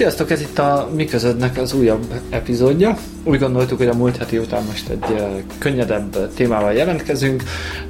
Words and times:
Sziasztok, 0.00 0.30
ez 0.30 0.40
itt 0.40 0.58
a 0.58 0.90
Mi 0.94 1.04
Közödnek 1.04 1.58
az 1.58 1.72
újabb 1.72 2.06
epizódja. 2.30 2.98
Úgy 3.24 3.38
gondoltuk, 3.38 3.78
hogy 3.78 3.86
a 3.86 3.94
múlt 3.94 4.16
heti 4.16 4.38
után 4.38 4.64
most 4.64 4.88
egy 4.88 5.04
uh, 5.10 5.40
könnyedebb 5.58 6.34
témával 6.34 6.72
jelentkezünk, 6.72 7.42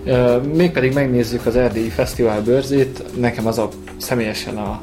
uh, 0.05 0.45
mégpedig 0.45 0.93
megnézzük 0.93 1.47
az 1.47 1.57
Erdélyi 1.57 1.89
Fesztivál 1.89 2.43
bőrzét. 2.43 3.03
Nekem 3.17 3.47
az 3.47 3.59
a 3.59 3.69
személyesen 3.97 4.57
a 4.57 4.81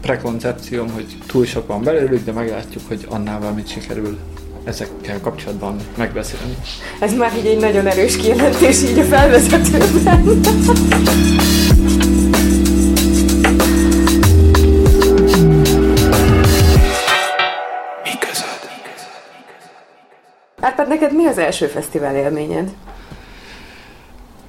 prekoncepcióm, 0.00 0.90
hogy 0.90 1.06
túl 1.26 1.44
sok 1.44 1.66
van 1.66 1.82
belőlük, 1.82 2.24
de 2.24 2.32
meglátjuk, 2.32 2.82
hogy 2.88 3.06
annál 3.08 3.40
valamit 3.40 3.68
sikerül 3.68 4.18
ezekkel 4.64 5.20
kapcsolatban 5.20 5.76
megbeszélni. 5.96 6.56
Ez 7.00 7.14
már 7.14 7.32
így 7.38 7.46
egy 7.46 7.60
nagyon 7.60 7.86
erős 7.86 8.16
kijelentés 8.16 8.82
így 8.82 8.98
a 8.98 9.04
felvezetőben. 9.04 10.40
Árpád, 20.64 20.88
neked 20.88 21.14
mi 21.14 21.26
az 21.26 21.38
első 21.38 21.66
fesztivál 21.66 22.16
élményed? 22.16 22.74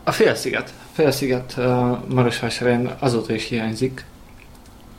A 0.04 0.12
Félsziget. 0.12 0.74
Félsziget 0.92 1.54
uh, 1.58 1.66
Marosvásárhelyen 2.08 2.96
azóta 3.00 3.34
is 3.34 3.48
hiányzik. 3.48 4.06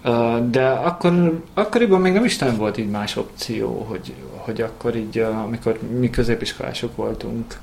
Uh, 0.05 0.51
de 0.51 0.69
akkor, 0.69 1.43
akkoriban 1.55 2.01
még 2.01 2.13
nem 2.13 2.25
is 2.25 2.39
nem 2.39 2.57
volt 2.57 2.79
így 2.79 2.91
más 2.91 3.17
opció, 3.17 3.87
hogy, 3.89 4.15
hogy 4.37 4.61
akkor 4.61 4.97
így, 4.97 5.19
uh, 5.19 5.43
amikor 5.43 5.79
mi 5.99 6.11
középiskolások 6.11 6.97
voltunk, 6.97 7.61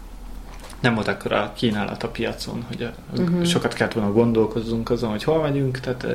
nem 0.79 0.93
volt 0.93 1.07
akkor 1.07 1.31
a 1.31 1.53
kínálat 1.55 2.03
a 2.03 2.07
piacon, 2.07 2.65
hogy 2.67 2.89
uh-huh. 3.17 3.43
sokat 3.43 3.73
kellett 3.73 3.93
volna 3.93 4.11
gondolkozzunk 4.11 4.89
azon, 4.89 5.09
hogy 5.09 5.23
hol 5.23 5.41
megyünk, 5.41 5.79
tehát 5.79 6.07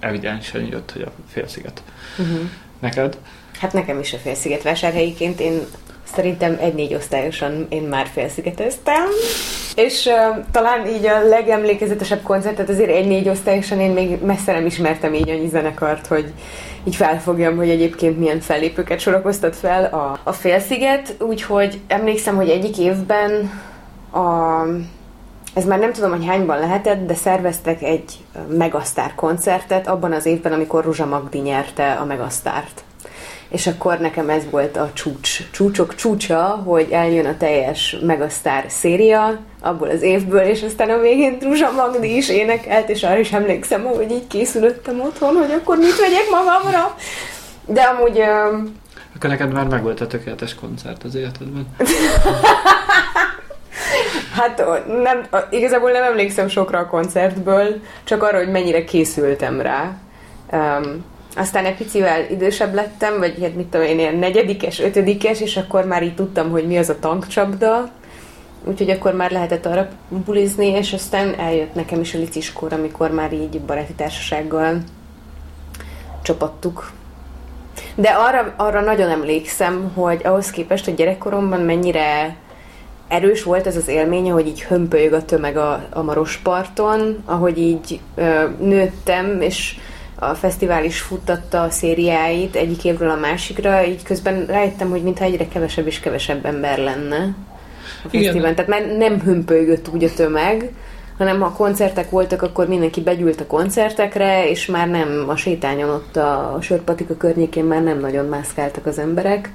evidensen 0.00 0.62
jött, 0.62 0.92
hogy 0.92 1.02
a 1.02 1.10
Félsziget. 1.28 1.82
Uh-huh. 2.18 2.48
Neked? 2.78 3.18
Hát 3.58 3.72
nekem 3.72 3.98
is 3.98 4.12
a 4.12 4.18
Félsziget 4.18 4.62
vásárhelyiként. 4.62 5.40
Én 5.40 5.60
Szerintem 6.14 6.56
egy-négy 6.60 6.94
osztályosan 6.94 7.66
én 7.68 7.82
már 7.82 8.06
félszigeteztem, 8.12 9.04
és 9.74 10.06
uh, 10.06 10.44
talán 10.50 10.86
így 10.86 11.06
a 11.06 11.28
legemlékezetesebb 11.28 12.22
koncertet 12.22 12.68
azért 12.68 12.90
egy-négy 12.90 13.28
osztályosan 13.28 13.80
én 13.80 13.90
még 13.90 14.24
messze 14.24 14.52
nem 14.52 14.66
ismertem 14.66 15.14
így 15.14 15.30
annyi 15.30 15.48
zenekart, 15.48 16.06
hogy 16.06 16.32
így 16.84 16.96
felfogjam, 16.96 17.56
hogy 17.56 17.70
egyébként 17.70 18.18
milyen 18.18 18.40
fellépőket 18.40 19.00
sorakoztat 19.00 19.56
fel 19.56 19.84
a, 19.84 20.18
a 20.22 20.32
félsziget, 20.32 21.14
úgyhogy 21.18 21.80
emlékszem, 21.86 22.36
hogy 22.36 22.48
egyik 22.48 22.78
évben 22.78 23.50
a 24.12 24.62
ez 25.54 25.64
már 25.64 25.78
nem 25.78 25.92
tudom, 25.92 26.10
hogy 26.10 26.26
hányban 26.26 26.58
lehetett, 26.58 27.06
de 27.06 27.14
szerveztek 27.14 27.82
egy 27.82 28.18
Megasztár 28.48 29.14
koncertet 29.14 29.88
abban 29.88 30.12
az 30.12 30.26
évben, 30.26 30.52
amikor 30.52 30.84
Ruzsa 30.84 31.06
Magdi 31.06 31.38
nyerte 31.38 31.92
a 31.92 32.04
Megasztárt 32.04 32.82
és 33.52 33.66
akkor 33.66 33.98
nekem 33.98 34.28
ez 34.28 34.42
volt 34.50 34.76
a 34.76 34.90
csúcs, 34.92 35.50
csúcsok 35.50 35.94
csúcsa, 35.94 36.42
hogy 36.42 36.88
eljön 36.90 37.26
a 37.26 37.36
teljes 37.36 37.96
Megasztár 38.02 38.64
széria 38.68 39.38
abból 39.60 39.88
az 39.88 40.02
évből, 40.02 40.40
és 40.40 40.62
aztán 40.62 40.90
a 40.90 40.98
végén 40.98 41.38
Druzsa 41.38 41.70
Magdi 41.70 42.16
is 42.16 42.28
énekelt, 42.28 42.88
és 42.88 43.02
arra 43.02 43.18
is 43.18 43.32
emlékszem, 43.32 43.84
hogy 43.84 44.10
így 44.10 44.26
készülöttem 44.26 45.00
otthon, 45.00 45.34
hogy 45.34 45.50
akkor 45.50 45.76
mit 45.76 46.00
vegyek 46.00 46.30
magamra. 46.30 46.96
De 47.66 47.82
amúgy... 47.82 48.18
Akkor 49.16 49.30
neked 49.30 49.52
már 49.52 49.66
megvolt 49.66 50.00
a 50.00 50.06
tökéletes 50.06 50.54
koncert 50.54 51.04
az 51.04 51.14
életedben. 51.14 51.66
Hát 54.36 54.64
nem, 55.02 55.26
igazából 55.50 55.90
nem 55.90 56.02
emlékszem 56.02 56.48
sokra 56.48 56.78
a 56.78 56.86
koncertből, 56.86 57.80
csak 58.04 58.22
arra, 58.22 58.38
hogy 58.38 58.50
mennyire 58.50 58.84
készültem 58.84 59.60
rá. 59.60 59.96
Um, 60.52 61.04
aztán 61.36 61.64
egy 61.64 61.76
picivel 61.76 62.30
idősebb 62.30 62.74
lettem, 62.74 63.18
vagy 63.18 63.38
hát 63.42 63.54
mit 63.54 63.66
tudom 63.66 63.86
én, 63.86 63.98
ilyen 63.98 64.16
negyedikes, 64.16 64.80
ötödikes, 64.80 65.40
és 65.40 65.56
akkor 65.56 65.84
már 65.84 66.02
így 66.02 66.14
tudtam, 66.14 66.50
hogy 66.50 66.66
mi 66.66 66.78
az 66.78 66.88
a 66.88 66.98
tankcsapda, 66.98 67.90
úgyhogy 68.64 68.90
akkor 68.90 69.14
már 69.14 69.30
lehetett 69.30 69.66
arra 69.66 69.88
bulizni, 70.08 70.66
és 70.66 70.92
aztán 70.92 71.34
eljött 71.38 71.74
nekem 71.74 72.00
is 72.00 72.14
a 72.14 72.18
liciskor, 72.18 72.72
amikor 72.72 73.10
már 73.10 73.32
így 73.32 73.60
baráti 73.60 73.92
társasággal 73.92 74.78
csapattuk. 76.22 76.90
De 77.94 78.08
arra, 78.08 78.54
arra 78.56 78.80
nagyon 78.80 79.10
emlékszem, 79.10 79.92
hogy 79.94 80.20
ahhoz 80.24 80.50
képest, 80.50 80.84
hogy 80.84 80.94
gyerekkoromban 80.94 81.60
mennyire 81.60 82.36
erős 83.08 83.42
volt 83.42 83.66
ez 83.66 83.76
az 83.76 83.88
élmény, 83.88 84.30
hogy 84.30 84.46
így 84.46 84.62
hömpölyög 84.62 85.12
a 85.12 85.24
tömeg 85.24 85.56
a, 85.56 85.86
a 85.90 86.02
Marosparton, 86.02 87.22
ahogy 87.24 87.58
így 87.58 88.00
ö, 88.14 88.48
nőttem, 88.58 89.40
és 89.40 89.76
a 90.22 90.34
fesztivál 90.34 90.84
is 90.84 91.00
futtatta 91.00 91.62
a 91.62 91.70
szériáit 91.70 92.56
egyik 92.56 92.84
évről 92.84 93.10
a 93.10 93.16
másikra, 93.16 93.84
így 93.86 94.02
közben 94.02 94.46
rájöttem, 94.46 94.90
hogy 94.90 95.02
mintha 95.02 95.24
egyre 95.24 95.48
kevesebb 95.48 95.86
és 95.86 96.00
kevesebb 96.00 96.44
ember 96.46 96.78
lenne 96.78 97.34
a 98.04 98.08
fesztiválon. 98.08 98.54
Tehát 98.54 98.70
már 98.70 98.86
nem 98.86 99.20
hömpölygött 99.20 99.88
úgy 99.88 100.04
a 100.04 100.12
tömeg, 100.16 100.72
hanem 101.18 101.40
ha 101.40 101.52
koncertek 101.52 102.10
voltak, 102.10 102.42
akkor 102.42 102.68
mindenki 102.68 103.00
begyűlt 103.00 103.40
a 103.40 103.46
koncertekre, 103.46 104.48
és 104.48 104.66
már 104.66 104.88
nem 104.88 105.24
a 105.28 105.36
sétányon 105.36 105.90
ott 105.90 106.16
a 106.16 106.58
sörpatika 106.60 107.16
környékén 107.16 107.64
már 107.64 107.82
nem 107.82 107.98
nagyon 107.98 108.26
mászkáltak 108.26 108.86
az 108.86 108.98
emberek. 108.98 109.50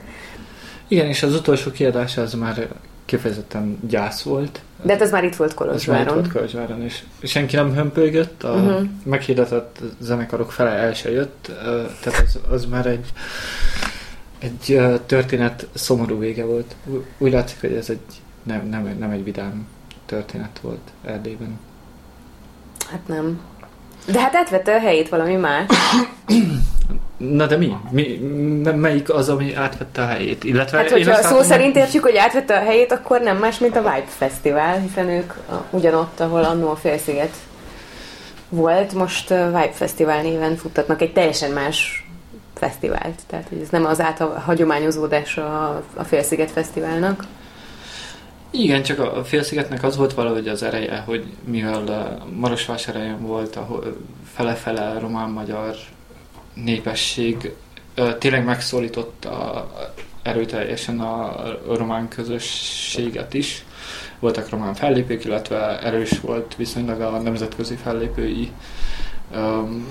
Igen, 0.88 1.08
és 1.08 1.24
az 1.24 1.34
utolsó 1.34 1.72
kiadás 1.72 2.18
az 2.18 2.34
már 2.34 2.68
kifejezetten 3.08 3.80
gyász 3.88 4.22
volt. 4.22 4.62
De 4.82 4.94
hát 4.94 5.02
ez 5.02 5.12
már 5.12 5.24
itt 5.24 5.36
volt 5.36 5.54
Kolozsváron. 5.54 6.02
Ez 6.02 6.08
már 6.08 6.16
itt 6.16 6.22
volt 6.22 6.34
Kolozsváron, 6.34 6.82
és 6.82 7.04
senki 7.24 7.56
nem 7.56 7.74
hömpölygött, 7.74 8.44
a 8.44 8.54
uh-huh. 8.54 8.88
meghirdetett 9.04 9.80
zenekarok 10.00 10.52
fele 10.52 10.70
el 10.70 10.94
se 10.94 11.12
jött, 11.12 11.52
tehát 12.02 12.24
az, 12.26 12.40
az 12.50 12.66
már 12.66 12.86
egy, 12.86 13.06
egy 14.40 14.82
történet 15.06 15.68
szomorú 15.74 16.20
vége 16.20 16.46
volt. 16.46 16.76
Úgy 17.18 17.32
látszik, 17.32 17.62
hogy 17.62 17.74
ez 17.74 17.90
egy 17.90 18.22
nem, 18.44 18.68
nem, 18.68 18.96
nem 19.00 19.10
egy 19.10 19.24
vidám 19.24 19.68
történet 20.06 20.60
volt 20.62 20.92
Erdélyben. 21.06 21.60
Hát 22.90 23.08
nem. 23.08 23.40
De 24.12 24.20
hát 24.20 24.36
átvette 24.36 24.76
a 24.76 24.80
helyét 24.80 25.10
valami 25.10 25.36
más. 25.36 25.66
Na 27.18 27.46
de 27.46 27.58
mi? 27.58 27.76
mi? 27.90 28.20
Melyik 28.76 29.14
az, 29.14 29.30
ami 29.30 29.56
átvette 29.56 30.02
a 30.02 30.06
helyét? 30.06 30.44
Illetve 30.44 30.78
hát, 30.78 30.92
hogyha 30.92 31.24
szó 31.24 31.42
szerint 31.42 31.76
értjük, 31.76 32.04
hogy 32.04 32.16
átvette 32.16 32.58
a 32.58 32.64
helyét, 32.64 32.92
akkor 32.92 33.22
nem 33.22 33.38
más, 33.38 33.58
mint 33.58 33.76
a 33.76 33.82
Vibe 33.82 34.08
Fesztivál, 34.08 34.80
hiszen 34.80 35.10
ők 35.10 35.34
ugyanott, 35.70 36.20
ahol 36.20 36.44
annó 36.44 36.70
a 36.70 36.76
félsziget 36.76 37.36
volt, 38.50 38.94
most 38.94 39.30
Vibe 39.30 39.72
Fesztivál 39.74 40.22
néven 40.22 40.56
futtatnak 40.56 41.02
egy 41.02 41.14
teljesen 41.14 41.52
más 41.52 42.08
fesztivált. 42.54 43.22
Tehát 43.28 43.48
ez 43.62 43.70
nem 43.70 43.86
az 43.86 44.02
áthagyományozódás 44.02 45.38
a, 45.38 45.84
a 45.96 46.04
Félsziget 46.04 46.52
Fesztiválnak. 46.52 47.24
Igen, 48.58 48.84
csak 48.84 49.00
a 49.00 49.24
Félszigetnek 49.24 49.84
az 49.84 49.98
volt 49.98 50.14
valahogy 50.14 50.48
az 50.48 50.64
ereje, 50.64 50.98
hogy 50.98 51.26
mivel 51.44 52.24
Marosvásárhelyen 52.36 53.22
volt, 53.22 53.56
ahol 53.56 53.98
fele-fele 54.34 55.00
román-magyar 55.00 55.76
népesség 56.54 57.54
tényleg 58.20 58.46
megszólította 58.46 59.68
erőteljesen 60.22 61.00
a 61.00 61.44
román 61.68 62.08
közösséget 62.08 63.34
is. 63.34 63.66
Voltak 64.20 64.50
román 64.50 64.74
fellépők, 64.74 65.24
illetve 65.24 65.82
erős 65.82 66.20
volt 66.20 66.56
viszonylag 66.56 67.02
a 67.02 67.20
nemzetközi 67.20 67.76
fellépői 67.76 68.52
um, 69.36 69.88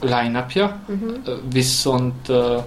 line-upja, 0.00 0.80
uh-huh. 0.88 1.16
viszont 1.52 2.28
uh, 2.28 2.62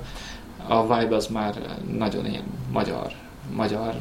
a 0.68 0.98
vibe 0.98 1.16
az 1.16 1.28
már 1.28 1.78
nagyon 1.98 2.26
ilyen 2.26 2.54
magyar, 2.72 3.12
magyar 3.56 3.94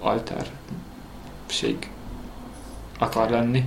alterség 0.00 1.90
akar 2.98 3.30
lenni. 3.30 3.64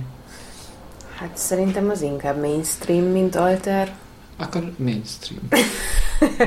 Hát 1.18 1.30
szerintem 1.34 1.90
az 1.90 2.02
inkább 2.02 2.40
mainstream, 2.40 3.04
mint 3.04 3.36
alter. 3.36 3.92
Akkor 4.38 4.72
mainstream. 4.76 5.48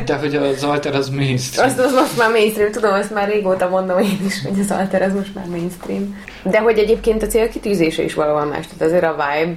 De 0.05 0.15
hogy 0.15 0.35
az 0.35 0.63
alter 0.63 0.95
az 0.95 1.09
mainstream. 1.09 1.69
Azt 1.69 1.79
az 1.79 1.93
most 1.93 2.17
már 2.17 2.31
mainstream, 2.31 2.71
tudom, 2.71 2.93
azt 2.93 3.13
már 3.13 3.27
régóta 3.27 3.69
mondom 3.69 3.99
én 3.99 4.19
is, 4.25 4.41
hogy 4.41 4.59
az 4.59 4.71
alter 4.71 5.01
az 5.01 5.13
most 5.13 5.35
már 5.35 5.45
mainstream. 5.45 6.17
De 6.43 6.59
hogy 6.59 6.77
egyébként 6.77 7.23
a 7.23 7.27
célkitűzése 7.27 8.03
is 8.03 8.13
valahol 8.13 8.45
más, 8.45 8.67
tehát 8.67 8.81
azért 8.81 9.03
a 9.03 9.11
vibe 9.11 9.55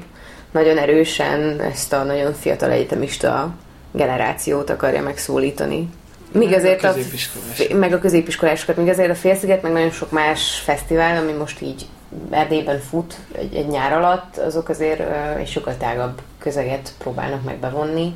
nagyon 0.50 0.78
erősen 0.78 1.60
ezt 1.60 1.92
a 1.92 2.02
nagyon 2.02 2.34
fiatal 2.34 2.70
egyetemista 2.70 3.54
generációt 3.92 4.70
akarja 4.70 5.02
megszólítani. 5.02 5.88
Míg 6.32 6.52
azért 6.52 6.84
a, 6.84 6.88
a 6.88 7.74
meg 7.74 7.92
a 7.92 7.98
középiskolásokat, 7.98 8.76
míg 8.76 8.88
azért 8.88 9.10
a 9.10 9.14
Félsziget, 9.14 9.62
meg 9.62 9.72
nagyon 9.72 9.90
sok 9.90 10.10
más 10.10 10.60
fesztivál, 10.64 11.22
ami 11.22 11.32
most 11.32 11.60
így 11.60 11.86
Erdélyben 12.30 12.78
fut 12.78 13.18
egy, 13.32 13.54
egy 13.54 13.66
nyár 13.66 13.92
alatt, 13.92 14.36
azok 14.36 14.68
azért 14.68 15.00
uh, 15.00 15.36
egy 15.36 15.48
sokkal 15.48 15.76
tágabb 15.76 16.20
közeget 16.38 16.92
próbálnak 16.98 17.44
meg 17.44 17.58
bevonni. 17.58 18.14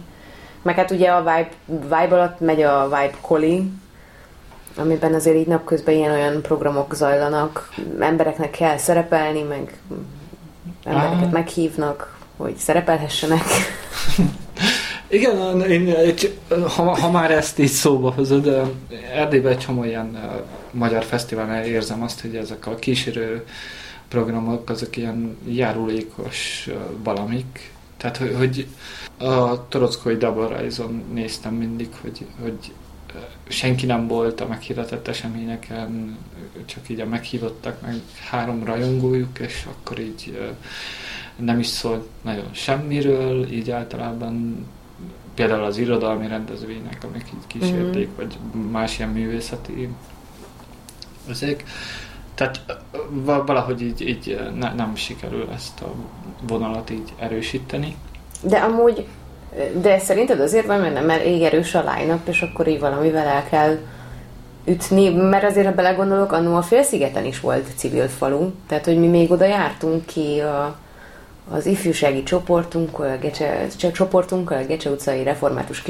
Meg 0.62 0.74
hát 0.74 0.90
ugye 0.90 1.10
a 1.10 1.18
Vibe, 1.18 1.48
Vibe 1.66 2.14
alatt 2.14 2.40
megy 2.40 2.62
a 2.62 2.84
Vibe 2.84 3.16
Coli, 3.20 3.70
amiben 4.76 5.14
azért 5.14 5.36
így 5.36 5.46
napközben 5.46 5.94
ilyen-olyan 5.94 6.42
programok 6.42 6.94
zajlanak, 6.94 7.72
embereknek 8.00 8.50
kell 8.50 8.76
szerepelni, 8.76 9.42
meg 9.42 9.80
embereket 10.84 11.30
meghívnak, 11.30 12.16
hogy 12.36 12.56
szerepelhessenek. 12.56 13.44
Igen, 15.12 15.60
én, 15.60 15.94
ha, 16.48 17.00
ha 17.00 17.10
már 17.10 17.30
ezt 17.30 17.58
így 17.58 17.66
szóba 17.66 18.10
hozod, 18.10 18.72
Erdélyben 19.14 19.52
egy 19.52 19.58
csomó 19.58 19.84
ilyen 19.84 20.38
magyar 20.70 21.04
fesztiválnál 21.04 21.64
érzem 21.64 22.02
azt, 22.02 22.20
hogy 22.20 22.36
ezek 22.36 22.66
a 22.66 22.74
kísérő 22.74 23.44
programok, 24.08 24.70
azok 24.70 24.96
ilyen 24.96 25.36
járulékos 25.48 26.68
valamik. 27.02 27.72
Tehát, 27.96 28.16
hogy, 28.16 28.34
hogy 28.36 28.66
a 29.28 29.68
Torockói 29.68 30.16
Rise-on 30.58 31.02
néztem 31.12 31.54
mindig, 31.54 31.88
hogy, 32.00 32.26
hogy 32.42 32.72
senki 33.48 33.86
nem 33.86 34.06
volt 34.06 34.40
a 34.40 34.46
meghirdetett 34.46 35.08
eseményeken, 35.08 36.16
csak 36.64 36.88
így 36.88 37.00
a 37.00 37.06
meghívottak 37.06 37.80
meg 37.80 38.00
három 38.30 38.64
rajongójuk, 38.64 39.38
és 39.38 39.66
akkor 39.70 39.98
így 39.98 40.52
nem 41.36 41.58
is 41.58 41.66
szólt 41.66 42.06
nagyon 42.22 42.48
semmiről, 42.52 43.52
így 43.52 43.70
általában 43.70 44.66
például 45.34 45.64
az 45.64 45.78
irodalmi 45.78 46.28
rendezvények, 46.28 46.98
amik 47.04 47.26
így 47.34 47.46
kísérték, 47.46 48.06
mm-hmm. 48.06 48.16
vagy 48.16 48.38
más 48.70 48.98
ilyen 48.98 49.10
művészeti 49.10 49.88
ezek. 51.28 51.64
Tehát 52.34 52.60
valahogy 53.46 53.82
így, 53.82 54.08
így 54.08 54.40
ne, 54.58 54.74
nem 54.74 54.94
sikerül 54.94 55.48
ezt 55.54 55.80
a 55.80 55.94
vonalat 56.46 56.90
így 56.90 57.12
erősíteni. 57.18 57.96
De 58.42 58.58
amúgy, 58.58 59.06
de 59.80 59.98
szerinted 59.98 60.40
azért 60.40 60.66
van, 60.66 60.80
mert 60.80 60.94
nem 60.94 61.04
mert 61.04 61.24
ég 61.24 61.42
erős 61.42 61.74
a 61.74 61.84
line 61.94 62.20
és 62.28 62.42
akkor 62.42 62.68
így 62.68 62.80
valamivel 62.80 63.26
el 63.26 63.44
kell 63.44 63.78
ütni, 64.64 65.08
mert 65.08 65.44
azért, 65.44 65.66
ha 65.66 65.74
belegondolok, 65.74 66.32
annó 66.32 66.56
a 66.56 66.62
félszigeten 66.62 67.24
is 67.24 67.40
volt 67.40 67.66
civil 67.76 68.08
falu, 68.08 68.50
tehát 68.66 68.84
hogy 68.84 68.98
mi 68.98 69.06
még 69.06 69.30
oda 69.30 69.44
jártunk 69.44 70.06
ki 70.06 70.40
a, 70.40 70.76
az 71.50 71.66
ifjúsági 71.66 72.22
csoportunkkal, 72.22 73.10
a 73.10 73.16
Gecse, 73.16 73.66
csoportunkkal, 73.92 74.62
a 74.62 74.66
Gecse 74.66 74.90
utcai 74.90 75.22
református 75.22 75.82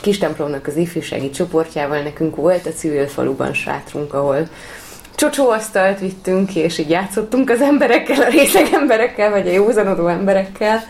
kistemplomnak 0.00 0.66
az 0.66 0.76
ifjúsági 0.76 1.30
csoportjával 1.30 2.02
nekünk 2.02 2.36
volt 2.36 2.66
a 2.66 2.70
civil 2.70 3.06
faluban 3.06 3.52
sátrunk, 3.52 4.14
ahol 4.14 4.48
csocsóasztalt 5.14 6.00
vittünk, 6.00 6.54
és 6.54 6.78
így 6.78 6.90
játszottunk 6.90 7.50
az 7.50 7.60
emberekkel, 7.60 8.22
a 8.22 8.28
részeg 8.28 8.68
emberekkel, 8.72 9.30
vagy 9.30 9.48
a 9.48 9.52
józanodó 9.52 10.06
emberekkel. 10.06 10.82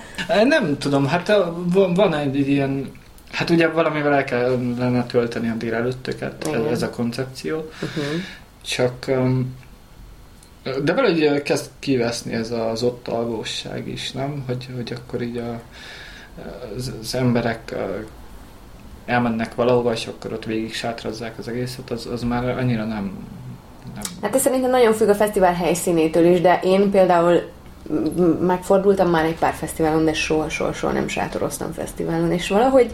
Nem 0.44 0.78
tudom, 0.78 1.06
hát 1.06 1.32
van 1.94 2.14
egy 2.14 2.49
ilyen 2.49 3.02
Hát 3.34 3.50
ugye 3.50 3.69
valamivel 3.69 4.14
el 4.14 4.25
kellene 4.25 5.06
tölteni 5.06 5.49
a 5.49 5.55
délelőttöket, 5.55 6.49
ez, 6.52 6.70
ez 6.70 6.82
a 6.82 6.90
koncepció. 6.90 7.56
Uh-huh. 7.56 8.05
Csak 8.62 9.10
de 10.84 10.94
valahogy 10.94 11.43
kezd 11.43 11.70
kiveszni 11.78 12.32
ez 12.32 12.50
az 12.50 12.82
ott 12.82 13.08
alvóság 13.08 13.88
is, 13.88 14.12
nem? 14.12 14.43
Hogy, 14.46 14.69
hogy 14.75 14.93
akkor 14.96 15.22
így 15.22 15.37
a, 15.37 15.61
az, 16.76 16.93
az 17.00 17.14
emberek 17.14 17.75
elmennek 19.06 19.55
valahova, 19.55 19.93
és 19.93 20.06
akkor 20.06 20.32
ott 20.32 20.44
végig 20.44 20.75
sátrazzák 20.75 21.38
az 21.38 21.49
egészet, 21.49 21.90
az, 21.90 22.06
az 22.06 22.22
már 22.22 22.49
annyira 22.49 22.84
nem, 22.84 23.12
nem... 23.94 24.02
Hát 24.22 24.34
ez 24.34 24.40
szerintem 24.40 24.70
nagyon 24.70 24.93
függ 24.93 25.08
a 25.08 25.14
fesztivál 25.14 25.55
helyszínétől 25.55 26.26
is, 26.26 26.40
de 26.40 26.61
én 26.62 26.90
például 26.90 27.43
megfordultam 28.40 29.10
már 29.10 29.25
egy 29.25 29.38
pár 29.38 29.52
fesztiválon, 29.52 30.05
de 30.05 30.12
soha, 30.12 30.49
soha, 30.49 30.72
soha 30.72 30.93
nem 30.93 31.08
sátoroztam 31.08 31.72
fesztiválon, 31.72 32.32
és 32.32 32.49
valahogy 32.49 32.90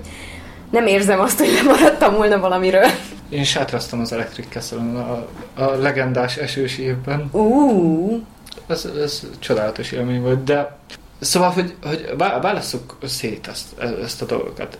nem 0.70 0.86
érzem 0.86 1.20
azt, 1.20 1.38
hogy 1.38 1.52
lemaradtam 1.52 2.14
volna 2.14 2.38
valamiről. 2.38 2.86
Én 3.28 3.44
sátraztam 3.44 4.00
az 4.00 4.12
Electric 4.12 4.48
castle 4.48 4.78
a, 4.78 5.28
a 5.54 5.64
legendás 5.64 6.36
esős 6.36 6.78
évben. 6.78 7.28
Uh. 7.32 8.20
Ez, 8.66 8.84
ez 8.84 9.26
csodálatos 9.38 9.92
élmény 9.92 10.20
volt, 10.20 10.44
de 10.44 10.78
Szóval, 11.20 11.50
hogy, 11.50 11.74
hogy 11.82 12.14
válaszok 12.16 12.98
szét 13.04 13.48
ezt, 13.48 13.78
ezt 14.02 14.22
a 14.22 14.26
dolgokat. 14.26 14.78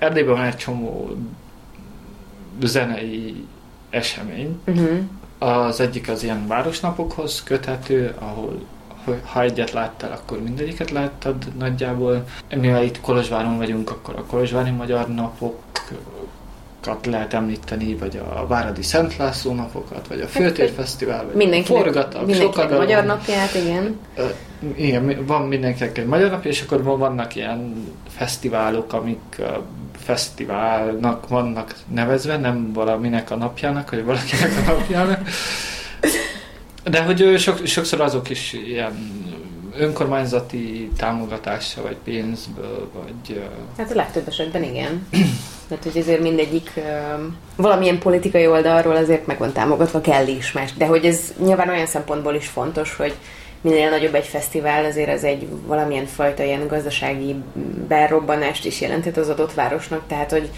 Erdélyben 0.00 0.34
van 0.34 0.44
egy 0.44 0.56
csomó 0.56 1.10
zenei 2.62 3.46
esemény. 3.90 4.60
Uh-huh. 4.66 4.98
Az 5.38 5.80
egyik 5.80 6.08
az 6.08 6.22
ilyen 6.22 6.46
városnapokhoz 6.46 7.42
köthető, 7.42 8.14
ahol 8.18 8.62
ha 9.24 9.42
egyet 9.42 9.72
láttál, 9.72 10.12
akkor 10.12 10.42
mindegyiket 10.42 10.90
láttad 10.90 11.36
nagyjából. 11.58 12.24
Mivel 12.54 12.82
itt 12.82 13.00
Kolozsváron 13.00 13.56
vagyunk, 13.56 13.90
akkor 13.90 14.14
a 14.16 14.24
Kolozsvári 14.24 14.70
Magyar 14.70 15.08
Napok 15.08 15.58
lehet 17.04 17.34
említeni, 17.34 17.94
vagy 17.94 18.20
a 18.34 18.46
Váradi 18.46 18.82
Szent 18.82 19.16
László 19.16 19.54
napokat, 19.54 20.08
vagy 20.08 20.18
a 20.18 20.22
hát, 20.22 20.30
Főtérfesztivál, 20.30 21.24
vagy 21.24 21.34
mindenkinek, 21.34 21.80
a 21.80 21.84
Forgatag, 21.84 22.26
mindenkinek 22.26 22.70
magyar 22.70 23.04
napját, 23.04 23.54
igen. 23.54 23.98
Igen, 24.76 25.26
van 25.26 25.42
mindenkinek 25.42 25.98
egy 25.98 26.06
magyar 26.06 26.30
napja, 26.30 26.50
és 26.50 26.62
akkor 26.62 26.82
vannak 26.82 27.34
ilyen 27.34 27.86
fesztiválok, 28.08 28.92
amik 28.92 29.42
fesztiválnak 30.04 31.28
vannak 31.28 31.74
nevezve, 31.94 32.36
nem 32.36 32.72
valaminek 32.72 33.30
a 33.30 33.36
napjának, 33.36 33.90
vagy 33.90 34.04
valakinek 34.04 34.52
a 34.66 34.70
napjának. 34.70 35.28
De 36.84 37.02
hogy 37.02 37.38
sok, 37.38 37.66
sokszor 37.66 38.00
azok 38.00 38.30
is 38.30 38.52
ilyen 38.52 39.28
önkormányzati 39.76 40.90
támogatással, 40.96 41.82
vagy 41.82 41.96
pénzből, 42.04 42.90
vagy... 42.92 43.42
Hát 43.78 43.90
a 43.90 43.94
legtöbb 43.94 44.28
esetben 44.28 44.62
igen. 44.62 45.06
Mert 45.68 45.82
hogy 45.82 45.98
azért 45.98 46.20
mindegyik 46.20 46.80
valamilyen 47.56 47.98
politikai 47.98 48.46
oldalról 48.46 48.96
azért 48.96 49.26
meg 49.26 49.38
van 49.38 49.52
támogatva, 49.52 50.00
kell 50.00 50.26
is 50.26 50.52
más. 50.52 50.72
De 50.72 50.86
hogy 50.86 51.04
ez 51.04 51.32
nyilván 51.44 51.68
olyan 51.68 51.86
szempontból 51.86 52.34
is 52.34 52.46
fontos, 52.46 52.96
hogy 52.96 53.14
minél 53.60 53.90
nagyobb 53.90 54.14
egy 54.14 54.26
fesztivál, 54.26 54.84
azért 54.84 55.08
ez 55.08 55.22
egy 55.22 55.48
valamilyen 55.66 56.06
fajta 56.06 56.42
ilyen 56.42 56.66
gazdasági 56.66 57.34
berobbanást 57.88 58.64
is 58.64 58.80
jelentett 58.80 59.16
az 59.16 59.28
adott 59.28 59.54
városnak, 59.54 60.02
tehát 60.06 60.30
hogy 60.30 60.50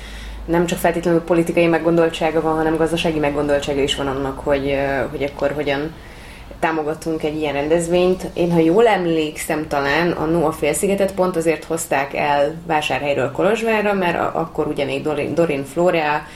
nem 0.45 0.67
csak 0.67 0.79
feltétlenül 0.79 1.21
politikai 1.21 1.67
meggondoltsága 1.67 2.41
van, 2.41 2.57
hanem 2.57 2.77
gazdasági 2.77 3.19
meggondoltsága 3.19 3.83
is 3.83 3.95
van 3.95 4.07
annak, 4.07 4.39
hogy, 4.39 4.77
hogy 5.11 5.23
akkor 5.23 5.53
hogyan 5.53 5.93
támogatunk 6.63 7.23
egy 7.23 7.37
ilyen 7.37 7.53
rendezvényt. 7.53 8.27
Én, 8.33 8.53
ha 8.53 8.59
jól 8.59 8.87
emlékszem, 8.87 9.69
talán 9.69 10.11
a 10.11 10.25
Noa 10.25 10.53
félszigetet 10.53 11.15
pont 11.15 11.37
azért 11.37 11.65
hozták 11.65 12.15
el 12.15 12.55
Vásárhelyről 12.67 13.31
Kolozsvárra, 13.31 13.93
mert 13.93 14.35
akkor 14.35 14.67
ugye 14.67 14.85
még 14.85 15.03
Dorin, 15.03 15.35
Dorin 15.35 15.65
Florea 15.65 16.27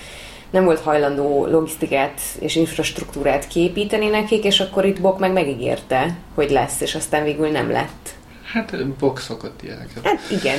nem 0.51 0.65
volt 0.65 0.81
hajlandó 0.81 1.47
logisztikát 1.47 2.21
és 2.39 2.57
infrastruktúrát 2.57 3.49
képíteni 3.49 4.09
nekik, 4.09 4.45
és 4.45 4.61
akkor 4.61 4.85
itt 4.85 5.01
Bok 5.01 5.19
meg 5.19 5.33
megígérte, 5.33 6.17
hogy 6.35 6.51
lesz, 6.51 6.81
és 6.81 6.95
aztán 6.95 7.25
végül 7.25 7.49
nem 7.49 7.71
lett. 7.71 8.15
Hát 8.53 8.87
Bok 8.87 9.19
szokott 9.19 9.63
ilyeneket. 9.63 10.03
Hát 10.03 10.21
igen. 10.31 10.59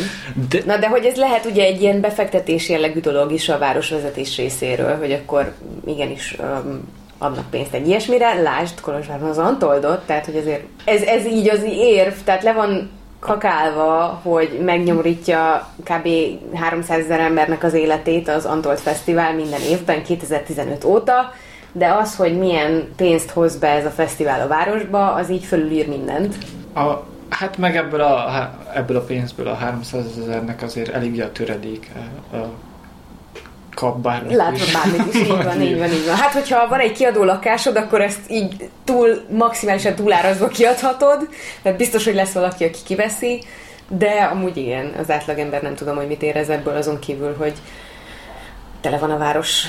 De... 0.50 0.60
Na 0.66 0.78
de 0.78 0.88
hogy 0.88 1.06
ez 1.06 1.16
lehet 1.16 1.46
ugye 1.46 1.64
egy 1.64 1.82
ilyen 1.82 2.02
befektetés 2.02 2.70
jellegű 2.70 3.00
dolog 3.00 3.32
is 3.32 3.50
a 3.50 3.58
városvezetés 3.58 4.38
részéről, 4.38 4.98
hogy 4.98 5.12
akkor 5.12 5.54
igenis 5.86 6.36
um, 6.40 6.88
adnak 7.18 7.50
pénzt 7.50 7.74
egy 7.74 7.88
ilyesmire, 7.88 8.34
lásd 8.42 8.82
Kolozsvárban 8.82 9.30
az 9.30 9.38
Antoldot, 9.38 10.06
tehát 10.06 10.26
hogy 10.26 10.38
azért 10.38 10.64
ez, 10.86 11.02
ez 11.02 11.26
így 11.26 11.50
az 11.50 11.64
érv, 11.64 12.14
tehát 12.24 12.44
le 12.44 12.54
van 12.54 12.90
kakálva, 13.20 14.20
hogy 14.24 14.60
megnyomorítja 14.66 15.68
kb. 15.84 16.08
300 16.54 17.00
ezer 17.00 17.20
embernek 17.20 17.64
az 17.64 17.74
életét 17.74 18.30
az 18.30 18.46
Antold 18.46 18.78
Fesztivál 18.78 19.34
minden 19.34 19.62
évben, 19.62 20.04
2015 20.04 20.84
óta, 20.84 21.34
de 21.72 21.94
az, 21.94 22.16
hogy 22.16 22.38
milyen 22.38 22.94
pénzt 22.96 23.30
hoz 23.30 23.56
be 23.56 23.68
ez 23.68 23.86
a 23.86 23.90
fesztivál 23.90 24.42
a 24.42 24.48
városba, 24.48 25.14
az 25.14 25.30
így 25.30 25.44
fölülír 25.44 25.88
mindent. 25.88 26.36
A, 26.76 27.04
hát 27.30 27.58
meg 27.58 27.76
ebből 27.76 28.02
a, 28.02 28.50
ebből 28.74 28.98
a 28.98 29.02
pénzből 29.02 29.48
a 29.48 29.54
300 29.54 30.06
ezernek 30.18 30.62
azért 30.62 30.90
elég 30.94 31.22
a 31.22 31.32
töredéke 31.32 32.10
a 32.34 32.38
kap 33.78 33.98
bármit 33.98 34.36
Látod 34.36 34.56
is. 34.56 34.72
bármit 34.72 35.14
is, 35.14 35.22
így 35.22 35.28
van, 35.28 35.62
így 35.62 35.78
van, 35.78 35.92
így 35.92 36.06
van. 36.06 36.16
Hát, 36.16 36.34
hogyha 36.34 36.68
van 36.68 36.80
egy 36.80 36.92
kiadó 36.92 37.24
lakásod, 37.24 37.76
akkor 37.76 38.02
ezt 38.02 38.20
így 38.30 38.70
túl, 38.84 39.22
maximálisan 39.30 39.96
túlárazva 39.96 40.48
kiadhatod, 40.48 41.30
mert 41.62 41.78
biztos, 41.78 42.06
hogy 42.06 42.16
lesz 42.16 42.32
valaki, 42.32 42.64
aki 42.64 42.80
kiveszi, 42.86 43.44
de 43.88 44.10
amúgy 44.10 44.58
igen, 44.58 44.94
az 45.00 45.12
átlagember 45.12 45.62
nem 45.62 45.76
tudom, 45.76 45.96
hogy 45.96 46.08
mit 46.08 46.22
érez 46.22 46.50
ebből 46.50 46.76
azon 46.76 47.00
kívül, 47.00 47.36
hogy 47.38 47.54
tele 48.82 48.98
van 48.98 49.12
a 49.12 49.18
város 49.18 49.64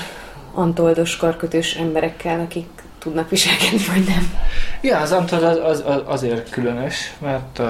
antoldos, 0.53 1.17
karkötős 1.17 1.75
emberekkel, 1.75 2.39
akik 2.39 2.67
tudnak 2.99 3.29
viselkedni, 3.29 3.85
vagy 3.93 4.03
nem. 4.07 4.33
Ja, 4.81 4.99
az 4.99 5.11
Antol 5.11 5.43
az, 5.43 5.57
az, 5.63 5.83
az 5.85 6.01
azért 6.05 6.49
különös, 6.49 7.13
mert 7.19 7.59
uh, 7.59 7.67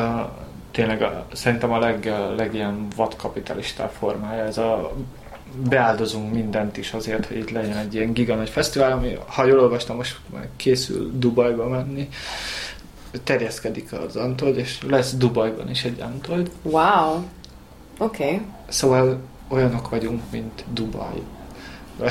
tényleg 0.72 1.02
a, 1.02 1.26
szerintem 1.34 1.72
a 1.72 1.80
leg, 1.80 2.14
legilyen 2.38 2.88
vadkapitalistább 2.96 3.92
formája 4.00 4.44
ez 4.44 4.58
a 4.58 4.92
beáldozunk 5.70 6.34
mindent 6.34 6.78
is 6.78 6.94
azért, 6.94 7.26
hogy 7.26 7.38
itt 7.38 7.50
legyen 7.50 7.78
egy 7.78 7.94
ilyen 7.94 8.14
giga 8.14 8.36
nagy 8.36 8.50
fesztivál, 8.50 8.92
ami, 8.92 9.18
ha 9.26 9.46
jól 9.46 9.60
olvastam, 9.60 9.96
most 9.96 10.20
készül 10.56 11.12
Dubajba 11.14 11.68
menni, 11.68 12.10
terjeszkedik 13.24 13.94
az 13.94 14.16
Antold, 14.16 14.58
és 14.58 14.78
lesz 14.88 15.14
Dubajban 15.14 15.70
is 15.70 15.84
egy 15.84 16.02
Antold. 16.02 16.52
Wow! 16.62 17.24
Oké. 17.98 18.24
Okay. 18.24 18.42
Szóval 18.68 19.20
olyanok 19.48 19.90
vagyunk, 19.90 20.22
mint 20.32 20.64
Dubaj. 20.74 21.22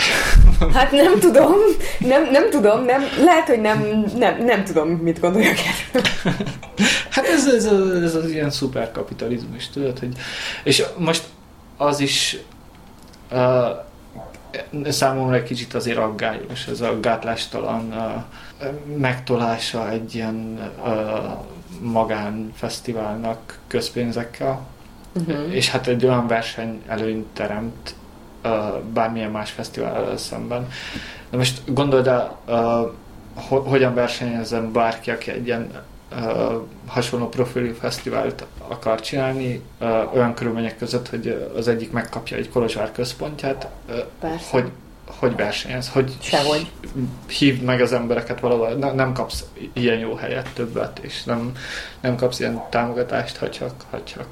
Hát 0.75 0.91
nem 0.91 1.19
tudom, 1.19 1.53
nem, 1.99 2.31
nem 2.31 2.51
tudom, 2.51 2.85
nem, 2.85 3.03
lehet, 3.25 3.47
hogy 3.47 3.61
nem, 3.61 4.05
nem, 4.17 4.45
nem 4.45 4.65
tudom, 4.65 4.89
mit 4.89 5.21
gondoljak 5.21 5.57
erről. 5.59 6.03
Hát 7.11 7.27
ez, 7.27 7.47
ez, 7.47 7.65
ez, 8.03 8.15
az 8.15 8.31
ilyen 8.31 8.51
szuperkapitalizmus, 8.51 9.69
tudod, 9.69 9.99
hogy, 9.99 10.17
és 10.65 10.85
most 10.99 11.25
az 11.77 12.01
is 12.01 12.37
számomra 14.89 15.35
egy 15.35 15.43
kicsit 15.43 15.75
azért 15.75 15.99
aggályos, 15.99 16.67
ez 16.67 16.81
a 16.81 17.01
gátlástalan 17.01 17.95
megtolása 18.97 19.91
egy 19.91 20.15
ilyen 20.15 20.71
magánfesztiválnak 21.81 23.59
közpénzekkel, 23.67 24.61
uh-huh. 25.13 25.55
és 25.55 25.71
hát 25.71 25.87
egy 25.87 26.05
olyan 26.05 26.27
verseny 26.27 26.83
előnyt 26.87 27.27
teremt 27.27 27.95
bármilyen 28.93 29.31
más 29.31 29.51
fesztivál 29.51 30.17
szemben. 30.17 30.69
De 31.31 31.37
most 31.37 31.75
gondold 31.75 32.07
el, 32.07 32.39
ho- 33.49 33.69
hogyan 33.69 33.95
versenyezzen 33.95 34.73
bárki, 34.73 35.11
aki 35.11 35.31
egy 35.31 35.47
ilyen 35.47 35.71
uh, 36.13 36.55
hasonló 36.87 37.29
profilú 37.29 37.75
fesztivált 37.75 38.45
akar 38.69 39.01
csinálni, 39.01 39.63
uh, 39.81 40.15
olyan 40.15 40.35
körülmények 40.35 40.79
között, 40.79 41.09
hogy 41.09 41.51
az 41.57 41.69
egyik 41.69 41.91
megkapja 41.91 42.37
egy 42.37 42.51
Kolozsvár 42.51 42.93
központját, 42.93 43.69
uh, 44.23 44.31
hogy 44.51 44.71
hogy 45.17 45.37
versenyez, 45.37 45.89
hogy 45.89 46.17
Sehogy. 46.21 46.71
hívd 47.27 47.63
meg 47.63 47.81
az 47.81 47.93
embereket 47.93 48.41
valahol, 48.41 48.69
ne, 48.69 48.93
nem 48.93 49.13
kapsz 49.13 49.45
ilyen 49.73 49.99
jó 49.99 50.15
helyet 50.15 50.49
többet, 50.55 50.99
és 50.99 51.25
nem, 51.25 51.53
nem 52.01 52.17
kapsz 52.17 52.41
ilyen 52.41 52.63
támogatást, 52.71 53.37
ha 53.37 53.51
csak, 53.51 53.73
ha 53.91 54.05
csak 54.05 54.27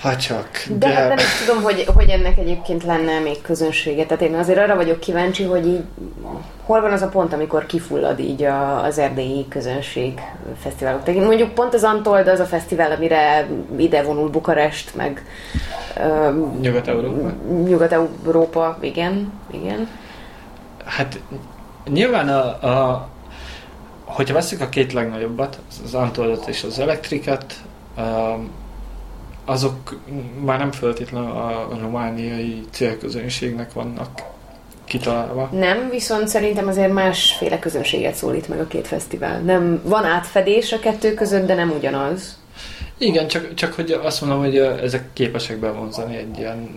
ha 0.00 0.16
csak. 0.16 0.48
De, 0.68 0.76
de 0.76 0.94
hát 0.94 1.08
nem 1.08 1.18
is 1.18 1.44
tudom, 1.44 1.62
hogy, 1.62 1.84
hogy 1.94 2.08
ennek 2.08 2.38
egyébként 2.38 2.84
lenne 2.84 3.18
még 3.18 3.42
közönsége. 3.42 4.06
Tehát 4.06 4.22
én 4.22 4.34
azért 4.34 4.58
arra 4.58 4.76
vagyok 4.76 5.00
kíváncsi, 5.00 5.44
hogy 5.44 5.66
így 5.66 5.82
hol 6.64 6.80
van 6.80 6.92
az 6.92 7.02
a 7.02 7.08
pont, 7.08 7.32
amikor 7.32 7.66
kifullad 7.66 8.18
így 8.18 8.42
a, 8.42 8.84
az 8.84 8.98
erdélyi 8.98 9.48
közönség 9.48 10.20
fesztiválok. 10.62 11.02
Tehát 11.02 11.24
mondjuk 11.24 11.54
pont 11.54 11.74
az 11.74 11.82
Antold 11.82 12.28
az 12.28 12.40
a 12.40 12.44
fesztivál, 12.44 12.92
amire 12.92 13.46
ide 13.76 14.02
vonul 14.02 14.28
Bukarest, 14.28 14.94
meg 14.96 15.24
uh, 15.96 16.60
Nyugat-Európa. 16.60 17.32
Nyugat-Európa, 17.64 18.78
igen, 18.80 19.32
igen. 19.50 19.88
Hát 20.84 21.20
nyilván 21.88 22.28
a, 22.28 22.68
a 22.68 23.08
hogyha 24.04 24.34
veszük 24.34 24.60
a 24.60 24.68
két 24.68 24.92
legnagyobbat, 24.92 25.58
az 25.84 25.94
Antoldot 25.94 26.48
és 26.48 26.62
az 26.64 26.78
Elektriket, 26.78 27.54
um, 27.96 28.50
azok 29.50 29.98
már 30.44 30.58
nem 30.58 30.72
feltétlenül 30.72 31.30
a 31.30 31.68
romániai 31.80 32.60
célközönségnek 32.70 33.72
vannak 33.72 34.22
kitalálva. 34.84 35.48
Nem, 35.52 35.88
viszont 35.90 36.28
szerintem 36.28 36.68
azért 36.68 36.92
másféle 36.92 37.58
közönséget 37.58 38.14
szólít 38.14 38.48
meg 38.48 38.60
a 38.60 38.66
két 38.66 38.86
fesztivál. 38.86 39.40
Nem, 39.40 39.80
van 39.84 40.04
átfedés 40.04 40.72
a 40.72 40.78
kettő 40.78 41.14
között, 41.14 41.46
de 41.46 41.54
nem 41.54 41.70
ugyanaz. 41.70 42.38
Igen, 42.98 43.28
csak, 43.28 43.54
csak 43.54 43.72
hogy 43.72 43.90
azt 43.90 44.20
mondom, 44.20 44.38
hogy 44.38 44.56
ezek 44.56 45.12
képesek 45.12 45.58
bevonzani 45.58 46.16
egy 46.16 46.38
ilyen... 46.38 46.68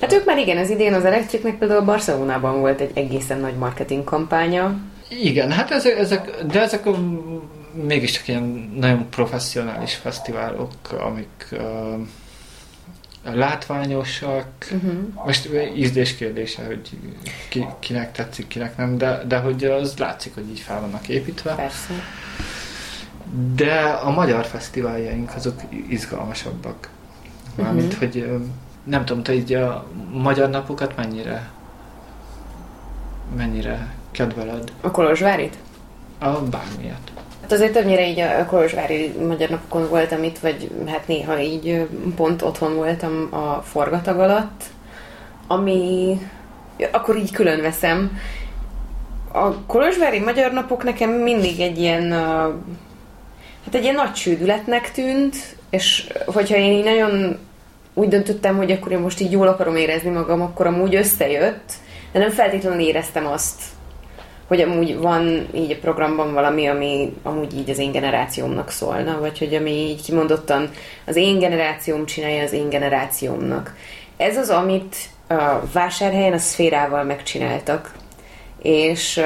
Hát 0.00 0.12
ők 0.12 0.24
már 0.24 0.38
igen, 0.38 0.56
az 0.56 0.70
idén 0.70 0.94
az 0.94 1.04
Electricnek 1.04 1.58
például 1.58 1.80
Barcelonában 1.80 2.60
volt 2.60 2.80
egy 2.80 2.90
egészen 2.94 3.40
nagy 3.40 3.54
marketing 3.54 4.04
kampánya. 4.04 4.76
Igen, 5.08 5.50
hát 5.50 5.70
ezek, 5.70 5.98
ezek 5.98 6.44
de 6.52 6.60
ezek 6.60 6.86
a 6.86 6.94
mégiscsak 7.86 8.28
ilyen 8.28 8.72
nagyon 8.76 9.08
professzionális 9.10 9.94
fesztiválok, 9.94 10.72
amik 10.98 11.48
uh, 11.52 11.60
látványosak. 13.24 14.46
Uh-huh. 14.72 15.24
Most 15.24 15.48
ízdés 15.76 16.16
kérdése, 16.16 16.64
hogy 16.64 16.90
ki, 17.48 17.66
kinek 17.78 18.12
tetszik, 18.12 18.46
kinek 18.46 18.76
nem, 18.76 18.98
de, 18.98 19.22
de 19.26 19.38
hogy 19.38 19.64
az 19.64 19.98
látszik, 19.98 20.34
hogy 20.34 20.48
így 20.50 20.60
fel 20.60 20.80
vannak 20.80 21.08
építve. 21.08 21.54
Persze. 21.54 21.94
De 23.54 23.80
a 23.82 24.10
magyar 24.10 24.46
fesztiváljaink 24.46 25.34
azok 25.36 25.60
izgalmasabbak. 25.88 26.88
Mármint, 27.54 27.92
uh-huh. 27.92 28.12
hogy 28.12 28.28
nem 28.84 29.04
tudom, 29.04 29.22
te 29.22 29.34
így 29.34 29.52
a 29.54 29.86
magyar 30.12 30.50
napokat 30.50 30.96
mennyire 30.96 31.50
mennyire 33.36 33.94
kedveled? 34.10 34.72
A 34.80 34.90
Kolozsvárit? 34.90 35.56
A 36.18 36.28
bármilyet. 36.28 37.12
Hát 37.50 37.58
azért 37.58 37.74
többnyire 37.74 38.08
így 38.08 38.20
a 38.20 38.46
Kolozsvári 38.46 39.12
Magyar 39.26 39.48
Napokon 39.48 39.88
voltam 39.88 40.22
itt, 40.22 40.38
vagy 40.38 40.70
hát 40.86 41.06
néha 41.08 41.40
így 41.40 41.86
pont 42.16 42.42
otthon 42.42 42.74
voltam 42.74 43.28
a 43.30 43.62
forgatag 43.62 44.18
alatt, 44.18 44.62
ami 45.46 46.18
akkor 46.92 47.16
így 47.16 47.32
külön 47.32 47.60
veszem. 47.60 48.18
A 49.32 49.54
Kolozsvári 49.66 50.20
Magyar 50.20 50.52
Napok 50.52 50.84
nekem 50.84 51.10
mindig 51.10 51.60
egy 51.60 51.78
ilyen 51.78 52.10
hát 53.64 53.74
egy 53.74 53.82
ilyen 53.82 53.94
nagy 53.94 54.14
sődületnek 54.14 54.92
tűnt, 54.92 55.36
és 55.70 56.12
hogyha 56.26 56.56
én 56.56 56.72
így 56.72 56.84
nagyon 56.84 57.38
úgy 57.94 58.08
döntöttem, 58.08 58.56
hogy 58.56 58.70
akkor 58.70 58.92
én 58.92 58.98
most 58.98 59.20
így 59.20 59.32
jól 59.32 59.48
akarom 59.48 59.76
érezni 59.76 60.10
magam, 60.10 60.40
akkor 60.40 60.66
amúgy 60.66 60.94
összejött, 60.94 61.72
de 62.12 62.18
nem 62.18 62.30
feltétlenül 62.30 62.80
éreztem 62.80 63.26
azt, 63.26 63.62
hogy 64.50 64.60
amúgy 64.60 64.98
van 64.98 65.48
így 65.54 65.70
a 65.70 65.80
programban 65.80 66.32
valami, 66.32 66.66
ami 66.66 67.16
amúgy 67.22 67.56
így 67.58 67.70
az 67.70 67.78
én 67.78 67.92
generációmnak 67.92 68.70
szólna, 68.70 69.20
vagy 69.20 69.38
hogy 69.38 69.54
ami 69.54 69.70
így 69.70 70.02
kimondottan 70.02 70.70
az 71.06 71.16
én 71.16 71.38
generációm 71.38 72.06
csinálja 72.06 72.42
az 72.42 72.52
én 72.52 72.68
generációmnak. 72.68 73.74
Ez 74.16 74.36
az, 74.36 74.50
amit 74.50 74.96
a 75.28 75.60
vásárhelyen 75.72 76.32
a 76.32 76.38
szférával 76.38 77.04
megcsináltak, 77.04 77.92
és, 78.62 79.20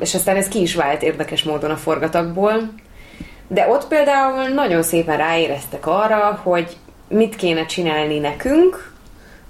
és 0.00 0.14
aztán 0.14 0.36
ez 0.36 0.48
ki 0.48 0.60
is 0.60 0.74
vált 0.74 1.02
érdekes 1.02 1.42
módon 1.42 1.70
a 1.70 1.76
forgatagból, 1.76 2.72
de 3.48 3.68
ott 3.68 3.88
például 3.88 4.48
nagyon 4.48 4.82
szépen 4.82 5.16
ráéreztek 5.16 5.86
arra, 5.86 6.40
hogy 6.42 6.76
mit 7.08 7.36
kéne 7.36 7.66
csinálni 7.66 8.18
nekünk, 8.18 8.92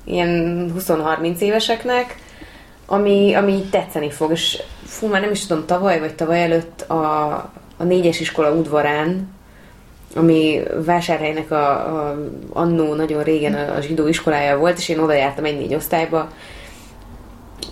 ilyen 0.05 0.73
20-30 0.79 1.39
éveseknek, 1.39 2.17
ami, 2.87 3.35
ami 3.35 3.53
így 3.53 3.71
tetszeni 3.71 4.11
fog, 4.11 4.31
és 4.31 4.63
fú, 4.91 5.07
már 5.07 5.21
nem 5.21 5.31
is 5.31 5.47
tudom, 5.47 5.67
tavaly 5.67 5.99
vagy 5.99 6.15
tavaly 6.15 6.43
előtt 6.43 6.81
a, 6.81 7.33
a 7.77 7.85
négyes 7.85 8.21
iskola 8.21 8.53
udvarán, 8.53 9.29
ami 10.15 10.63
vásárhelynek 10.85 11.51
a, 11.51 11.71
a 11.71 12.19
annó 12.53 12.95
nagyon 12.95 13.23
régen 13.23 13.55
a, 13.55 13.77
a 13.77 13.81
zsidó 13.81 14.07
iskolája 14.07 14.59
volt, 14.59 14.79
és 14.79 14.89
én 14.89 14.99
oda 14.99 15.13
jártam 15.13 15.45
egy 15.45 15.59
négy 15.59 15.75
osztályba, 15.75 16.29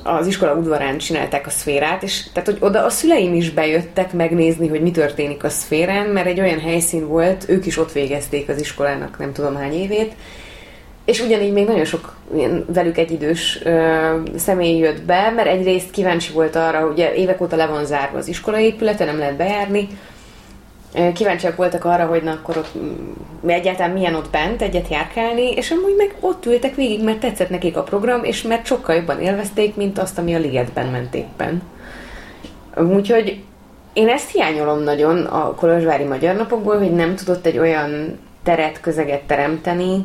az 0.03 0.27
iskola 0.27 0.55
udvarán 0.55 0.99
csinálták 0.99 1.47
a 1.47 1.51
szférát, 1.51 2.03
és 2.03 2.25
tehát, 2.33 2.49
hogy 2.49 2.59
oda 2.61 2.85
a 2.85 2.91
szüleim 2.91 3.35
is 3.35 3.51
bejöttek 3.51 4.13
megnézni, 4.13 4.69
hogy 4.69 4.83
mi 4.83 4.91
történik 4.91 5.45
a 5.45 5.49
szférán, 5.49 6.07
mert 6.07 6.27
egy 6.27 6.41
olyan 6.41 6.61
helyszín 6.61 7.09
volt, 7.09 7.49
ők 7.49 7.67
is 7.67 7.79
ott 7.79 7.93
végezték 7.93 8.49
az 8.49 8.61
iskolának 8.61 9.19
nem 9.19 9.33
tudom 9.33 9.57
hány 9.57 9.73
évét, 9.73 10.15
és 11.09 11.21
ugyanígy 11.21 11.53
még 11.53 11.67
nagyon 11.67 11.85
sok 11.85 12.15
ilyen 12.35 12.65
velük 12.73 12.99
egyidős 12.99 13.61
ö, 13.65 14.21
személy 14.37 14.79
jött 14.79 15.03
be, 15.03 15.31
mert 15.31 15.49
egyrészt 15.49 15.91
kíváncsi 15.91 16.33
volt 16.33 16.57
arra, 16.57 16.87
hogy 16.87 17.13
évek 17.17 17.41
óta 17.41 17.57
le 17.57 17.67
van 17.67 17.85
zárva 17.85 18.19
az 18.19 18.29
iskolai 18.29 18.65
épülete, 18.65 19.05
nem 19.05 19.19
lehet 19.19 19.37
bejárni, 19.37 19.89
kíváncsiak 21.15 21.57
voltak 21.57 21.85
arra, 21.85 22.07
hogy 22.07 22.23
na 22.23 22.31
akkor 22.31 22.57
ott 22.57 22.73
mi 23.41 23.53
egyáltalán 23.53 23.91
milyen 23.91 24.15
ott 24.15 24.31
bent 24.31 24.63
egyet 24.63 24.89
járkálni, 24.91 25.51
és 25.53 25.71
amúgy 25.71 25.95
meg 25.97 26.15
ott 26.21 26.47
ültek 26.47 26.75
végig, 26.75 27.05
mert 27.05 27.21
tetszett 27.21 27.51
nekik 27.51 27.77
a 27.77 27.83
program, 27.83 28.25
és 28.25 28.43
mert 28.43 28.67
sokkal 28.67 28.95
jobban 28.95 29.21
élvezték, 29.21 29.77
mint 29.77 29.99
azt, 29.99 30.19
ami 30.19 30.35
a 30.35 30.39
ligetben 30.39 30.87
ment 30.87 31.15
éppen. 31.15 31.63
Úgyhogy 32.77 33.41
én 33.93 34.09
ezt 34.09 34.31
hiányolom 34.31 34.83
nagyon 34.83 35.25
a 35.25 35.55
Kolozsvári 35.55 36.05
Magyar 36.05 36.37
Napokból, 36.37 36.79
hogy 36.79 36.93
nem 36.93 37.15
tudott 37.15 37.47
egy 37.47 37.59
olyan 37.59 38.19
teret, 38.43 38.81
közeget 38.81 39.23
teremteni, 39.23 40.05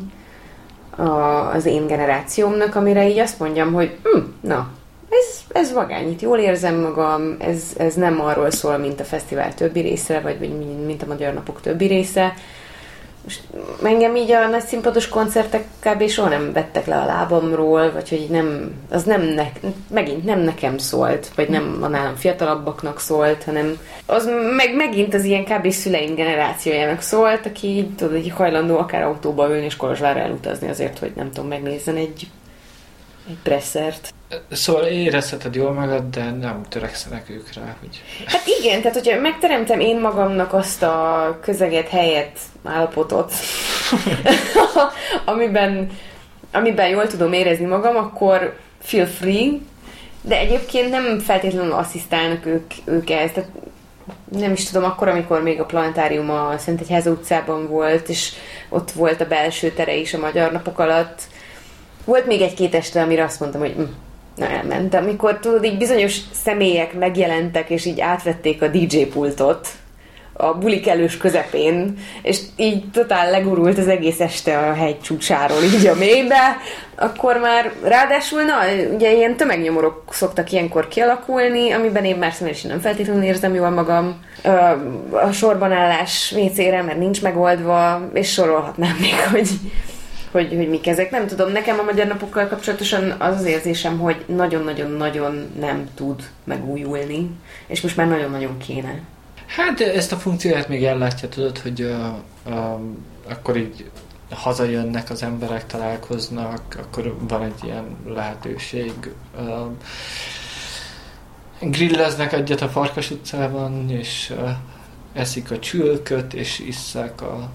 a, 0.96 1.50
az 1.54 1.66
én 1.66 1.86
generációmnak, 1.86 2.74
amire 2.74 3.08
így 3.08 3.18
azt 3.18 3.38
mondjam, 3.38 3.72
hogy 3.72 3.96
hm, 4.02 4.18
na, 4.40 4.68
ez, 5.08 5.40
ez 5.52 5.72
vagány, 5.72 6.10
itt 6.10 6.20
jól 6.20 6.38
érzem 6.38 6.74
magam, 6.74 7.36
ez, 7.38 7.62
ez 7.76 7.94
nem 7.94 8.20
arról 8.20 8.50
szól, 8.50 8.78
mint 8.78 9.00
a 9.00 9.04
fesztivál 9.04 9.54
többi 9.54 9.80
része, 9.80 10.20
vagy, 10.20 10.38
vagy 10.38 10.84
mint 10.86 11.02
a 11.02 11.06
Magyar 11.06 11.34
Napok 11.34 11.60
többi 11.60 11.86
része. 11.86 12.34
Most 13.24 13.42
engem 13.82 14.16
így 14.16 14.30
a 14.30 14.48
nagy 14.48 14.64
színpados 14.64 15.08
koncertek 15.08 15.64
kb. 15.80 16.08
soha 16.08 16.28
nem 16.28 16.52
vettek 16.52 16.86
le 16.86 16.96
a 16.96 17.04
lábamról, 17.04 17.92
vagy 17.92 18.08
hogy 18.08 18.26
nem, 18.30 18.74
az 18.90 19.02
nem 19.02 19.22
ne, 19.22 19.46
megint 19.90 20.24
nem 20.24 20.40
nekem 20.40 20.78
szólt, 20.78 21.30
vagy 21.34 21.48
nem 21.48 21.78
a 21.80 21.88
nálam 21.88 22.14
fiatalabbaknak 22.14 23.00
szólt, 23.00 23.44
hanem 23.44 23.78
az 24.06 24.28
meg 24.56 24.74
megint 24.76 25.14
az 25.14 25.24
ilyen 25.24 25.44
kb. 25.44 25.70
szüleim 25.70 26.14
generációjának 26.14 27.00
szólt, 27.00 27.46
aki 27.46 27.66
így, 27.66 27.94
tudod, 27.94 28.16
így 28.16 28.30
hajlandó 28.30 28.78
akár 28.78 29.02
autóba 29.02 29.48
ülni 29.48 29.64
és 29.64 29.76
Kolozsvárra 29.76 30.20
elutazni 30.20 30.68
azért, 30.68 30.98
hogy 30.98 31.12
nem 31.16 31.32
tudom, 31.32 31.48
megnézzen 31.48 31.96
egy, 31.96 32.30
egy 33.28 33.38
presszert. 33.42 34.14
Szóval 34.50 34.84
érezheted 34.84 35.54
jól 35.54 35.72
magad, 35.72 36.10
de 36.10 36.30
nem 36.30 36.62
törekszenek 36.68 37.30
ők 37.30 37.52
rá, 37.52 37.76
hogy... 37.80 38.02
Hát 38.26 38.42
igen, 38.60 38.82
tehát 38.82 38.96
hogyha 38.96 39.20
megteremtem 39.20 39.80
én 39.80 40.00
magamnak 40.00 40.52
azt 40.52 40.82
a 40.82 41.38
közeget, 41.42 41.88
helyet, 41.88 42.38
állapotot, 42.64 43.32
amiben, 45.24 45.90
amiben 46.52 46.88
jól 46.88 47.06
tudom 47.06 47.32
érezni 47.32 47.64
magam, 47.64 47.96
akkor 47.96 48.56
feel 48.82 49.06
free, 49.06 49.50
de 50.20 50.38
egyébként 50.38 50.90
nem 50.90 51.18
feltétlenül 51.18 51.72
asszisztálnak 51.72 52.46
ők, 52.46 52.72
ők 52.84 53.10
ezt. 53.10 53.34
Tehát 53.34 53.50
nem 54.38 54.52
is 54.52 54.64
tudom, 54.64 54.90
akkor, 54.90 55.08
amikor 55.08 55.42
még 55.42 55.60
a 55.60 55.64
planetárium 55.64 56.30
a 56.30 56.58
Szentegyháza 56.58 57.10
utcában 57.10 57.68
volt, 57.68 58.08
és 58.08 58.32
ott 58.68 58.90
volt 58.90 59.20
a 59.20 59.26
belső 59.26 59.70
tere 59.70 59.94
is 59.94 60.14
a 60.14 60.18
Magyar 60.18 60.52
Napok 60.52 60.78
alatt, 60.78 61.20
Volt 62.04 62.26
még 62.26 62.40
egy-két 62.40 62.74
este, 62.74 63.02
amire 63.02 63.24
azt 63.24 63.40
mondtam, 63.40 63.60
hogy 63.60 63.72
hm, 63.72 63.82
na 64.34 64.48
elment. 64.48 64.94
Amikor 64.94 65.38
tudod, 65.38 65.64
így 65.64 65.78
bizonyos 65.78 66.18
személyek 66.32 66.94
megjelentek, 66.94 67.70
és 67.70 67.84
így 67.84 68.00
átvették 68.00 68.62
a 68.62 68.68
DJ 68.68 68.98
pultot, 68.98 69.68
a 70.36 70.54
bulik 70.54 70.88
elős 70.88 71.16
közepén, 71.16 71.96
és 72.22 72.38
így 72.56 72.90
totál 72.90 73.30
legurult 73.30 73.78
az 73.78 73.88
egész 73.88 74.20
este 74.20 74.58
a 74.58 74.72
hegy 74.72 75.00
csúcsáról 75.00 75.62
így 75.62 75.86
a 75.86 75.94
mélybe, 75.94 76.56
akkor 76.94 77.36
már 77.36 77.72
ráadásul, 77.82 78.42
na, 78.42 78.54
ugye 78.94 79.12
ilyen 79.12 79.36
tömegnyomorok 79.36 80.02
szoktak 80.10 80.52
ilyenkor 80.52 80.88
kialakulni, 80.88 81.70
amiben 81.70 82.04
én 82.04 82.16
már 82.16 82.32
személyesen 82.32 82.70
nem 82.70 82.80
feltétlenül 82.80 83.22
érzem 83.22 83.54
jól 83.54 83.70
magam, 83.70 84.20
a 85.10 85.32
sorbanállás 85.32 86.32
vécére, 86.34 86.82
mert 86.82 86.98
nincs 86.98 87.22
megoldva, 87.22 88.08
és 88.12 88.32
sorolhatnám 88.32 88.96
még, 89.00 89.14
hogy 89.30 89.48
hogy, 90.34 90.54
hogy 90.54 90.68
mik 90.68 90.86
ezek. 90.86 91.10
Nem 91.10 91.26
tudom, 91.26 91.52
nekem 91.52 91.78
a 91.78 91.82
magyar 91.82 92.06
napokkal 92.06 92.46
kapcsolatosan 92.46 93.10
az 93.10 93.36
az 93.36 93.44
érzésem, 93.44 93.98
hogy 93.98 94.24
nagyon-nagyon-nagyon 94.26 95.50
nem 95.60 95.88
tud 95.94 96.30
megújulni, 96.44 97.30
és 97.66 97.80
most 97.80 97.96
már 97.96 98.08
nagyon-nagyon 98.08 98.58
kéne. 98.58 99.00
Hát 99.46 99.80
ezt 99.80 100.12
a 100.12 100.16
funkcióját 100.16 100.68
még 100.68 100.84
ellátja, 100.84 101.28
tudod, 101.28 101.58
hogy 101.58 101.80
uh, 101.80 102.54
uh, 102.54 102.80
akkor 103.28 103.56
így 103.56 103.90
hazajönnek 104.30 105.10
az 105.10 105.22
emberek, 105.22 105.66
találkoznak, 105.66 106.62
akkor 106.78 107.16
van 107.28 107.42
egy 107.42 107.64
ilyen 107.64 107.84
lehetőség. 108.06 108.92
Uh, 109.38 109.70
grilleznek 111.60 112.32
egyet 112.32 112.60
a 112.60 112.68
Farkas 112.68 113.10
utcában, 113.10 113.90
és 113.90 114.32
uh, 114.38 114.50
eszik 115.12 115.50
a 115.50 115.58
csülköt, 115.58 116.34
és 116.34 116.58
isszák 116.58 117.22
a 117.22 117.50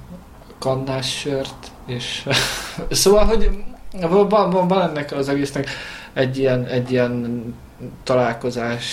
kannás 0.60 1.20
sört, 1.20 1.72
és 1.90 2.28
szóval, 2.90 3.26
hogy 3.26 3.50
van, 4.10 4.50
van, 4.50 4.68
van 4.68 4.82
ennek 4.82 5.12
az 5.12 5.30
egésznek 5.30 5.70
egy 6.14 6.38
ilyen, 6.38 6.66
egy 6.66 6.92
ilyen 6.92 7.44
találkozás. 8.04 8.86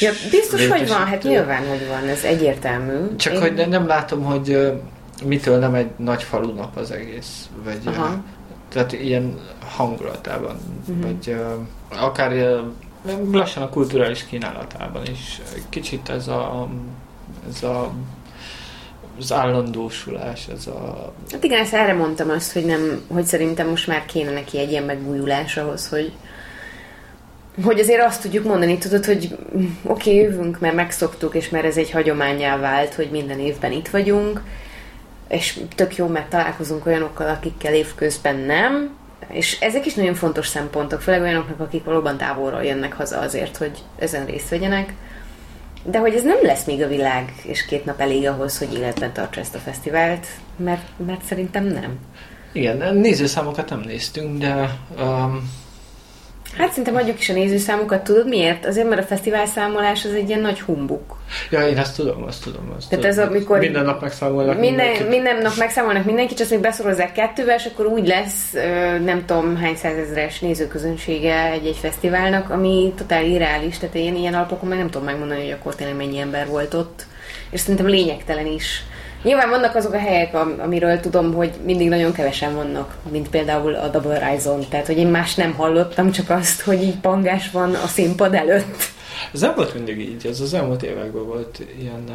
Ja, 0.00 0.10
biztos, 0.30 0.68
hogy 0.68 0.88
van, 0.88 1.06
hát 1.06 1.22
nyilván, 1.22 1.68
hogy 1.68 1.88
van, 1.88 2.08
ez 2.08 2.24
egyértelmű. 2.24 3.16
Csak 3.16 3.32
Én... 3.32 3.40
hogy 3.40 3.68
nem 3.68 3.86
látom, 3.86 4.22
hogy 4.22 4.72
mitől 5.24 5.58
nem 5.58 5.74
egy 5.74 5.90
nagy 5.96 6.22
falunap 6.22 6.76
az 6.76 6.90
egész, 6.90 7.48
vagy 7.64 7.80
Aha. 7.84 8.22
tehát 8.68 8.92
ilyen 8.92 9.38
hangulatában, 9.76 10.56
uh-huh. 10.88 11.02
vagy 11.02 11.36
akár 11.88 12.60
lassan 13.32 13.62
a 13.62 13.68
kulturális 13.68 14.24
kínálatában 14.24 15.02
is. 15.06 15.40
Kicsit 15.68 16.08
ez 16.08 16.28
a, 16.28 16.68
ez 17.48 17.62
a 17.62 17.92
az 19.18 19.32
állandósulás, 19.32 20.46
ez 20.56 20.66
a... 20.66 21.12
Hát 21.30 21.44
igen, 21.44 21.60
ezt 21.60 21.74
erre 21.74 21.92
mondtam 21.92 22.30
azt, 22.30 22.52
hogy 22.52 22.64
nem, 22.64 23.02
hogy 23.12 23.24
szerintem 23.24 23.68
most 23.68 23.86
már 23.86 24.04
kéne 24.06 24.30
neki 24.30 24.58
egy 24.58 24.70
ilyen 24.70 24.82
megújulás 24.82 25.56
ahhoz, 25.56 25.88
hogy, 25.88 26.12
hogy 27.64 27.80
azért 27.80 28.04
azt 28.04 28.22
tudjuk 28.22 28.44
mondani, 28.44 28.78
tudod, 28.78 29.04
hogy 29.04 29.36
oké, 29.54 30.10
okay, 30.10 30.14
jövünk, 30.14 30.60
mert 30.60 30.74
megszoktuk, 30.74 31.34
és 31.34 31.48
mert 31.48 31.64
ez 31.64 31.76
egy 31.76 31.90
hagyományá 31.90 32.56
vált, 32.56 32.94
hogy 32.94 33.08
minden 33.10 33.38
évben 33.38 33.72
itt 33.72 33.88
vagyunk, 33.88 34.42
és 35.28 35.60
tök 35.74 35.96
jó, 35.96 36.06
mert 36.06 36.30
találkozunk 36.30 36.86
olyanokkal, 36.86 37.28
akikkel 37.28 37.74
évközben 37.74 38.36
nem, 38.36 38.96
és 39.30 39.60
ezek 39.60 39.86
is 39.86 39.94
nagyon 39.94 40.14
fontos 40.14 40.46
szempontok, 40.46 41.00
főleg 41.00 41.20
olyanoknak, 41.20 41.60
akik 41.60 41.84
valóban 41.84 42.16
távolról 42.16 42.64
jönnek 42.64 42.92
haza 42.92 43.18
azért, 43.18 43.56
hogy 43.56 43.78
ezen 43.98 44.26
részt 44.26 44.48
vegyenek. 44.48 44.94
De 45.90 45.98
hogy 45.98 46.14
ez 46.14 46.22
nem 46.22 46.38
lesz 46.42 46.64
még 46.64 46.82
a 46.82 46.88
világ, 46.88 47.32
és 47.42 47.64
két 47.64 47.84
nap 47.84 48.00
elég 48.00 48.26
ahhoz, 48.26 48.58
hogy 48.58 48.74
életben 48.74 49.12
tartsa 49.12 49.40
ezt 49.40 49.54
a 49.54 49.58
fesztivált, 49.58 50.26
mert, 50.56 50.88
mert 51.06 51.22
szerintem 51.22 51.64
nem. 51.64 51.98
Igen, 52.52 52.94
nézőszámokat 52.96 53.70
nem 53.70 53.80
néztünk, 53.80 54.38
de 54.38 54.78
um, 54.98 55.50
Hát 56.56 56.68
szerintem 56.68 56.96
adjuk 56.96 57.18
is 57.18 57.28
a 57.28 57.32
nézőszámokat, 57.32 58.04
tudod 58.04 58.28
miért? 58.28 58.66
Azért, 58.66 58.88
mert 58.88 59.00
a 59.00 59.04
fesztivál 59.04 59.46
számolás 59.46 60.04
az 60.04 60.12
egy 60.12 60.28
ilyen 60.28 60.40
nagy 60.40 60.60
humbuk. 60.60 61.16
Ja, 61.50 61.68
én 61.68 61.78
azt 61.78 61.96
tudom, 61.96 62.22
azt 62.22 62.42
tudom. 62.42 62.72
Azt 62.76 62.88
Tehát 62.88 63.04
tudom. 63.04 63.26
ez 63.26 63.30
amikor... 63.30 63.58
Minden 63.58 63.84
nap 63.84 64.00
megszámolnak 64.00 64.58
minden, 64.58 64.86
mindenkit. 64.86 65.08
Minden 65.08 65.42
nap 65.42 65.56
megszámolnak 65.56 66.04
mindenkit, 66.04 66.36
csak 66.36 66.50
még 66.50 66.60
beszorozzák 66.60 67.12
kettővel, 67.12 67.56
és 67.56 67.64
akkor 67.64 67.86
úgy 67.86 68.06
lesz, 68.06 68.52
nem 69.04 69.22
tudom 69.26 69.56
hány 69.56 69.76
százezres 69.76 70.38
nézőközönsége 70.38 71.50
egy-egy 71.50 71.76
fesztiválnak, 71.76 72.50
ami 72.50 72.92
totál 72.96 73.24
irreális, 73.24 73.78
tehát 73.78 73.94
én 73.94 74.16
ilyen 74.16 74.34
alapokon 74.34 74.68
meg 74.68 74.78
nem 74.78 74.90
tudom 74.90 75.06
megmondani, 75.06 75.40
hogy 75.40 75.56
akkor 75.60 75.74
tényleg 75.74 75.96
mennyi 75.96 76.18
ember 76.18 76.46
volt 76.46 76.74
ott. 76.74 77.06
És 77.50 77.60
szerintem 77.60 77.86
lényegtelen 77.86 78.46
is. 78.46 78.82
Nyilván 79.22 79.50
vannak 79.50 79.74
azok 79.74 79.92
a 79.92 79.98
helyek, 79.98 80.34
amiről 80.58 81.00
tudom, 81.00 81.34
hogy 81.34 81.50
mindig 81.64 81.88
nagyon 81.88 82.12
kevesen 82.12 82.54
vannak, 82.54 82.96
mint 83.10 83.28
például 83.28 83.74
a 83.74 83.88
Double 83.88 84.18
Horizon. 84.18 84.64
Tehát, 84.68 84.86
hogy 84.86 84.98
én 84.98 85.06
más 85.06 85.34
nem 85.34 85.54
hallottam, 85.54 86.10
csak 86.10 86.30
azt, 86.30 86.60
hogy 86.60 86.82
így 86.82 86.96
pangás 87.00 87.50
van 87.50 87.74
a 87.74 87.86
színpad 87.86 88.34
előtt. 88.34 88.76
Ez 89.32 89.40
nem 89.40 89.54
volt 89.54 89.74
mindig 89.74 90.00
így, 90.00 90.26
ez 90.26 90.40
az 90.40 90.54
elmúlt 90.54 90.82
években 90.82 91.26
volt 91.26 91.62
ilyen 91.78 92.04
uh, 92.08 92.14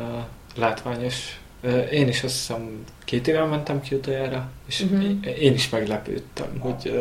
látványos. 0.56 1.38
Uh, 1.64 1.94
én 1.94 2.08
is 2.08 2.24
azt 2.24 2.34
hiszem 2.34 2.84
két 3.06 3.28
éve 3.28 3.44
mentem 3.44 3.82
ki 3.82 3.96
utoljára, 3.96 4.50
és 4.68 4.82
uh-huh. 4.82 5.04
én 5.40 5.54
is 5.54 5.70
meglepődtem, 5.70 6.60
hogy 6.60 6.92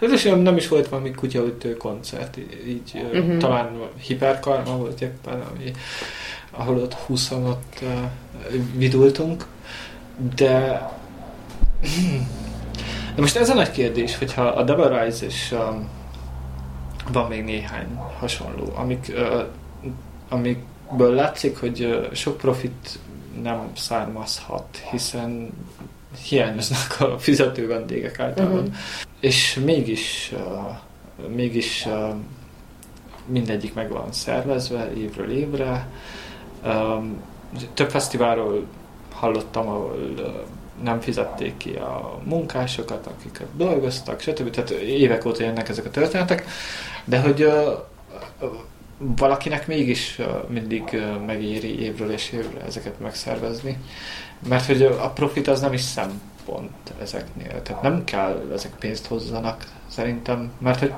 uh, 0.00 0.12
ez 0.12 0.22
nem 0.22 0.56
is 0.56 0.68
volt 0.68 0.88
valami 0.88 1.10
kutyaütő 1.10 1.76
koncert, 1.76 2.36
így 2.66 2.92
uh, 2.94 3.18
uh-huh. 3.18 3.36
talán 3.36 3.70
hiperkarma 4.06 4.76
volt 4.76 5.00
éppen, 5.00 5.42
ami 5.54 5.72
ahol 6.52 6.76
ott 6.76 6.94
20 6.94 7.30
ott 7.30 7.78
uh, 7.82 7.88
vidultunk, 8.76 9.46
de 10.34 10.82
de 13.14 13.20
most 13.20 13.36
ez 13.36 13.50
a 13.50 13.54
nagy 13.54 13.70
kérdés, 13.70 14.18
hogyha 14.18 14.42
a 14.42 14.62
Double 14.62 15.04
Rise 15.04 15.26
és 15.26 15.52
um, 15.52 15.88
van 17.12 17.28
még 17.28 17.44
néhány 17.44 17.86
hasonló, 18.18 18.72
amik, 18.74 19.12
uh, 19.14 19.44
amikből 20.28 21.14
látszik, 21.14 21.58
hogy 21.58 21.84
uh, 21.84 22.12
sok 22.12 22.36
profit 22.36 22.98
nem 23.42 23.70
származhat, 23.76 24.82
hiszen 24.90 25.50
hiányoznak 26.28 27.00
a 27.00 27.18
fizető 27.18 27.66
vendégek 27.66 28.20
általában. 28.20 28.58
Uh-huh. 28.58 28.74
És 29.20 29.60
mégis, 29.64 30.32
uh, 30.34 31.28
mégis 31.34 31.86
uh, 31.86 32.14
mindegyik 33.26 33.74
meg 33.74 33.90
van 33.90 34.12
szervezve 34.12 34.92
évről 34.96 35.30
évre, 35.30 35.88
több 37.74 37.90
fesztiválról 37.90 38.66
hallottam, 39.12 39.68
ahol 39.68 39.96
nem 40.82 41.00
fizették 41.00 41.56
ki 41.56 41.74
a 41.74 42.18
munkásokat, 42.24 43.06
akiket 43.06 43.46
dolgoztak, 43.56 44.20
stb. 44.20 44.50
Tehát 44.50 44.70
évek 44.70 45.24
óta 45.24 45.42
jönnek 45.44 45.68
ezek 45.68 45.84
a 45.84 45.90
történetek, 45.90 46.44
de 47.04 47.20
hogy 47.20 47.52
valakinek 48.98 49.66
mégis 49.66 50.20
mindig 50.48 51.02
megéri 51.26 51.80
évről 51.80 52.10
és 52.10 52.30
évre 52.32 52.60
ezeket 52.60 53.00
megszervezni, 53.00 53.78
mert 54.48 54.66
hogy 54.66 54.82
a 54.82 55.08
profit 55.08 55.48
az 55.48 55.60
nem 55.60 55.72
is 55.72 55.80
szempont 55.80 56.92
ezeknél, 57.00 57.62
tehát 57.62 57.82
nem 57.82 58.04
kell 58.04 58.48
ezek 58.52 58.72
pénzt 58.78 59.06
hozzanak 59.06 59.64
szerintem, 59.86 60.52
mert 60.58 60.78
hogy 60.78 60.92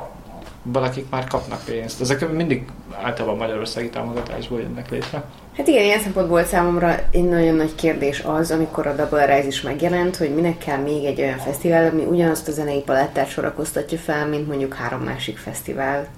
valakik 0.65 1.07
már 1.11 1.27
kapnak 1.27 1.65
pénzt. 1.65 2.01
Ezek 2.01 2.33
mindig 2.33 2.65
általában 3.03 3.37
magyarországi 3.37 3.91
támogatásból 3.91 4.61
jönnek 4.61 4.91
létre. 4.91 5.25
Hát 5.57 5.67
igen, 5.67 5.85
ilyen 5.85 6.01
szempont 6.01 6.29
volt 6.29 6.47
számomra 6.47 6.97
egy 7.11 7.29
nagyon 7.29 7.55
nagy 7.55 7.75
kérdés 7.75 8.21
az, 8.21 8.51
amikor 8.51 8.87
a 8.87 8.95
Double 8.95 9.27
Rise 9.27 9.47
is 9.47 9.61
megjelent, 9.61 10.17
hogy 10.17 10.35
minek 10.35 10.59
kell 10.59 10.79
még 10.79 11.05
egy 11.05 11.21
olyan 11.21 11.39
fesztivál, 11.39 11.91
ami 11.91 12.05
ugyanazt 12.05 12.49
a 12.49 12.53
zenei 12.53 12.81
palettát 12.81 13.29
sorakoztatja 13.29 13.99
fel, 13.99 14.27
mint 14.27 14.47
mondjuk 14.47 14.75
három 14.75 15.01
másik 15.01 15.39
fesztivál 15.39 16.09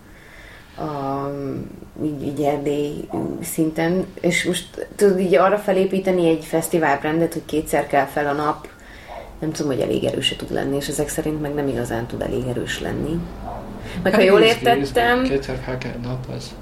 a, 0.77 1.31
így, 2.05 2.27
így 2.27 2.43
Erdély 2.43 3.09
szinten, 3.43 4.07
és 4.21 4.45
most 4.45 4.89
tudod 4.97 5.21
így 5.21 5.35
arra 5.35 5.59
felépíteni 5.59 6.29
egy 6.29 6.45
fesztiválbrendet, 6.45 7.33
hogy 7.33 7.45
kétszer 7.45 7.87
kell 7.87 8.07
fel 8.07 8.27
a 8.27 8.33
nap, 8.33 8.69
nem 9.39 9.53
tudom, 9.53 9.73
hogy 9.73 9.81
elég 9.81 10.05
erős 10.05 10.35
tud 10.37 10.53
lenni, 10.53 10.77
és 10.77 10.89
ezek 10.89 11.09
szerint 11.09 11.41
meg 11.41 11.55
nem 11.55 11.69
igazán 11.69 12.07
tud 12.07 12.23
elég 12.23 12.47
erős 12.47 12.81
lenni. 12.81 13.21
Hát 14.05 14.15
ha 14.15 14.21
jól 14.21 14.41
értettem... 14.41 15.23
Kétszer 15.23 15.59
fel 15.65 15.79
kell 15.79 15.99
nap, 16.03 16.27
az... 16.37 16.55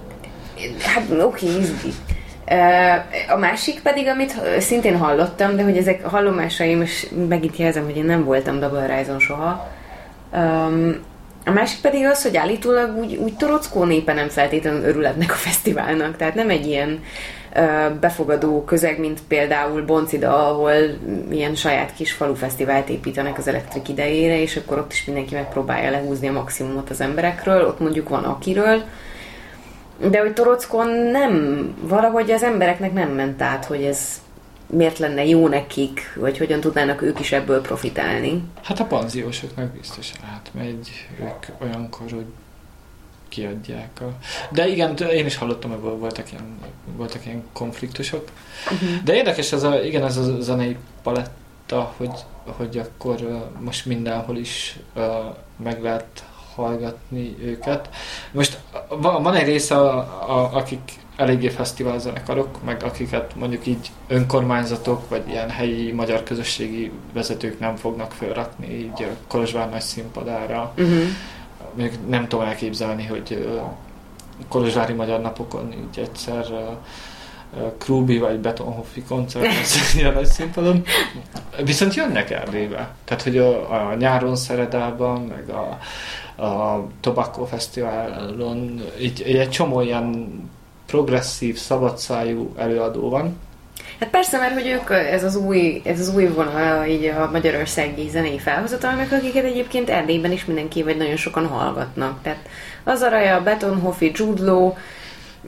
Hát 0.81 1.03
oké, 1.11 1.47
okay, 1.47 1.61
izgi. 1.61 1.93
A 3.29 3.37
másik 3.37 3.81
pedig, 3.81 4.07
amit 4.07 4.35
szintén 4.59 4.99
hallottam, 4.99 5.57
de 5.57 5.63
hogy 5.63 5.77
ezek 5.77 6.05
hallomásaim, 6.05 6.83
és 6.83 7.07
megint 7.29 7.57
jelzem, 7.57 7.85
hogy 7.85 7.97
én 7.97 8.05
nem 8.05 8.25
voltam 8.25 8.61
Double 8.61 8.81
Horizon 8.81 9.19
soha. 9.19 9.71
A 11.45 11.51
másik 11.51 11.81
pedig 11.81 12.05
az, 12.05 12.23
hogy 12.23 12.37
állítólag 12.37 12.97
úgy, 12.97 13.17
úgy 13.17 13.37
torockó 13.37 13.85
népe 13.85 14.13
nem 14.13 14.29
feltétlenül 14.29 14.85
örületnek 14.85 15.31
a 15.31 15.35
fesztiválnak. 15.35 16.17
Tehát 16.17 16.35
nem 16.35 16.51
egy 16.51 16.67
ilyen 16.67 17.03
befogadó 18.01 18.65
közeg, 18.65 18.99
mint 18.99 19.21
például 19.29 19.85
Boncida, 19.85 20.49
ahol 20.49 20.73
ilyen 21.31 21.55
saját 21.55 21.95
kis 21.95 22.13
falu 22.13 22.35
fesztivált 22.35 22.89
építenek 22.89 23.39
az 23.39 23.49
elektrik 23.49 23.89
idejére, 23.89 24.41
és 24.41 24.57
akkor 24.57 24.79
ott 24.79 24.93
is 24.93 25.05
mindenki 25.05 25.35
megpróbálja 25.35 25.91
lehúzni 25.91 26.29
a 26.29 26.33
maximumot 26.33 26.91
az 26.91 27.01
emberekről, 27.01 27.67
ott 27.67 27.81
mondjuk 27.81 28.09
van 28.09 28.25
akiről, 28.25 28.83
de 30.11 30.21
hogy 30.21 30.33
Torockon 30.33 30.89
nem, 30.89 31.67
valahogy 31.81 32.31
az 32.31 32.43
embereknek 32.43 32.93
nem 32.93 33.09
ment 33.09 33.43
át, 33.43 33.65
hogy 33.65 33.83
ez 33.83 34.23
miért 34.67 34.99
lenne 34.99 35.25
jó 35.25 35.49
nekik, 35.49 36.13
vagy 36.21 36.39
hogyan 36.39 36.61
tudnának 36.61 37.03
ők 37.03 37.21
is 37.21 37.33
ebből 37.33 37.61
profitálni? 37.61 38.43
Hát 38.63 38.81
a 38.81 38.85
panziósoknak 38.85 39.71
biztos 39.71 40.13
átmegy, 40.35 41.09
ők 41.21 41.63
olyankor, 41.63 42.11
hogy 42.11 42.27
kiadják. 43.35 44.01
A... 44.01 44.05
De 44.51 44.69
igen, 44.69 44.97
én 44.97 45.27
is 45.27 45.37
hallottam, 45.37 45.71
hogy 45.71 45.99
voltak 45.99 46.33
ilyen, 46.33 46.59
voltak 46.97 47.27
ilyen 47.27 47.45
konfliktusok. 47.53 48.29
Uh-huh. 48.73 49.03
De 49.05 49.15
érdekes 49.15 49.53
ez 49.53 49.63
a, 49.63 49.83
igen, 49.83 50.05
ez 50.05 50.17
a 50.17 50.41
zenei 50.41 50.77
paletta, 51.03 51.95
hogy, 51.97 52.25
hogy 52.45 52.79
akkor 52.79 53.49
most 53.61 53.87
mindenhol 53.87 54.37
is 54.37 54.79
uh, 54.95 55.05
meg 55.57 55.83
lehet 55.83 56.25
hallgatni 56.55 57.37
őket. 57.41 57.89
Most 58.33 58.59
van 58.99 59.35
egy 59.35 59.47
része, 59.47 59.77
a, 59.77 59.97
a, 60.29 60.57
akik 60.57 60.93
eléggé 61.17 61.49
fesztivál 61.49 61.99
zenekarok, 61.99 62.65
meg 62.65 62.83
akiket 62.83 63.35
mondjuk 63.35 63.67
így 63.67 63.91
önkormányzatok, 64.07 65.09
vagy 65.09 65.29
ilyen 65.29 65.51
helyi 65.51 65.93
magyar 65.93 66.23
közösségi 66.23 66.91
vezetők 67.13 67.59
nem 67.59 67.77
fognak 67.77 68.13
felrakni 68.13 68.75
így 68.79 69.07
Kolozsvár 69.29 69.71
nagy 69.71 69.81
színpadára. 69.81 70.73
Uh-huh 70.77 71.07
még 71.75 71.99
nem 72.09 72.29
tudom 72.29 72.45
elképzelni, 72.45 73.07
hogy 73.07 73.49
Kolozsvári 74.49 74.93
Magyar 74.93 75.21
Napokon 75.21 75.73
így 75.73 75.99
egyszer 75.99 76.47
Krubi 77.79 78.19
vagy 78.19 78.39
Betonhoffi 78.39 79.03
koncert 79.03 79.45
lesz 79.45 79.95
a 79.95 80.11
nagy 80.11 80.27
színpadon. 80.27 80.85
Viszont 81.65 81.95
jönnek 81.95 82.31
Erdélybe. 82.31 82.95
Tehát, 83.05 83.23
hogy 83.23 83.39
a, 83.39 83.89
a 83.89 83.95
nyáron 83.95 84.37
Szeredában, 84.37 85.21
meg 85.21 85.49
a, 85.49 85.79
a 86.45 86.87
Tobacco 87.01 87.45
Fesztiválon 87.45 88.83
így 89.01 89.23
egy 89.23 89.51
csomó 89.51 89.81
ilyen 89.81 90.29
progresszív, 90.87 91.57
szabadszájú 91.57 92.53
előadó 92.57 93.09
van, 93.09 93.39
Hát 94.01 94.09
persze, 94.09 94.39
mert 94.39 94.53
hogy 94.53 94.67
ők, 94.67 94.91
ez 94.91 95.25
az 95.25 95.37
új, 95.37 95.83
ez 95.85 96.01
az 96.01 96.15
új 96.15 96.27
vonal 96.27 96.87
így 96.87 97.05
a 97.05 97.29
magyarországi 97.33 98.09
zenei 98.09 98.39
felhozatalnak, 98.39 99.13
akiket 99.13 99.45
egyébként 99.45 99.91
Erdélyben 99.91 100.33
is 100.33 100.45
mindenki 100.45 100.83
vagy 100.83 100.97
nagyon 100.97 101.17
sokan 101.17 101.47
hallgatnak. 101.47 102.23
Tehát 102.23 102.49
az 102.85 103.03
Araja, 103.03 103.43
Betonhoffi, 103.43 104.13
Judlo, 104.15 104.75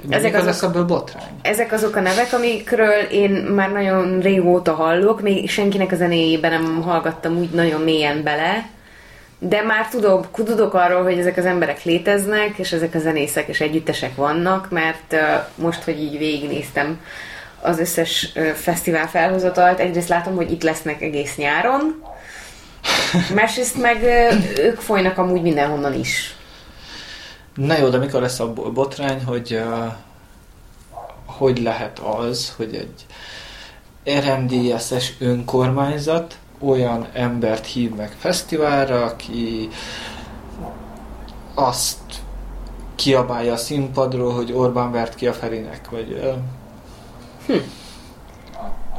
ezek 0.08 0.34
azok, 0.34 0.70
ebből 0.70 0.84
botrány? 0.84 1.22
ezek 1.42 1.72
azok 1.72 1.96
a 1.96 2.00
nevek, 2.00 2.32
amikről 2.32 3.00
én 3.10 3.30
már 3.30 3.72
nagyon 3.72 4.20
régóta 4.20 4.74
hallok, 4.74 5.20
még 5.20 5.50
senkinek 5.50 5.92
a 5.92 5.96
zenéjében 5.96 6.50
nem 6.50 6.82
hallgattam 6.82 7.38
úgy 7.38 7.50
nagyon 7.50 7.80
mélyen 7.80 8.22
bele, 8.22 8.68
de 9.38 9.62
már 9.62 9.88
tudok, 9.88 10.30
tudok 10.44 10.74
arról, 10.74 11.02
hogy 11.02 11.18
ezek 11.18 11.36
az 11.36 11.44
emberek 11.44 11.84
léteznek, 11.84 12.58
és 12.58 12.72
ezek 12.72 12.94
a 12.94 12.98
zenészek 12.98 13.48
és 13.48 13.60
együttesek 13.60 14.14
vannak, 14.14 14.70
mert 14.70 15.12
uh, 15.12 15.20
most, 15.54 15.82
hogy 15.82 16.00
így 16.00 16.18
végignéztem 16.18 17.00
az 17.60 17.78
összes 17.78 18.32
fesztivál 18.54 19.08
felhozatalt. 19.08 19.78
Egyrészt 19.78 20.08
látom, 20.08 20.34
hogy 20.34 20.50
itt 20.50 20.62
lesznek 20.62 21.02
egész 21.02 21.36
nyáron, 21.36 22.02
másrészt 23.34 23.80
meg 23.80 24.02
ők 24.58 24.80
folynak 24.80 25.18
amúgy 25.18 25.42
mindenhonnan 25.42 25.94
is. 25.94 26.36
Na 27.54 27.78
jó, 27.78 27.88
de 27.88 27.98
mikor 27.98 28.20
lesz 28.20 28.40
a 28.40 28.52
botrány, 28.52 29.24
hogy 29.24 29.52
uh, 29.52 29.92
hogy 31.26 31.62
lehet 31.62 31.98
az, 31.98 32.54
hogy 32.56 32.74
egy 32.74 33.06
RMDSS 34.20 35.12
önkormányzat 35.18 36.38
olyan 36.58 37.06
embert 37.12 37.66
hív 37.66 37.94
meg 37.94 38.12
fesztiválra, 38.18 39.04
aki 39.04 39.68
azt 41.54 41.98
kiabálja 42.94 43.52
a 43.52 43.56
színpadról, 43.56 44.32
hogy 44.32 44.52
Orbán 44.52 44.92
vert 44.92 45.14
ki 45.14 45.26
a 45.26 45.32
Ferinek, 45.32 45.90
vagy 45.90 46.12
uh, 46.12 46.34
Hm. 47.46 47.52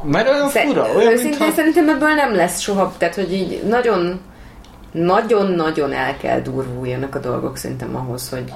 Mert 0.02 0.28
olyan 0.28 0.48
Szer- 0.48 0.66
fura, 0.66 0.82
olyan, 0.94 1.12
Őszintén 1.12 1.38
mintha... 1.38 1.54
szerintem 1.56 1.88
ebből 1.88 2.14
nem 2.14 2.34
lesz 2.34 2.60
soha, 2.60 2.94
tehát 2.98 3.14
hogy 3.14 3.32
így 3.32 3.62
nagyon 3.68 4.20
nagyon-nagyon 4.92 5.92
el 5.92 6.16
kell 6.16 6.40
durvuljanak 6.40 7.14
a 7.14 7.18
dolgok 7.18 7.56
szerintem 7.56 7.96
ahhoz, 7.96 8.28
hogy 8.28 8.52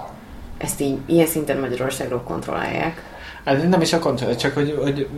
ezt 0.59 0.81
így 0.81 0.99
ilyen 1.07 1.27
szinten 1.27 1.59
Magyarországról 1.59 2.21
kontrollálják. 2.21 3.03
Hát 3.45 3.69
nem 3.69 3.81
is 3.81 3.93
a 3.93 3.99
kontroll, 3.99 4.35
csak 4.35 4.55
hogy, 4.55 4.79
hogy 4.83 5.09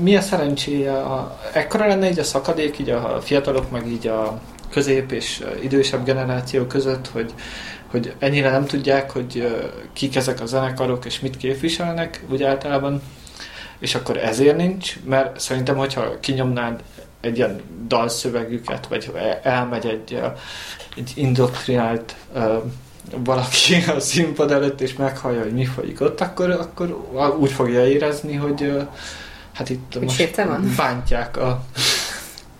mi 0.00 0.16
a 0.16 0.20
szerencséje, 0.20 0.92
a, 0.92 1.38
ekkora 1.52 1.86
lenne 1.86 2.08
így 2.08 2.18
a 2.18 2.24
szakadék 2.24 2.78
így 2.78 2.90
a 2.90 3.18
fiatalok, 3.20 3.70
meg 3.70 3.86
így 3.86 4.06
a 4.06 4.40
közép 4.70 5.12
és 5.12 5.44
idősebb 5.62 6.04
generáció 6.04 6.64
között, 6.64 7.08
hogy, 7.08 7.34
hogy 7.90 8.14
ennyire 8.18 8.50
nem 8.50 8.66
tudják, 8.66 9.10
hogy 9.10 9.56
kik 9.92 10.16
ezek 10.16 10.40
a 10.40 10.46
zenekarok 10.46 11.04
és 11.04 11.20
mit 11.20 11.36
képviselnek, 11.36 12.24
úgy 12.30 12.42
általában 12.42 13.02
és 13.82 13.94
akkor 13.94 14.16
ezért 14.16 14.56
nincs, 14.56 14.96
mert 15.04 15.40
szerintem, 15.40 15.76
hogyha 15.76 16.20
kinyomnád 16.20 16.82
egy 17.20 17.36
ilyen 17.36 17.60
dalszövegüket, 17.88 18.86
vagy 18.86 19.12
elmegy 19.42 19.86
egy, 19.86 20.20
egy 20.96 21.12
indoktrinált 21.14 22.14
valaki 23.16 23.74
a 23.96 24.00
színpad 24.00 24.50
előtt, 24.50 24.80
és 24.80 24.94
meghallja, 24.94 25.42
hogy 25.42 25.52
mi 25.52 25.64
folyik 25.64 26.00
ott, 26.00 26.20
akkor, 26.20 26.50
akkor 26.50 27.06
úgy 27.38 27.52
fogja 27.52 27.86
érezni, 27.86 28.34
hogy 28.34 28.72
hát 29.52 29.70
itt 29.70 29.92
hogy 29.92 30.02
most 30.02 30.36
van? 30.36 30.72
bántják 30.76 31.36
a, 31.36 31.64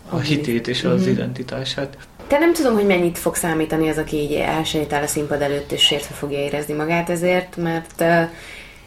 a 0.09 0.19
hitét 0.19 0.69
és 0.69 0.85
az 0.85 1.01
mm-hmm. 1.01 1.11
identitását. 1.11 1.97
Te 2.27 2.39
nem 2.39 2.53
tudom, 2.53 2.75
hogy 2.75 2.87
mennyit 2.87 3.19
fog 3.19 3.35
számítani 3.35 3.89
az, 3.89 3.99
aki 3.99 4.17
így 4.17 4.33
elsétál 4.33 5.03
a 5.03 5.07
színpad 5.07 5.43
előtt, 5.43 5.73
és 5.73 5.83
sértve 5.83 6.15
fogja 6.15 6.39
érezni 6.39 6.75
magát 6.75 7.11
ezért, 7.11 7.57
mert 7.57 8.05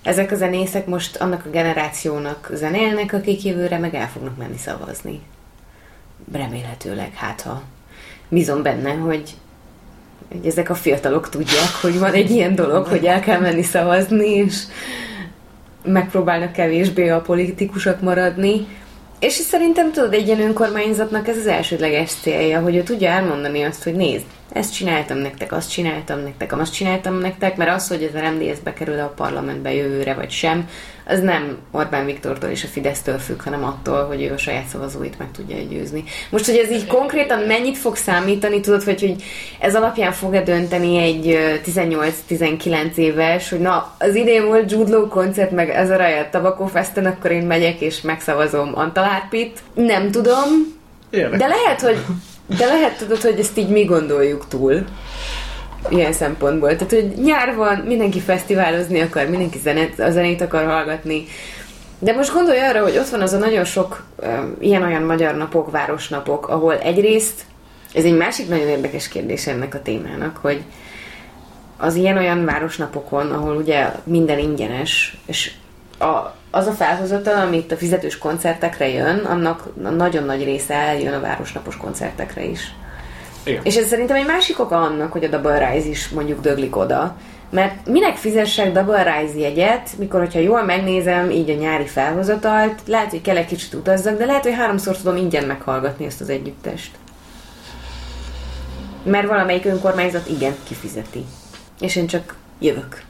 ezek 0.06 0.32
a 0.32 0.36
zenészek 0.36 0.86
most 0.86 1.16
annak 1.16 1.46
a 1.46 1.50
generációnak 1.50 2.50
zenélnek, 2.54 3.14
akik 3.14 3.44
jövőre 3.44 3.78
meg 3.78 3.96
el 3.96 4.10
fognak 4.10 4.38
menni 4.38 4.58
szavazni. 4.58 5.22
Remélhetőleg, 6.32 7.14
hát 7.14 7.42
ha 7.42 7.64
bízom 8.30 8.62
benne, 8.62 8.92
hogy, 8.92 9.34
hogy 10.32 10.46
ezek 10.46 10.70
a 10.70 10.76
fiatalok 10.76 11.30
tudják, 11.30 11.70
hogy 11.82 12.00
van 12.00 12.14
egy 12.14 12.32
ilyen 12.32 12.56
dolog, 12.56 12.86
hogy 12.86 13.06
el 13.06 13.20
kell 13.20 13.40
menni 13.40 13.64
szavazni, 13.64 14.30
és 14.30 14.56
megpróbálnak 15.84 16.52
kevésbé 16.52 17.10
a 17.10 17.22
politikusok 17.22 18.02
maradni. 18.02 18.68
És 19.20 19.34
szerintem 19.34 19.92
tudod, 19.92 20.14
egy 20.14 20.28
ilyen 20.28 20.42
önkormányzatnak 20.42 21.28
ez 21.28 21.38
az 21.38 21.48
elsődleges 21.48 22.12
célja, 22.12 22.62
hogy 22.62 22.76
ő 22.76 22.84
tudja 22.84 23.10
elmondani 23.10 23.64
azt, 23.64 23.84
hogy 23.84 23.96
nézd, 23.96 24.26
ezt 24.52 24.74
csináltam 24.74 25.18
nektek, 25.18 25.52
azt 25.52 25.72
csináltam 25.72 26.20
nektek, 26.20 26.60
azt 26.60 26.74
csináltam 26.74 27.18
nektek, 27.18 27.58
mert 27.58 27.72
az, 27.72 27.88
hogy 27.88 28.04
ez 28.04 28.22
a 28.22 28.30
MDS 28.32 28.60
bekerül 28.64 29.00
a 29.00 29.14
parlamentbe 29.16 29.74
jövőre 29.74 30.14
vagy 30.14 30.32
sem, 30.32 30.70
az 31.08 31.20
nem 31.20 31.58
Orbán 31.72 32.06
Viktortól 32.06 32.50
és 32.50 32.64
a 32.64 32.68
Fidesztől 32.68 33.18
függ, 33.18 33.42
hanem 33.42 33.64
attól, 33.64 34.06
hogy 34.06 34.24
ő 34.24 34.32
a 34.34 34.38
saját 34.38 34.68
szavazóit 34.68 35.18
meg 35.20 35.28
tudja 35.32 35.58
győzni. 35.70 36.04
Most, 36.30 36.46
hogy 36.46 36.56
ez 36.56 36.72
így 36.72 36.88
konkrétan 36.88 37.40
mennyit 37.40 37.78
fog 37.78 37.96
számítani, 37.96 38.60
tudod, 38.60 38.84
hogy, 38.84 39.00
hogy 39.00 39.24
ez 39.60 39.76
alapján 39.76 40.12
fog-e 40.12 40.42
dönteni 40.42 40.98
egy 40.98 41.38
18-19 41.66 42.96
éves, 42.96 43.50
hogy 43.50 43.60
na, 43.60 43.96
az 44.00 44.16
idén 44.16 44.46
volt 44.46 44.72
Jude 44.72 44.92
Law 44.92 45.08
koncert, 45.08 45.52
meg 45.52 45.70
ez 45.70 45.90
a 45.90 45.98
Rajat 45.98 46.32
Tabakó 46.32 46.66
Festen, 46.66 47.06
akkor 47.06 47.32
én 47.32 47.46
megyek 47.46 47.82
és 47.82 48.02
megszavazom 48.02 48.72
Antalárpit. 48.74 49.60
Nem 49.74 50.12
tudom, 50.12 50.44
Érdekes. 51.10 51.40
de 51.40 51.48
lehet, 51.48 51.82
hogy 51.82 51.98
de 52.48 52.66
lehet 52.66 52.98
tudod, 52.98 53.22
hogy 53.22 53.40
ezt 53.40 53.58
így 53.58 53.70
mi 53.70 53.84
gondoljuk 53.84 54.48
túl 54.48 54.86
ilyen 55.90 56.14
szempontból. 56.14 56.76
Tehát, 56.76 56.94
hogy 56.94 57.14
nyár 57.24 57.56
van, 57.56 57.78
mindenki 57.78 58.20
fesztiválozni 58.20 59.02
akar, 59.02 59.28
mindenki 59.28 59.58
zenet, 59.58 60.00
a 60.00 60.12
zenét 60.12 60.42
akar 60.42 60.66
hallgatni. 60.66 61.26
De 62.00 62.14
most 62.14 62.34
gondolj 62.34 62.60
arra, 62.60 62.84
hogy 62.84 62.98
ott 62.98 63.10
van 63.10 63.22
az 63.22 63.34
a 63.34 63.38
nagyon 63.38 63.64
sok 63.64 64.04
um, 64.24 64.56
ilyen-olyan 64.60 65.02
magyar 65.02 65.36
napok, 65.36 65.72
városnapok, 65.72 66.48
ahol 66.48 66.78
egyrészt, 66.78 67.46
ez 67.94 68.04
egy 68.04 68.18
másik 68.18 68.50
nagyon 68.50 68.68
érdekes 68.68 69.08
kérdés 69.08 69.48
ennek 69.48 69.74
a 69.74 69.82
témának, 69.82 70.38
hogy 70.38 70.64
az 71.78 71.96
ilyen-olyan 71.96 72.46
városnapokon, 72.46 73.32
ahol 73.32 73.56
ugye 73.56 73.92
minden 74.04 74.40
ingyenes, 74.40 75.18
és 75.26 75.52
a, 76.00 76.36
az 76.56 76.68
a 76.68 76.72
felhozatal, 76.72 77.42
amit 77.42 77.72
a 77.72 77.78
fizetős 77.78 78.18
koncertekre 78.18 78.90
jön, 78.90 79.20
annak 79.20 79.68
nagyon 79.98 80.24
nagy 80.24 80.44
része 80.44 80.74
eljön 80.74 81.14
a 81.14 81.20
városnapos 81.20 81.78
koncertekre 81.78 82.44
is. 82.44 82.74
Igen. 83.44 83.62
És 83.64 83.76
ez 83.76 83.88
szerintem 83.88 84.16
egy 84.16 84.26
másik 84.26 84.60
oka 84.60 84.82
annak, 84.82 85.12
hogy 85.12 85.24
a 85.24 85.28
Double 85.28 85.70
Rise 85.70 85.88
is 85.88 86.10
mondjuk 86.10 86.42
döglik 86.42 86.76
oda. 86.76 87.16
Mert 87.50 87.88
minek 87.88 88.18
fizessek 88.18 88.72
Double 88.72 89.04
Rise 89.04 89.40
jegyet, 89.40 89.90
mikor, 89.98 90.20
hogyha 90.20 90.40
jól 90.40 90.64
megnézem 90.64 91.30
így 91.30 91.50
a 91.50 91.54
nyári 91.54 91.86
felhozatalt, 91.86 92.82
lehet, 92.86 93.10
hogy 93.10 93.22
kell 93.22 93.38
egy 93.38 93.46
kicsit 93.46 93.74
utazzak, 93.74 94.18
de 94.18 94.26
lehet, 94.26 94.44
hogy 94.44 94.54
háromszor 94.54 94.98
tudom 94.98 95.16
ingyen 95.16 95.44
meghallgatni 95.46 96.06
ezt 96.06 96.22
az 96.22 96.30
együttest. 96.30 96.92
Mert 99.04 99.28
valamelyik 99.28 99.66
önkormányzat 99.66 100.30
igen 100.30 100.56
kifizeti. 100.64 101.26
És 101.80 101.96
én 101.96 102.08
csak 102.08 102.36
jövök. 102.60 103.02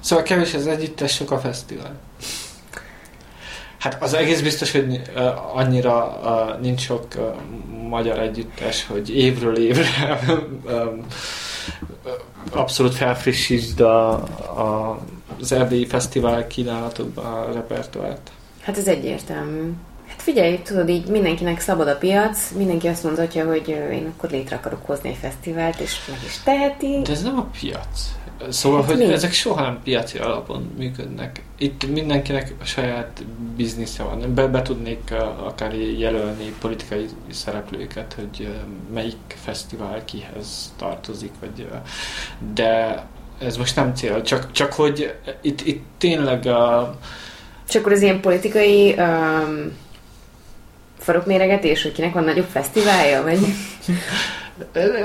Szóval 0.00 0.24
kevés 0.24 0.54
az 0.54 0.66
együttes, 0.66 1.14
sok 1.14 1.30
a 1.30 1.38
fesztivál. 1.38 1.94
Hát 3.82 4.02
az 4.02 4.14
egész 4.14 4.40
biztos, 4.40 4.72
hogy 4.72 5.02
annyira 5.52 6.20
nincs 6.60 6.80
sok 6.80 7.06
magyar 7.88 8.18
együttes, 8.18 8.86
hogy 8.86 9.16
évről 9.16 9.58
évre 9.58 9.88
abszolút 12.52 12.94
felfrissítsd 12.94 13.80
a, 13.80 14.12
a, 14.12 14.98
az 15.40 15.52
Erdélyi 15.52 15.86
Fesztivál 15.86 16.46
kínálatokban 16.46 17.24
a 17.24 17.52
repertoárt. 17.52 18.30
Hát 18.60 18.78
ez 18.78 18.86
egyértelmű. 18.88 19.72
Hát 20.06 20.22
figyelj, 20.22 20.58
tudod, 20.58 20.88
így 20.88 21.06
mindenkinek 21.06 21.60
szabad 21.60 21.88
a 21.88 21.96
piac, 21.96 22.50
mindenki 22.56 22.88
azt 22.88 23.04
mondhatja, 23.04 23.46
hogy 23.46 23.68
én 23.68 24.12
akkor 24.16 24.30
létre 24.30 24.56
akarok 24.56 24.86
hozni 24.86 25.08
egy 25.08 25.18
fesztivált, 25.20 25.80
és 25.80 25.96
meg 26.08 26.18
is 26.24 26.40
teheti. 26.44 27.00
De 27.02 27.12
ez 27.12 27.22
nem 27.22 27.38
a 27.38 27.48
piac. 27.60 28.14
Szóval, 28.48 28.80
hát 28.80 28.90
hogy 28.90 29.06
mi? 29.06 29.12
ezek 29.12 29.32
soha 29.32 29.62
nem 29.62 29.80
piaci 29.84 30.18
alapon 30.18 30.72
működnek. 30.78 31.42
Itt 31.58 31.86
mindenkinek 31.92 32.54
a 32.60 32.64
saját 32.64 33.24
biznisze 33.56 34.02
van. 34.02 34.34
Be, 34.34 34.46
be 34.46 34.62
tudnék 34.62 35.14
akár 35.44 35.74
jelölni 35.74 36.54
politikai 36.60 37.06
szereplőket, 37.30 38.12
hogy 38.12 38.48
melyik 38.94 39.36
fesztivál 39.44 40.04
kihez 40.04 40.72
tartozik, 40.76 41.32
vagy, 41.40 41.68
de 42.54 43.04
ez 43.38 43.56
most 43.56 43.76
nem 43.76 43.94
cél, 43.94 44.22
csak, 44.22 44.52
csak 44.52 44.72
hogy 44.72 45.14
itt, 45.40 45.60
itt 45.60 45.84
tényleg 45.98 46.46
a... 46.46 46.94
Csak 47.68 47.80
akkor 47.80 47.92
az 47.92 48.02
ilyen 48.02 48.20
politikai 48.20 48.94
um, 48.98 49.72
farokméregetés, 50.98 51.82
hogy 51.82 51.92
kinek 51.92 52.12
van 52.12 52.24
nagyobb 52.24 52.48
fesztiválja, 52.48 53.22
vagy... 53.22 53.38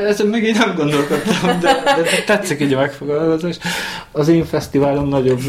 Ezen 0.08 0.28
még 0.28 0.44
én 0.44 0.56
nem 0.58 0.76
gondolkodtam, 0.76 1.60
de, 1.60 1.84
de 1.84 2.24
tetszik 2.26 2.62
így 2.62 2.74
a 2.74 2.78
megfogalmazás. 2.78 3.58
Az 4.12 4.28
én 4.28 4.46
fesztiválom 4.46 5.08
nagyobb. 5.08 5.40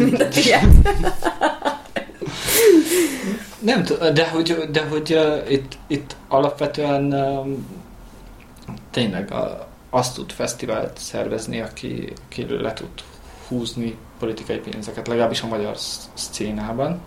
nem 3.58 3.84
tudom, 3.84 4.14
de 4.14 4.28
hogy, 4.28 4.68
de 4.72 4.82
hogy 4.82 5.12
uh, 5.12 5.50
itt, 5.52 5.78
itt 5.86 6.16
alapvetően 6.28 7.12
um, 7.12 7.66
tényleg 8.90 9.32
a, 9.32 9.68
azt 9.90 10.14
tud 10.14 10.32
fesztivált 10.32 10.98
szervezni, 10.98 11.60
aki, 11.60 12.12
aki 12.28 12.46
le 12.48 12.72
tud 12.72 12.88
húzni 13.48 13.96
politikai 14.18 14.58
pénzeket, 14.58 15.08
legalábbis 15.08 15.42
a 15.42 15.46
magyar 15.46 15.76
szcénában. 16.14 17.00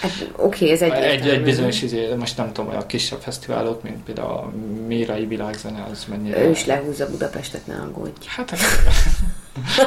Hát, 0.00 0.30
oké, 0.36 0.64
okay, 0.64 0.70
ez 0.70 0.82
egy... 0.82 0.92
Egy, 0.92 1.28
egy 1.28 1.42
bizonyos 1.42 1.82
izé, 1.82 2.14
most 2.14 2.36
nem 2.36 2.52
tudom, 2.52 2.76
a 2.76 2.86
kisebb 2.86 3.20
fesztiválok, 3.20 3.82
mint 3.82 4.04
például 4.04 4.28
a 4.28 4.52
Mérai 4.86 5.26
Világzene, 5.26 5.86
az 5.90 6.04
mennyire... 6.08 6.44
Ő 6.44 6.50
is 6.50 6.66
lehúzza 6.66 7.10
Budapestet, 7.10 7.66
ne 7.66 7.74
aggódj. 7.74 8.26
Hát, 8.26 8.56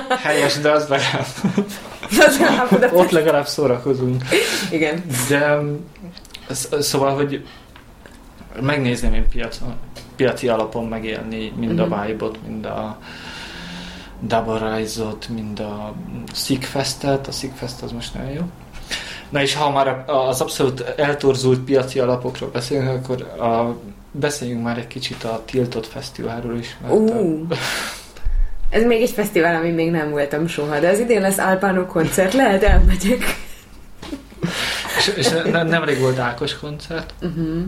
helyes, 0.24 0.58
de 0.58 0.72
az 0.72 0.88
legalább... 0.88 1.26
Ott 2.94 3.10
legalább 3.10 3.48
szórakozunk. 3.48 4.24
Igen. 4.72 5.04
De 5.30 5.60
szóval, 6.80 7.16
hogy 7.16 7.46
megnézném 8.62 9.14
én 9.14 9.30
piacon, 9.30 9.74
piaci 10.16 10.48
alapon 10.48 10.86
megélni 10.86 11.54
mind 11.58 11.80
a 11.80 11.86
mhm. 11.86 12.06
vibe 12.06 12.26
mind 12.48 12.66
a 12.66 13.00
Double 14.22 14.76
Rise-ot, 14.76 15.30
mind 15.30 15.60
a 15.60 15.94
Sigfestet. 16.34 17.28
A 17.28 17.32
Sigfest 17.32 17.82
az 17.82 17.92
most 17.92 18.14
nagyon 18.14 18.32
jó. 18.32 18.42
Na 19.30 19.42
és 19.42 19.56
ha 19.56 19.72
már 19.72 20.04
az 20.08 20.42
abszolút 20.42 20.80
eltorzult 20.82 21.60
piaci 21.60 22.00
alapokról 22.00 22.50
beszélünk, 22.50 22.90
akkor 22.90 23.22
a, 23.22 23.76
beszéljünk 24.12 24.64
már 24.64 24.78
egy 24.78 24.88
kicsit 24.88 25.24
a 25.24 25.42
Tiltott 25.46 25.88
Fesztiválról 25.88 26.58
is. 26.58 26.78
Mert 26.82 26.94
uh. 26.94 27.42
a... 27.50 27.56
Ez 28.70 28.84
még 28.84 29.02
egy 29.02 29.10
fesztivál, 29.10 29.56
ami 29.56 29.70
még 29.70 29.92
nem 29.92 30.10
voltam 30.10 30.48
soha, 30.48 30.80
de 30.80 30.90
az 30.90 31.00
idén 31.00 31.22
lesz 31.22 31.38
Alpánok 31.38 31.88
koncert, 31.88 32.34
lehet 32.34 32.64
elmegyek. 32.64 33.24
és, 34.98 35.08
és 35.16 35.30
ne, 35.30 35.64
nemrég 35.64 36.00
volt 36.00 36.20
Ákos 36.20 36.58
koncert, 36.58 37.14
uh-huh. 37.22 37.64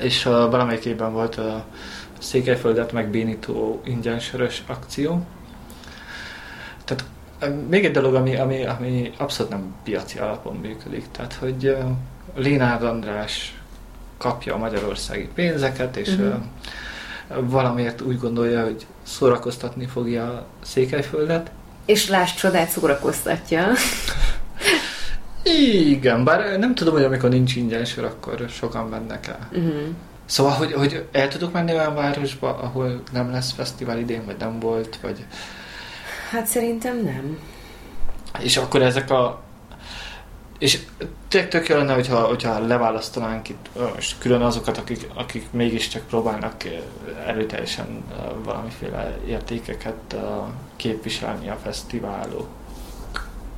és 0.00 0.26
uh, 0.26 0.32
valamelyik 0.32 0.84
évben 0.84 1.12
volt 1.12 1.36
a 1.36 1.64
Székelyföldet 2.18 2.92
megbénító 2.92 3.80
ingyensörös 3.84 4.62
akció. 4.66 5.26
Tehát 6.84 7.04
még 7.68 7.84
egy 7.84 7.90
dolog, 7.90 8.14
ami, 8.14 8.36
ami, 8.36 8.64
ami 8.64 9.12
abszolút 9.16 9.52
nem 9.52 9.74
piaci 9.84 10.18
alapon 10.18 10.56
működik, 10.56 11.04
tehát 11.10 11.32
hogy 11.34 11.76
Lénárd 12.34 12.82
András 12.82 13.60
kapja 14.18 14.54
a 14.54 14.58
magyarországi 14.58 15.28
pénzeket, 15.34 15.96
és 15.96 16.08
uh-huh. 16.08 16.34
uh, 17.30 17.48
valamiért 17.48 18.00
úgy 18.00 18.18
gondolja, 18.18 18.64
hogy 18.64 18.86
szórakoztatni 19.02 19.86
fogja 19.86 20.24
a 20.24 20.46
Székelyföldet. 20.62 21.50
És 21.84 22.08
láss 22.08 22.34
csodát 22.34 22.68
szórakoztatja. 22.68 23.66
Igen, 25.86 26.24
bár 26.24 26.58
nem 26.58 26.74
tudom, 26.74 26.94
hogy 26.94 27.04
amikor 27.04 27.30
nincs 27.30 27.56
ingyen 27.56 27.84
sor, 27.84 28.04
akkor 28.04 28.44
sokan 28.48 28.88
mennek 28.88 29.26
el. 29.26 29.48
Uh-huh. 29.52 29.94
Szóval, 30.24 30.52
hogy, 30.52 30.72
hogy 30.72 31.06
el 31.12 31.28
tudok 31.28 31.52
menni 31.52 31.72
olyan 31.72 31.94
városba, 31.94 32.56
ahol 32.56 33.02
nem 33.12 33.30
lesz 33.30 33.52
fesztivál 33.52 33.98
idén, 33.98 34.24
vagy 34.24 34.36
nem 34.38 34.60
volt, 34.60 34.98
vagy 35.02 35.24
Hát 36.32 36.46
szerintem 36.46 37.02
nem. 37.02 37.38
És 38.40 38.56
akkor 38.56 38.82
ezek 38.82 39.10
a... 39.10 39.42
És 40.58 40.78
tök, 41.28 41.48
tök 41.48 41.68
jó 41.68 41.76
lenne, 41.76 41.94
hogyha, 41.94 42.20
hogyha 42.20 42.66
leválasztanánk 42.66 43.48
itt 43.48 43.68
most 43.94 44.18
külön 44.18 44.42
azokat, 44.42 44.78
akik, 44.78 45.08
akik 45.14 45.50
mégiscsak 45.50 46.06
próbálnak 46.06 46.54
erőteljesen 47.26 48.04
valamiféle 48.44 49.18
értékeket 49.26 50.16
képviselni 50.76 51.48
a 51.48 51.58
fesztiválok 51.62 52.48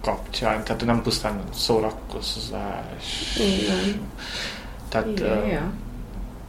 kapcsán. 0.00 0.64
Tehát 0.64 0.84
nem 0.84 1.02
pusztán 1.02 1.42
szórakozás. 1.52 3.36
Igen. 3.38 4.00
Tehát, 4.88 5.06
Igen, 5.08 5.38
uh, 5.38 5.48
ja. 5.48 5.72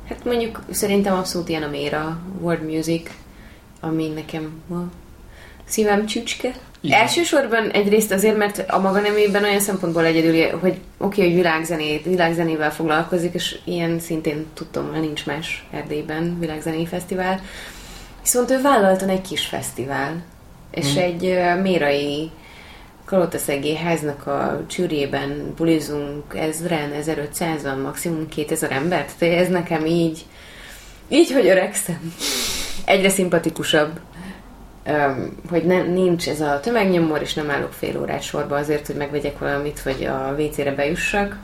Hát 0.10 0.26
mondjuk 0.26 0.64
szerintem 0.72 1.18
abszolút 1.18 1.50
ilyen 1.50 1.64
a 1.64 1.70
Méra 1.70 2.20
World 2.40 2.64
Music, 2.64 3.12
ami 3.80 4.08
nekem 4.08 4.62
szívem 5.68 6.06
csücske. 6.06 6.54
Igen. 6.82 7.00
Elsősorban 7.00 7.70
egyrészt 7.70 8.12
azért, 8.12 8.38
mert 8.38 8.64
a 8.68 8.80
maga 8.80 9.00
nemében 9.00 9.44
olyan 9.44 9.60
szempontból 9.60 10.06
egyedül, 10.06 10.60
hogy 10.60 10.72
oké, 10.72 10.82
okay, 10.98 11.26
hogy 11.26 11.36
világzenét, 11.36 12.06
világzenével 12.06 12.72
foglalkozik, 12.72 13.34
és 13.34 13.60
ilyen 13.64 14.00
szintén 14.00 14.46
tudtam, 14.54 14.92
hogy 14.92 15.00
nincs 15.00 15.26
más 15.26 15.66
Erdélyben 15.72 16.40
világzenei 16.40 16.86
fesztivál. 16.86 17.42
Viszont 18.22 18.52
ő 18.52 18.62
vállaltan 18.62 19.10
egy 19.10 19.22
kis 19.22 19.46
fesztivál, 19.46 20.24
és 20.72 20.94
hmm. 20.94 21.04
egy 21.04 21.26
uh, 21.26 21.62
mérai 21.62 22.32
Kalotaszegé 23.06 23.76
háznak 23.76 24.28
a 24.28 24.64
csűrében 24.68 25.54
bulizunk 25.56 26.24
ezren, 26.36 26.92
1500-an, 27.02 27.82
maximum 27.84 28.28
2000 28.30 28.72
embert, 28.72 29.12
tehát 29.18 29.38
ez 29.38 29.50
nekem 29.50 29.86
így, 29.86 30.26
így, 31.08 31.32
hogy 31.32 31.48
öregszem, 31.48 32.14
egyre 32.86 33.10
szimpatikusabb 33.10 34.00
hogy 35.50 35.64
nem, 35.64 35.92
nincs 35.92 36.30
ez 36.30 36.42
a 36.42 36.60
tömegnyomor, 36.60 37.22
és 37.22 37.34
nem 37.34 37.50
állok 37.50 37.74
fél 37.74 38.00
órát 38.00 38.22
sorba 38.22 38.56
azért, 38.56 38.88
hogy 38.88 38.96
megvegyek 38.96 39.40
valamit, 39.40 39.80
hogy 39.80 40.04
a 40.04 40.36
WC-re 40.40 40.72
bejussak. 40.72 41.38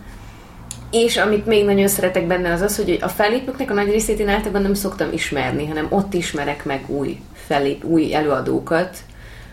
És 0.91 1.17
amit 1.17 1.45
még 1.45 1.65
nagyon 1.65 1.87
szeretek 1.87 2.27
benne 2.27 2.53
az 2.53 2.61
az, 2.61 2.75
hogy 2.75 2.97
a 3.01 3.07
fellépőknek 3.07 3.71
a 3.71 3.73
nagy 3.73 3.89
részét 3.89 4.19
én 4.19 4.29
általában 4.29 4.61
nem 4.61 4.73
szoktam 4.73 5.11
ismerni, 5.11 5.67
hanem 5.67 5.87
ott 5.89 6.13
ismerek 6.13 6.65
meg 6.65 6.83
új, 6.87 7.19
fellép, 7.33 7.83
új 7.83 8.13
előadókat, 8.13 8.97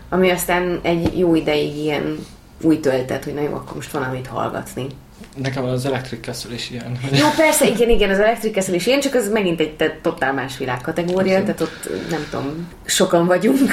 ami 0.09 0.29
aztán 0.29 0.79
egy 0.81 1.19
jó 1.19 1.35
ideig 1.35 1.77
ilyen 1.77 2.25
új 2.61 2.79
töltet, 2.79 3.23
hogy 3.23 3.33
na 3.33 3.41
jó, 3.41 3.53
akkor 3.53 3.75
most 3.75 3.91
valamit 3.91 4.27
hallgatni. 4.27 4.87
Nekem 5.41 5.63
az 5.63 5.85
Electric 5.85 6.25
Castle 6.25 6.53
is 6.53 6.69
ilyen. 6.69 6.99
Jó, 7.11 7.27
persze, 7.35 7.67
igen, 7.67 7.89
igen, 7.89 8.09
az 8.09 8.19
Electric 8.19 8.53
Castle 8.53 8.75
is 8.75 8.87
ilyen, 8.87 8.99
csak 8.99 9.13
az 9.13 9.29
megint 9.29 9.59
egy 9.59 9.75
te, 9.75 9.97
totál 10.01 10.33
más 10.33 10.57
világkategória, 10.57 11.41
tehát 11.41 11.61
ott 11.61 11.89
nem 12.09 12.27
tudom, 12.29 12.67
sokan 12.85 13.25
vagyunk. 13.25 13.71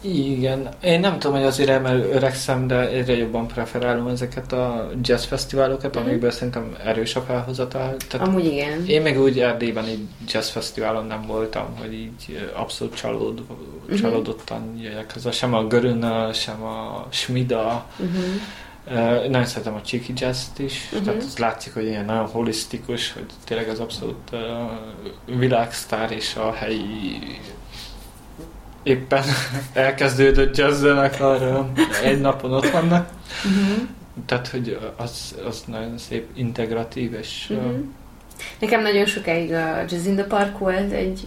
Igen, 0.00 0.68
én 0.82 1.00
nem 1.00 1.18
tudom, 1.18 1.36
hogy 1.36 1.46
azért 1.46 1.68
emel 1.68 1.98
öregszem, 1.98 2.66
de 2.66 2.88
egyre 2.88 3.16
jobban 3.16 3.46
preferálom 3.46 4.06
ezeket 4.06 4.52
a 4.52 4.90
jazz 5.02 5.24
fesztiválokat, 5.24 5.96
mm-hmm. 5.96 6.06
amikből 6.06 6.30
szerintem 6.30 6.76
erős 6.84 7.16
a 7.16 7.20
felhozatal. 7.20 7.96
Tehát 8.08 8.26
Amúgy 8.26 8.44
igen. 8.44 8.86
Én 8.86 9.02
meg 9.02 9.20
úgy 9.20 9.40
Erdélyben 9.40 9.84
egy 9.84 10.06
jazz 10.28 10.48
fesztiválon 10.48 11.06
nem 11.06 11.26
voltam, 11.26 11.66
hogy 11.80 11.92
így 11.92 12.50
abszolút 12.54 12.94
csalód, 12.94 13.40
mm-hmm. 13.40 13.96
csalódottan 13.96 14.78
jöjjek 14.80 15.12
haza. 15.12 15.32
Sem 15.32 15.54
a 15.54 15.66
Görünnel, 15.66 16.32
sem 16.32 16.62
a 16.62 17.06
Smida. 17.10 17.86
Mm-hmm. 18.02 18.36
Uh, 18.86 18.94
nagyon 19.28 19.44
szeretem 19.44 19.74
a 19.74 19.80
Cheeky 19.80 20.12
Jazz-t 20.16 20.58
is, 20.58 20.84
uh-huh. 20.84 21.06
tehát 21.06 21.22
az 21.22 21.38
látszik, 21.38 21.74
hogy 21.74 21.84
ilyen 21.84 22.04
nagyon 22.04 22.26
holisztikus, 22.26 23.12
hogy 23.12 23.26
tényleg 23.44 23.68
az 23.68 23.80
abszolút 23.80 24.30
uh, 24.32 24.40
világsztár 25.38 26.10
és 26.10 26.36
a 26.36 26.52
helyi 26.52 27.18
éppen 28.82 29.24
elkezdődött 29.72 30.56
jazzzenek 30.56 31.20
arra 31.20 31.72
egy 32.02 32.20
napon 32.20 32.52
ott 32.52 32.70
vannak. 32.70 33.08
Uh-huh. 33.44 33.88
Tehát, 34.26 34.48
hogy 34.48 34.78
az, 34.96 35.34
az 35.46 35.62
nagyon 35.66 35.98
szép, 35.98 36.28
integratív, 36.34 37.12
és... 37.12 37.46
Uh-huh. 37.50 37.74
Nekem 38.58 38.82
nagyon 38.82 39.06
sokáig 39.06 39.52
a 39.52 39.84
Jazz 39.88 40.06
in 40.06 40.14
the 40.14 40.24
Park 40.24 40.58
volt 40.58 40.92
egy 40.92 41.26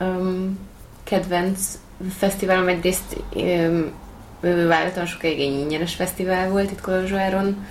um, 0.00 0.58
kedvenc 1.04 1.78
fesztiválom, 2.16 2.68
egyrészt 2.68 3.22
um, 3.34 3.92
vállaltan 4.40 5.06
sokáig 5.06 5.40
egy 5.40 5.58
ingyenes 5.58 5.94
fesztivál 5.94 6.50
volt 6.50 6.70
itt 6.70 6.80
Kolozsváron, 6.80 7.66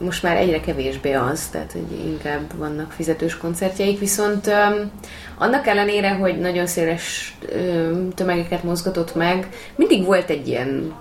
most 0.00 0.22
már 0.22 0.36
egyre 0.36 0.60
kevésbé 0.60 1.12
az, 1.12 1.48
tehát 1.50 1.72
hogy 1.72 2.06
inkább 2.06 2.56
vannak 2.56 2.92
fizetős 2.92 3.36
koncertjeik, 3.36 3.98
viszont 3.98 4.46
um, 4.46 4.90
annak 5.38 5.66
ellenére, 5.66 6.10
hogy 6.10 6.38
nagyon 6.38 6.66
széles 6.66 7.36
um, 7.56 8.10
tömegeket 8.14 8.62
mozgatott 8.62 9.14
meg, 9.14 9.48
mindig 9.74 10.04
volt 10.04 10.30
egy 10.30 10.48
ilyen 10.48 10.94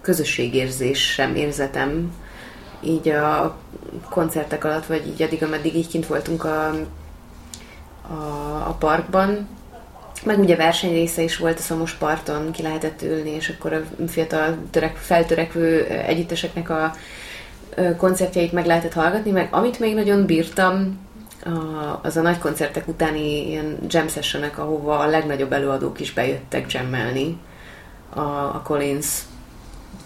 közösségérzés 0.00 1.12
sem 1.12 1.34
érzetem. 1.34 2.12
Így 2.80 3.08
a 3.08 3.56
koncertek 4.10 4.64
alatt, 4.64 4.86
vagy 4.86 5.06
így 5.06 5.22
addig, 5.22 5.42
ameddig 5.42 5.74
így 5.76 5.88
kint 5.88 6.06
voltunk 6.06 6.44
a, 6.44 6.68
a, 8.08 8.14
a 8.68 8.76
parkban, 8.78 9.48
meg 10.24 10.38
ugye 10.38 10.56
versenyrésze 10.56 11.22
is 11.22 11.36
volt 11.36 11.58
a 11.58 11.62
Szomos 11.62 11.92
parton, 11.92 12.50
ki 12.52 12.62
lehetett 12.62 13.02
ülni, 13.02 13.30
és 13.30 13.48
akkor 13.48 13.72
a 13.72 14.06
fiatal 14.08 14.56
törek, 14.70 14.96
feltörekvő 14.96 15.84
együtteseknek 15.86 16.70
a 16.70 16.94
koncertjeit 17.96 18.52
meg 18.52 18.66
lehetett 18.66 18.92
hallgatni, 18.92 19.30
meg 19.30 19.48
amit 19.50 19.78
még 19.78 19.94
nagyon 19.94 20.26
bírtam, 20.26 20.98
az 22.02 22.16
a 22.16 22.20
nagy 22.20 22.38
koncertek 22.38 22.88
utáni 22.88 23.48
ilyen 23.48 23.78
jam 23.88 24.08
sessionek, 24.08 24.58
ahova 24.58 24.98
a 24.98 25.06
legnagyobb 25.06 25.52
előadók 25.52 26.00
is 26.00 26.12
bejöttek 26.12 26.72
jammelni 26.72 27.38
a, 28.14 28.20
a 28.20 28.62
Collins 28.64 29.22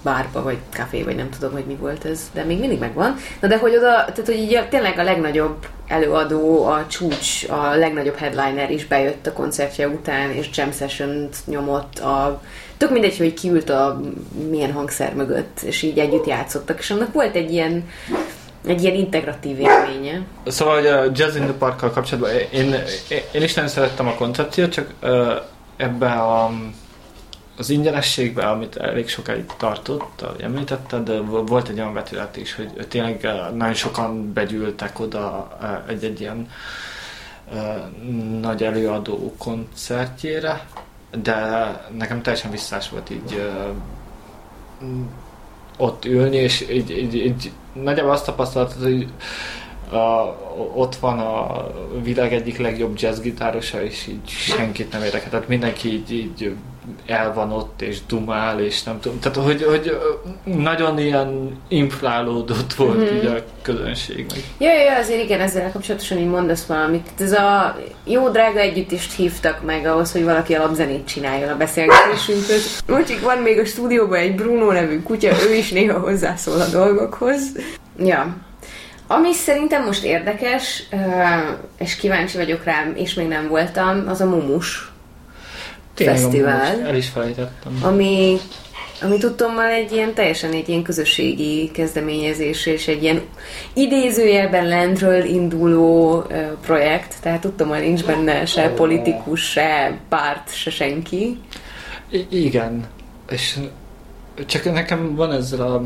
bárba, 0.02 0.42
vagy 0.42 0.58
kávé, 0.72 1.02
vagy 1.02 1.16
nem 1.16 1.30
tudom, 1.30 1.52
hogy 1.52 1.64
mi 1.64 1.74
volt 1.74 2.04
ez, 2.04 2.30
de 2.32 2.44
még 2.44 2.58
mindig 2.58 2.78
megvan. 2.78 3.16
Na 3.40 3.48
de 3.48 3.58
hogy 3.58 3.76
oda, 3.76 3.90
tehát 3.90 4.26
hogy 4.26 4.38
így 4.38 4.54
a, 4.54 4.68
tényleg 4.68 4.98
a 4.98 5.02
legnagyobb 5.02 5.66
előadó, 5.87 6.64
a 6.64 6.87
csúcs, 6.87 7.44
a 7.48 7.74
legnagyobb 7.74 8.16
headliner 8.16 8.70
is 8.70 8.87
bejött 8.87 9.26
a 9.26 9.32
koncertje 9.32 9.88
után, 9.88 10.30
és 10.30 10.48
jam 10.54 10.72
session 10.72 11.28
nyomott 11.44 11.98
a 11.98 12.42
tök 12.76 12.90
mindegy, 12.90 13.18
hogy 13.18 13.34
kiült 13.34 13.70
a 13.70 14.00
milyen 14.50 14.72
hangszer 14.72 15.14
mögött, 15.14 15.61
és 15.61 15.82
így 15.82 15.98
együtt 15.98 16.26
játszottak, 16.26 16.78
és 16.78 16.90
annak 16.90 17.12
volt 17.12 17.34
egy 17.34 17.52
ilyen 17.52 17.88
egy 18.66 18.82
ilyen 18.82 18.94
integratív 18.94 19.58
élménye. 19.58 20.22
Szóval, 20.46 20.74
hogy 20.74 20.87
a 20.87 21.04
Jazz 21.14 21.37
in 21.37 21.42
the 21.42 21.52
Park-kal 21.52 21.90
kapcsolatban 21.90 22.30
én, 22.52 22.74
én 23.32 23.42
is 23.42 23.54
nagyon 23.54 23.70
szerettem 23.70 24.06
a 24.06 24.14
koncepciót, 24.14 24.72
csak 24.72 24.94
ebbe 25.76 26.12
a 26.12 26.50
az 27.58 27.70
ingyenességben, 27.70 28.48
amit 28.48 28.76
elég 28.76 29.08
sokáig 29.08 29.44
tartott, 29.56 30.22
ahogy 30.22 30.40
említetted, 30.40 31.26
volt 31.46 31.68
egy 31.68 31.78
olyan 31.78 31.92
vetület 31.92 32.36
is, 32.36 32.54
hogy 32.54 32.86
tényleg 32.88 33.28
nagyon 33.54 33.74
sokan 33.74 34.32
begyűltek 34.32 35.00
oda 35.00 35.58
egy-egy 35.88 36.20
ilyen 36.20 36.48
nagy 38.40 38.62
előadó 38.62 39.34
koncertjére, 39.38 40.66
de 41.22 41.36
nekem 41.96 42.22
teljesen 42.22 42.50
visszás 42.50 42.88
volt 42.88 43.10
így 43.10 43.50
ott 45.76 46.04
ülni, 46.04 46.36
és 46.36 46.66
így, 46.70 46.90
így, 46.90 47.14
így 47.14 47.52
nagyjából 47.72 48.12
azt 48.12 48.24
tapasztaltad, 48.24 48.82
hogy 48.82 49.08
a, 49.90 50.36
ott 50.74 50.96
van 50.96 51.18
a 51.18 51.66
világ 52.02 52.32
egyik 52.32 52.58
legjobb 52.58 52.98
jazzgitárosa, 53.00 53.82
és 53.82 54.06
így 54.06 54.28
senkit 54.28 54.92
nem 54.92 55.02
érdekel. 55.02 55.30
Tehát 55.30 55.48
mindenki 55.48 55.92
így, 55.92 56.12
így 56.12 56.54
el 57.07 57.33
van 57.35 57.53
ott, 57.53 57.83
és 57.83 57.98
dumál, 58.07 58.61
és 58.61 58.83
nem 58.83 59.01
tudom. 59.01 59.18
Tehát, 59.20 59.38
hogy, 59.38 59.62
hogy 59.62 59.98
nagyon 60.44 60.98
ilyen 60.98 61.61
inflálódott 61.68 62.74
volt 62.74 62.96
mm-hmm. 62.96 63.16
így 63.16 63.27
a 63.27 63.44
közönség. 63.62 64.27
Ja, 64.59 64.72
ja, 64.72 64.96
azért 64.96 65.22
igen, 65.22 65.40
ezzel 65.40 65.72
kapcsolatosan 65.72 66.18
így 66.18 66.29
mondasz 66.29 66.66
valamit. 66.66 67.09
Ez 67.18 67.33
a 67.33 67.79
jó 68.05 68.29
drága 68.29 68.59
együttest 68.59 69.14
hívtak 69.14 69.64
meg 69.64 69.87
ahhoz, 69.87 70.12
hogy 70.12 70.24
valaki 70.24 70.55
alapzenét 70.55 71.07
csináljon 71.07 71.48
a 71.48 71.57
beszélgetésünkhöz. 71.57 72.83
Most 72.87 73.20
van 73.20 73.38
még 73.38 73.59
a 73.59 73.64
stúdióban 73.64 74.18
egy 74.18 74.35
Bruno 74.35 74.72
nevű 74.72 75.03
kutya, 75.03 75.31
ő 75.48 75.55
is 75.55 75.70
néha 75.70 75.98
hozzászól 75.98 76.61
a 76.61 76.68
dolgokhoz. 76.68 77.42
Ja, 77.98 78.37
ami 79.07 79.33
szerintem 79.33 79.85
most 79.85 80.05
érdekes, 80.05 80.83
és 81.79 81.96
kíváncsi 81.96 82.37
vagyok 82.37 82.64
rám, 82.64 82.92
és 82.96 83.14
még 83.14 83.29
nem 83.29 83.48
voltam, 83.48 84.05
az 84.09 84.20
a 84.20 84.27
Mumus 84.27 84.92
Tényleg 85.98 86.16
fesztivál. 86.16 86.80
El 86.87 86.96
is 86.96 87.08
felejtettem. 87.08 87.78
Ami, 87.82 88.37
ami 89.02 89.18
tudtommal 89.18 89.66
egy 89.66 89.92
ilyen 89.92 90.14
teljesen 90.14 90.52
egy 90.52 90.68
ilyen 90.68 90.82
közösségi 90.82 91.70
kezdeményezés, 91.70 92.66
és 92.66 92.88
egy 92.88 93.02
ilyen 93.02 93.20
idézőjelben 93.72 94.66
lentről 94.66 95.24
induló 95.24 96.24
projekt, 96.66 97.14
tehát 97.22 97.40
tudtommal 97.40 97.78
nincs 97.78 98.04
benne 98.04 98.46
se 98.46 98.68
politikus, 98.68 99.50
se 99.50 99.98
párt, 100.08 100.54
se 100.54 100.70
senki. 100.70 101.38
I- 102.11 102.26
igen, 102.30 102.87
és 103.30 103.58
csak 104.46 104.72
nekem 104.72 105.14
van 105.14 105.32
ezzel 105.32 105.61
a 105.61 105.82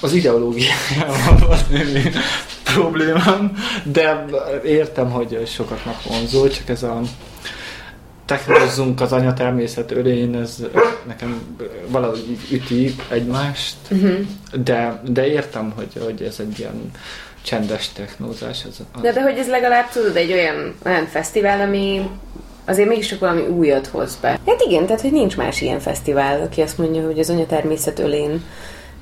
az 0.00 0.12
ideológiával 0.12 1.38
van 1.48 1.58
problémám, 2.64 3.56
de 3.84 4.24
értem, 4.64 5.10
hogy 5.10 5.42
sokaknak 5.46 6.02
vonzó, 6.02 6.48
csak 6.48 6.68
ez 6.68 6.82
a 6.82 7.00
technozzunk 8.28 9.00
az 9.00 9.12
anya 9.12 9.32
természet 9.34 9.90
ölén, 9.90 10.36
ez 10.36 10.64
nekem 11.06 11.56
valahogy 11.86 12.38
üti 12.50 12.94
egymást, 13.10 13.76
uh-huh. 13.90 14.18
de, 14.64 15.00
de 15.04 15.26
értem, 15.26 15.72
hogy, 15.76 16.02
hogy 16.04 16.22
ez 16.22 16.36
egy 16.38 16.58
ilyen 16.58 16.90
csendes 17.42 17.88
technózás. 17.88 18.64
Az, 18.68 18.80
az... 18.94 19.00
De, 19.00 19.12
de 19.12 19.22
hogy 19.22 19.38
ez 19.38 19.48
legalább 19.48 19.88
tudod 19.88 20.16
egy 20.16 20.32
olyan, 20.32 20.74
olyan 20.84 21.06
fesztivál, 21.06 21.60
ami 21.60 22.10
azért 22.64 22.88
mégiscsak 22.88 23.18
valami 23.18 23.40
újat 23.40 23.86
hoz 23.86 24.18
be. 24.20 24.28
Hát 24.28 24.62
igen, 24.66 24.86
tehát 24.86 25.00
hogy 25.00 25.12
nincs 25.12 25.36
más 25.36 25.60
ilyen 25.60 25.80
fesztivál, 25.80 26.40
aki 26.40 26.60
azt 26.60 26.78
mondja, 26.78 27.06
hogy 27.06 27.18
az 27.18 27.30
anya 27.30 27.46
természet 27.46 27.98
ölén 27.98 28.44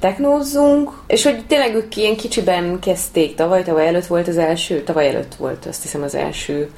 technózzunk, 0.01 0.91
és 1.07 1.25
hogy 1.25 1.47
tényleg 1.47 1.75
ők 1.75 1.97
ilyen 1.97 2.17
kicsiben 2.17 2.79
kezdték 2.79 3.35
tavaly, 3.35 3.63
tavaly 3.63 3.87
előtt 3.87 4.07
volt 4.07 4.29
az 4.29 4.39
első, 4.39 4.83
tavaly 4.83 5.09
előtt 5.09 5.35
volt 5.35 5.67
azt 5.67 5.83
hiszem 5.83 6.03
az 6.03 6.15
első 6.15 6.71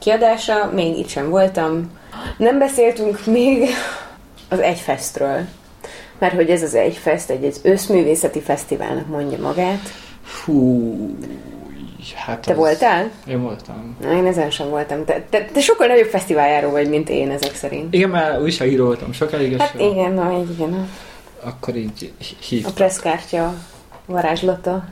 kiadása, 0.00 0.70
még 0.74 0.98
itt 0.98 1.08
sem 1.08 1.28
voltam. 1.28 1.90
Nem 2.36 2.58
beszéltünk 2.58 3.26
még 3.26 3.68
az 4.48 4.60
Egyfestről, 4.60 5.40
mert 6.18 6.34
hogy 6.34 6.50
ez 6.50 6.62
az 6.62 6.74
Egyfest 6.74 7.30
egy, 7.30 7.44
egy 7.44 7.56
összművészeti 7.62 8.40
fesztiválnak 8.40 9.06
mondja 9.06 9.38
magát. 9.38 9.80
Hú, 10.44 10.96
hát 12.14 12.40
Te 12.40 12.50
az... 12.50 12.56
voltál? 12.56 13.10
Én 13.26 13.42
voltam. 13.42 13.96
Na, 14.00 14.12
én 14.12 14.26
ezen 14.26 14.50
sem 14.50 14.68
voltam. 14.68 15.04
Te, 15.04 15.24
te, 15.30 15.44
te 15.44 15.60
sokkal 15.60 15.86
nagyobb 15.86 16.08
fesztiváljáró 16.08 16.70
vagy, 16.70 16.88
mint 16.88 17.08
én 17.08 17.30
ezek 17.30 17.54
szerint. 17.54 17.94
Igen, 17.94 18.10
mert 18.10 18.40
újságíró 18.40 18.84
voltam 18.84 19.12
sokáig. 19.12 19.56
Hát 19.56 19.74
igen, 19.80 20.12
na, 20.12 20.44
igen 20.54 20.88
akkor 21.42 21.76
így 21.76 22.12
hívtak. 22.48 22.70
A 22.70 22.74
presszkártya 22.74 23.54
varázslata. 24.06 24.84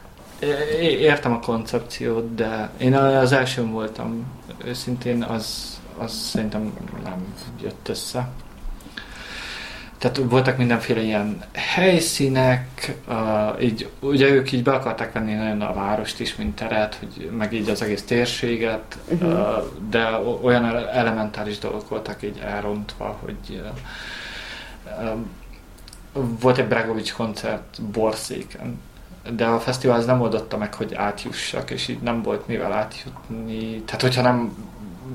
Értem 0.80 1.32
a 1.32 1.40
koncepciót, 1.40 2.34
de 2.34 2.70
én 2.76 2.94
az 2.94 3.32
elsőn 3.32 3.70
voltam. 3.70 4.26
Őszintén 4.64 5.22
az, 5.22 5.78
az 5.98 6.12
szerintem 6.12 6.72
nem 7.04 7.34
jött 7.62 7.88
össze. 7.88 8.28
Tehát 9.98 10.16
voltak 10.16 10.56
mindenféle 10.56 11.00
ilyen 11.00 11.44
helyszínek, 11.52 12.94
uh, 13.08 13.62
így, 13.62 13.88
ugye 14.00 14.28
ők 14.28 14.52
így 14.52 14.62
be 14.62 14.72
akarták 14.72 15.12
venni 15.12 15.34
nagyon 15.34 15.60
a 15.60 15.72
várost 15.72 16.20
is, 16.20 16.36
mint 16.36 16.56
teret, 16.56 16.94
hogy 16.94 17.30
meg 17.30 17.52
így 17.52 17.68
az 17.68 17.82
egész 17.82 18.02
térséget, 18.02 18.98
uh-huh. 19.08 19.30
uh, 19.30 19.64
de 19.90 20.08
olyan 20.42 20.64
elementáris 20.88 21.58
dolgok 21.58 21.88
voltak 21.88 22.22
így 22.22 22.38
elrontva, 22.44 23.18
hogy 23.20 23.62
uh, 25.02 25.18
volt 26.40 26.58
egy 26.58 26.68
Bregovics 26.68 27.12
koncert 27.12 27.82
Borszéken, 27.82 28.80
de 29.36 29.46
a 29.46 29.58
fesztivál 29.58 29.98
az 29.98 30.06
nem 30.06 30.20
oldotta 30.20 30.56
meg, 30.56 30.74
hogy 30.74 30.94
átjussak, 30.94 31.70
és 31.70 31.88
így 31.88 32.00
nem 32.00 32.22
volt 32.22 32.46
mivel 32.46 32.72
átjutni. 32.72 33.82
Tehát, 33.82 34.02
hogyha 34.02 34.22
nem 34.22 34.66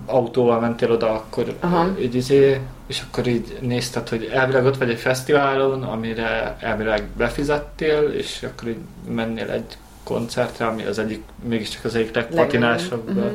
autóval 0.06 0.60
mentél 0.60 0.92
oda, 0.92 1.12
akkor 1.12 1.56
Aha. 1.60 1.90
így 2.00 2.16
izé, 2.16 2.60
és 2.88 3.04
akkor 3.08 3.28
így 3.28 3.58
nézted, 3.62 4.10
hogy 4.10 4.30
elvileg 4.34 4.66
ott 4.66 4.78
vagy 4.78 4.90
egy 4.90 5.00
fesztiválon, 5.00 5.84
amire 5.84 6.58
elvileg 6.60 7.04
befizettél, 7.18 8.02
és 8.02 8.48
akkor 8.52 8.68
így 8.68 8.78
mennél 9.08 9.50
egy 9.50 9.78
koncertre, 10.04 10.66
ami 10.66 10.84
az 10.84 11.00
egyik, 11.00 11.24
mégiscsak 11.44 11.86
az 11.86 11.96
egyik 11.96 12.16
legpatinásabb 12.16 13.10
uh-huh. 13.10 13.32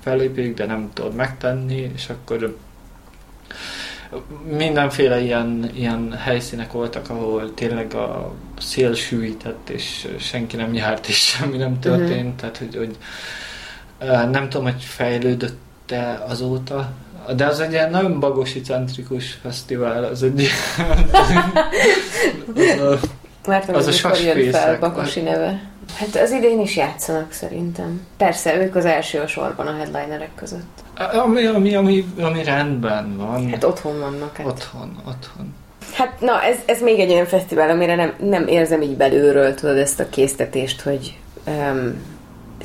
fellépők, 0.00 0.54
de 0.54 0.66
nem 0.66 0.90
tudod 0.92 1.14
megtenni, 1.14 1.90
és 1.94 2.08
akkor 2.08 2.56
mindenféle 4.56 5.20
ilyen, 5.20 5.70
ilyen 5.74 6.12
helyszínek 6.12 6.72
voltak, 6.72 7.10
ahol 7.10 7.54
tényleg 7.54 7.94
a 7.94 8.32
szél 8.58 8.94
sűjtett, 8.94 9.68
és 9.68 10.08
senki 10.18 10.56
nem 10.56 10.74
járt, 10.74 11.08
és 11.08 11.16
semmi 11.16 11.56
nem 11.56 11.78
történt, 11.80 12.10
uh-huh. 12.10 12.34
tehát 12.36 12.56
hogy, 12.56 12.76
hogy 12.76 12.96
nem 14.30 14.48
tudom, 14.48 14.64
hogy 14.64 14.82
fejlődött-e 14.82 16.24
azóta, 16.28 16.92
de 17.36 17.46
az 17.46 17.60
egy 17.60 17.72
ilyen 17.72 17.90
nagyon 17.90 18.20
bagosi 18.20 18.60
centrikus 18.60 19.38
fesztivál, 19.42 20.04
az 20.04 20.22
egy 20.22 20.42
az, 21.12 21.30
a, 22.80 22.98
Vártam, 23.44 23.74
az 23.74 23.86
a 23.86 23.92
fel 23.92 24.78
Bagosi 24.78 25.20
neve. 25.20 25.72
Hát 25.94 26.16
az 26.16 26.30
idén 26.30 26.60
is 26.60 26.76
játszanak 26.76 27.32
szerintem. 27.32 28.06
Persze, 28.16 28.56
ők 28.56 28.74
az 28.76 28.84
első 28.84 29.20
a 29.20 29.26
sorban 29.26 29.66
a 29.66 29.76
headlinerek 29.76 30.30
között. 30.34 30.82
Ami, 31.12 31.46
ami, 31.46 31.74
ami, 31.74 32.04
ami 32.20 32.44
rendben 32.44 33.16
van. 33.16 33.50
Hát 33.50 33.64
otthon 33.64 34.00
vannak. 34.00 34.36
Hát. 34.36 34.46
Otthon, 34.46 34.96
otthon. 35.08 35.54
Hát 35.92 36.20
na, 36.20 36.42
ez, 36.42 36.56
ez 36.66 36.80
még 36.80 37.00
egy 37.00 37.10
olyan 37.10 37.26
fesztivál, 37.26 37.70
amire 37.70 37.94
nem, 37.94 38.14
nem 38.18 38.46
érzem 38.46 38.82
így 38.82 38.96
belülről, 38.96 39.54
tudod, 39.54 39.76
ezt 39.76 40.00
a 40.00 40.08
késztetést, 40.08 40.80
hogy 40.80 41.18
um, 41.46 42.13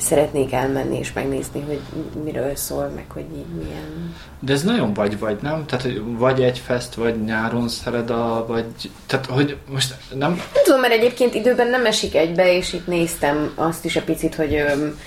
szeretnék 0.00 0.52
elmenni 0.52 0.98
és 0.98 1.12
megnézni, 1.12 1.64
hogy 1.66 1.80
miről 2.24 2.56
szól, 2.56 2.92
meg 2.94 3.04
hogy 3.08 3.26
így 3.36 3.62
milyen... 3.62 4.14
De 4.40 4.52
ez 4.52 4.62
nagyon 4.62 4.94
vagy-vagy, 4.94 5.38
nem? 5.42 5.66
Tehát, 5.66 5.84
hogy 5.84 6.02
vagy 6.04 6.42
egy 6.42 6.58
fest, 6.58 6.94
vagy 6.94 7.24
nyáron 7.24 7.68
szereda, 7.68 8.44
vagy... 8.48 8.64
Tehát, 9.06 9.26
hogy 9.26 9.56
most 9.70 9.94
nem... 10.14 10.30
Nem 10.30 10.62
tudom, 10.64 10.80
mert 10.80 10.92
egyébként 10.92 11.34
időben 11.34 11.68
nem 11.68 11.86
esik 11.86 12.14
egybe, 12.14 12.56
és 12.56 12.72
itt 12.72 12.86
néztem 12.86 13.52
azt 13.54 13.84
is 13.84 13.96
a 13.96 14.02
picit, 14.02 14.34
hogy 14.34 14.54
öm, 14.54 14.98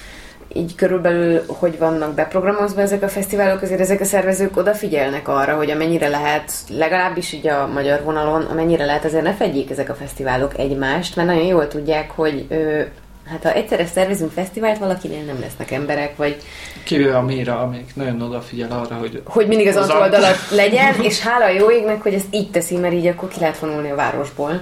így 0.54 0.76
körülbelül, 0.76 1.44
hogy 1.48 1.78
vannak 1.78 2.14
beprogramozva 2.14 2.82
ezek 2.82 3.04
a 3.04 3.08
fesztiválok, 3.08 3.62
azért 3.62 3.80
ezek 3.80 4.02
a 4.02 4.06
szervezők 4.06 4.58
odafigyelnek 4.58 5.28
arra, 5.28 5.56
hogy 5.56 5.70
amennyire 5.70 6.08
lehet, 6.08 6.52
legalábbis 6.70 7.32
így 7.32 7.48
a 7.48 7.68
magyar 7.68 8.04
vonalon, 8.04 8.42
amennyire 8.42 8.86
lehet, 8.86 9.06
azért 9.06 9.24
ne 9.24 9.34
fedjék 9.34 9.72
ezek 9.72 9.90
a 9.90 9.96
fesztiválok 9.96 10.58
egymást, 10.58 11.16
mert 11.16 11.28
nagyon 11.28 11.46
jól 11.46 11.68
tudják, 11.68 12.12
hogy 12.12 12.46
ö, 12.50 12.82
hát 13.28 13.44
ha 13.44 13.54
egyszerre 13.54 13.86
szervezünk 13.86 14.32
fesztivált, 14.32 14.78
valakinél 14.78 15.24
nem 15.24 15.40
lesznek 15.40 15.72
emberek, 15.72 16.18
vagy... 16.18 16.38
Kivéve 16.84 17.18
a 17.18 17.22
Mira, 17.22 17.60
amelyik 17.60 17.96
nagyon 17.96 18.22
odafigyel 18.22 18.72
arra, 18.72 18.96
hogy... 18.96 19.22
Hogy 19.26 19.48
mindig 19.48 19.68
az, 19.68 19.90
oldalat 19.90 20.50
legyen, 20.52 21.02
és 21.02 21.20
hála 21.20 21.46
a 21.46 21.50
jó 21.50 21.72
égnek, 21.72 22.02
hogy 22.02 22.14
ezt 22.14 22.28
így 22.32 22.52
teszi, 22.52 22.78
mert 22.78 22.94
így 22.94 23.08
akkor 23.08 23.30
ki 23.30 23.40
lehet 23.40 23.60
vonulni 23.60 23.92
a 23.92 23.96
városból 23.96 24.62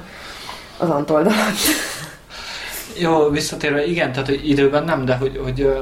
az 0.77 0.89
antoldalat. 0.89 1.55
Jó, 2.97 3.29
visszatérve, 3.29 3.85
igen, 3.85 4.11
tehát 4.11 4.27
hogy 4.27 4.49
időben 4.49 4.83
nem, 4.83 5.05
de 5.05 5.15
hogy, 5.15 5.39
hogy 5.43 5.73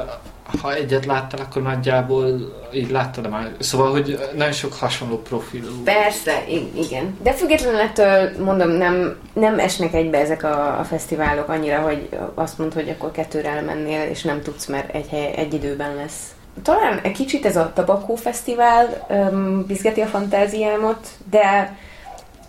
ha 0.61 0.73
egyet 0.73 1.05
láttál, 1.05 1.41
akkor 1.41 1.61
nagyjából 1.61 2.53
így 2.73 2.91
láttad 2.91 3.29
már. 3.29 3.51
Szóval, 3.59 3.91
hogy 3.91 4.19
nagyon 4.35 4.53
sok 4.53 4.73
hasonló 4.73 5.17
profilú. 5.17 5.83
Persze, 5.83 6.43
igen. 6.75 7.17
De 7.23 7.33
függetlenül 7.33 7.79
ettől, 7.79 8.43
mondom, 8.43 8.69
nem, 8.69 9.17
nem 9.33 9.59
esnek 9.59 9.93
egybe 9.93 10.17
ezek 10.17 10.43
a, 10.43 10.79
a 10.79 10.83
fesztiválok 10.83 11.49
annyira, 11.49 11.79
hogy 11.79 12.09
azt 12.33 12.57
mondod, 12.57 12.77
hogy 12.77 12.89
akkor 12.89 13.11
kettőre 13.11 13.49
elmennél, 13.49 14.09
és 14.09 14.23
nem 14.23 14.41
tudsz, 14.41 14.65
mert 14.65 14.95
egy, 14.95 15.07
hely, 15.07 15.33
egy 15.35 15.53
időben 15.53 15.95
lesz. 15.95 16.33
Talán 16.63 16.99
egy 17.03 17.11
kicsit 17.11 17.45
ez 17.45 17.55
a 17.55 17.71
Tabakó 17.73 18.15
Fesztivál 18.15 19.05
um, 19.09 19.65
bizgeti 19.67 20.01
a 20.01 20.05
fantáziámat, 20.05 21.07
de 21.29 21.77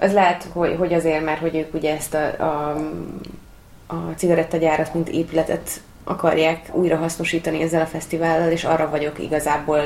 az 0.01 0.12
lehet, 0.12 0.46
hogy, 0.53 0.74
hogy 0.78 0.94
azért, 0.94 1.24
mert 1.24 1.40
hogy 1.40 1.57
ők 1.57 1.74
ugye 1.74 1.94
ezt 1.96 2.14
a, 2.14 2.26
a 2.26 2.76
a 3.90 4.14
cigarettagyárat, 4.16 4.94
mint 4.94 5.09
épületet 5.09 5.80
akarják 6.11 6.75
újra 6.75 6.97
hasznosítani 6.97 7.63
ezzel 7.63 7.81
a 7.81 7.87
fesztivállal, 7.87 8.51
és 8.51 8.65
arra 8.65 8.91
vagyok 8.91 9.19
igazából 9.19 9.83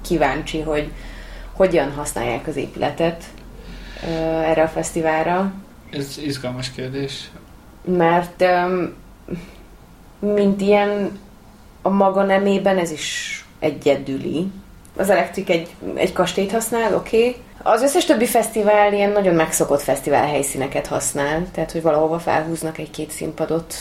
kíváncsi, 0.00 0.60
hogy 0.60 0.92
hogyan 1.52 1.92
használják 1.92 2.46
az 2.46 2.56
épületet 2.56 3.24
erre 4.44 4.62
a 4.62 4.68
fesztiválra. 4.68 5.52
Ez 5.90 6.18
izgalmas 6.24 6.70
kérdés. 6.70 7.30
Mert 7.84 8.44
mint 10.18 10.60
ilyen 10.60 11.18
a 11.82 11.88
maga 11.88 12.22
nemében 12.22 12.78
ez 12.78 12.90
is 12.90 13.44
egyedüli. 13.58 14.46
Az 14.96 15.10
elektrik 15.10 15.50
egy, 15.50 15.74
egy 15.94 16.12
kastélyt 16.12 16.52
használ, 16.52 16.94
oké. 16.94 17.16
Okay. 17.18 17.36
Az 17.62 17.82
összes 17.82 18.04
többi 18.04 18.26
fesztivál 18.26 18.92
ilyen 18.92 19.10
nagyon 19.10 19.34
megszokott 19.34 19.80
fesztivál 19.80 20.26
helyszíneket 20.26 20.86
használ, 20.86 21.46
tehát 21.52 21.72
hogy 21.72 21.82
valahova 21.82 22.18
felhúznak 22.18 22.78
egy-két 22.78 23.10
színpadot, 23.10 23.74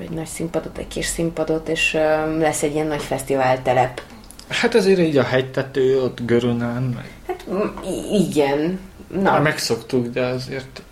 egy 0.00 0.10
nagy 0.10 0.26
színpadot, 0.26 0.78
egy 0.78 0.88
kis 0.88 1.06
színpadot, 1.06 1.68
és 1.68 1.92
lesz 2.38 2.62
egy 2.62 2.74
ilyen 2.74 2.86
nagy 2.86 3.02
fesztivál 3.02 3.62
telep. 3.62 4.02
Hát 4.48 4.74
azért 4.74 4.98
így 4.98 5.16
a 5.16 5.22
hegytető 5.22 6.02
ott 6.02 6.18
Görönán. 6.26 6.82
Meg... 6.82 7.10
Hát 7.26 7.44
igen. 8.12 8.78
Na. 9.08 9.30
Már 9.30 9.40
megszoktuk, 9.40 10.06
de 10.06 10.24
azért 10.24 10.82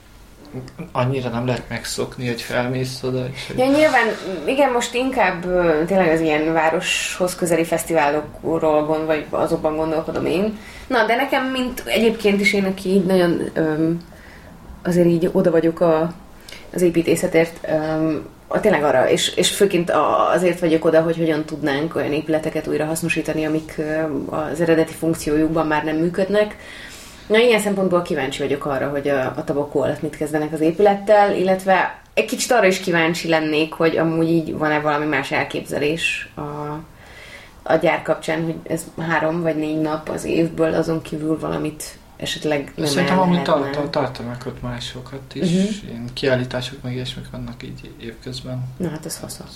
annyira 0.92 1.28
nem 1.28 1.46
lehet 1.46 1.68
megszokni, 1.68 2.26
hogy 2.26 2.40
felmész 2.40 3.02
oda. 3.02 3.26
És 3.32 3.46
hogy... 3.46 3.58
Ja, 3.58 3.64
nyilván, 3.64 4.06
igen, 4.46 4.72
most 4.72 4.94
inkább 4.94 5.40
tényleg 5.86 6.08
az 6.08 6.20
ilyen 6.20 6.52
városhoz 6.52 7.34
közeli 7.34 7.64
fesztiválokról 7.64 8.84
gond, 8.84 9.06
vagy 9.06 9.26
azokban 9.30 9.76
gondolkodom 9.76 10.26
én. 10.26 10.58
Na, 10.86 11.06
de 11.06 11.14
nekem, 11.14 11.44
mint 11.44 11.82
egyébként 11.86 12.40
is 12.40 12.52
én, 12.52 12.64
aki 12.64 12.88
így 12.88 13.04
nagyon 13.04 13.50
öm, 13.54 14.00
azért 14.82 15.06
így 15.06 15.28
oda 15.32 15.50
vagyok 15.50 15.80
a, 15.80 16.12
az 16.74 16.82
építészetért, 16.82 17.68
öm, 17.68 18.26
a, 18.52 18.60
tényleg 18.60 18.84
arra, 18.84 19.08
és, 19.10 19.34
és 19.36 19.50
főként 19.50 19.92
azért 20.34 20.60
vagyok 20.60 20.84
oda, 20.84 21.00
hogy 21.00 21.16
hogyan 21.16 21.44
tudnánk 21.44 21.96
olyan 21.96 22.12
épületeket 22.12 22.66
újra 22.66 22.84
hasznosítani, 22.84 23.44
amik 23.44 23.80
az 24.30 24.60
eredeti 24.60 24.92
funkciójukban 24.92 25.66
már 25.66 25.84
nem 25.84 25.96
működnek, 25.96 26.56
Na, 27.26 27.38
ilyen 27.38 27.60
szempontból 27.60 28.02
kíváncsi 28.02 28.42
vagyok 28.42 28.64
arra, 28.64 28.88
hogy 28.88 29.08
a, 29.08 29.32
a 29.36 29.44
tabakó 29.44 29.80
alatt 29.80 30.02
mit 30.02 30.16
kezdenek 30.16 30.52
az 30.52 30.60
épülettel, 30.60 31.36
illetve 31.36 32.00
egy 32.14 32.24
kicsit 32.24 32.50
arra 32.50 32.66
is 32.66 32.80
kíváncsi 32.80 33.28
lennék, 33.28 33.72
hogy 33.72 33.96
amúgy 33.96 34.28
így 34.28 34.58
van-e 34.58 34.80
valami 34.80 35.06
más 35.06 35.30
elképzelés 35.30 36.28
a, 36.34 36.40
a 37.62 37.76
gyár 37.76 38.02
kapcsán, 38.02 38.44
hogy 38.44 38.54
ez 38.62 38.84
három 38.98 39.42
vagy 39.42 39.56
négy 39.56 39.80
nap 39.80 40.08
az 40.08 40.24
évből, 40.24 40.74
azon 40.74 41.02
kívül 41.02 41.38
valamit 41.38 41.84
esetleg 42.22 42.72
nem 42.76 42.86
Szerintem 42.86 43.18
amúgy 43.18 43.42
tart, 43.42 43.90
tartanak 43.90 44.46
ott 44.46 44.62
másokat 44.62 45.34
is, 45.34 45.42
uh-huh. 45.42 45.88
ilyen 45.88 46.08
kiállítások 46.12 46.82
meg 46.82 46.92
ilyesmik 46.92 47.30
vannak 47.30 47.62
így 47.62 47.94
évközben. 48.00 48.64
Na 48.76 48.88
hát 48.88 49.06
ez 49.06 49.18
hasznos. 49.18 49.48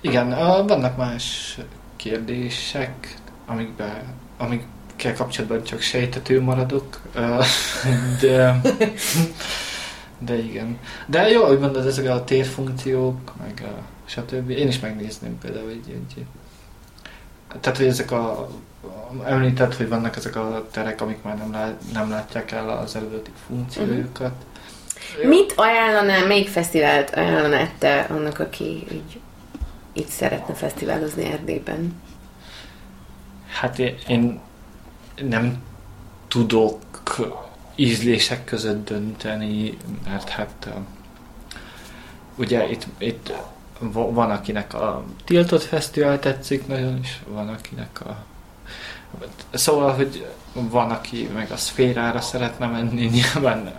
Igen, 0.00 0.28
vannak 0.66 0.96
más 0.96 1.58
kérdések, 1.96 3.16
amikben, 3.46 4.02
amik 4.38 4.62
kell 4.96 5.12
kapcsolatban 5.12 5.64
csak 5.64 5.80
sejtető 5.80 6.40
maradok, 6.40 7.00
de, 8.20 8.60
de 10.18 10.38
igen. 10.38 10.78
De 11.06 11.28
jó, 11.28 11.44
hogy 11.44 11.58
mondod, 11.58 11.86
ezek 11.86 12.08
a 12.08 12.24
térfunkciók, 12.24 13.32
meg 13.38 13.62
a 13.64 13.82
stb. 14.04 14.50
Én 14.50 14.68
is 14.68 14.80
megnézném 14.80 15.38
például 15.38 15.70
egy, 15.70 15.88
egy 15.88 16.24
tehát, 17.60 17.78
hogy 17.78 17.86
ezek 17.86 18.10
a 18.10 18.48
említett, 19.24 19.76
hogy 19.76 19.88
vannak 19.88 20.16
ezek 20.16 20.36
a 20.36 20.66
terek, 20.70 21.00
amik 21.00 21.22
már 21.22 21.36
nem, 21.36 21.52
lát, 21.52 21.80
nem 21.92 22.10
látják 22.10 22.50
el 22.50 22.68
az 22.68 22.96
eredeti 22.96 23.30
funkciójukat. 23.46 24.32
Uh-huh. 25.14 25.28
Mit 25.28 25.52
ajánlanál, 25.56 26.26
melyik 26.26 26.48
fesztivált 26.48 27.10
ajánlanál 27.10 27.70
te 27.78 28.00
annak, 28.00 28.38
aki 28.38 28.64
így 28.92 29.20
itt 29.92 30.08
szeretne 30.08 30.54
fesztiválozni 30.54 31.24
Erdélyben? 31.24 32.00
Hát 33.46 33.78
én, 33.78 33.96
én 34.06 34.40
nem 35.22 35.62
tudok 36.28 36.78
ízlések 37.74 38.44
között 38.44 38.88
dönteni, 38.88 39.76
mert 40.04 40.28
hát 40.28 40.68
ugye 42.36 42.70
itt, 42.70 42.86
itt 42.98 43.32
van, 43.92 44.30
akinek 44.30 44.74
a 44.74 45.04
tiltott 45.24 45.62
fesztivál 45.62 46.18
tetszik 46.18 46.66
nagyon, 46.66 46.98
és 47.02 47.16
van, 47.26 47.48
akinek 47.48 48.00
a 48.00 48.24
Szóval, 49.52 49.92
hogy 49.92 50.26
van, 50.52 50.90
aki 50.90 51.28
meg 51.34 51.50
a 51.50 51.56
szférára 51.56 52.20
szeretne 52.20 52.66
menni, 52.66 53.04
nyilván 53.32 53.72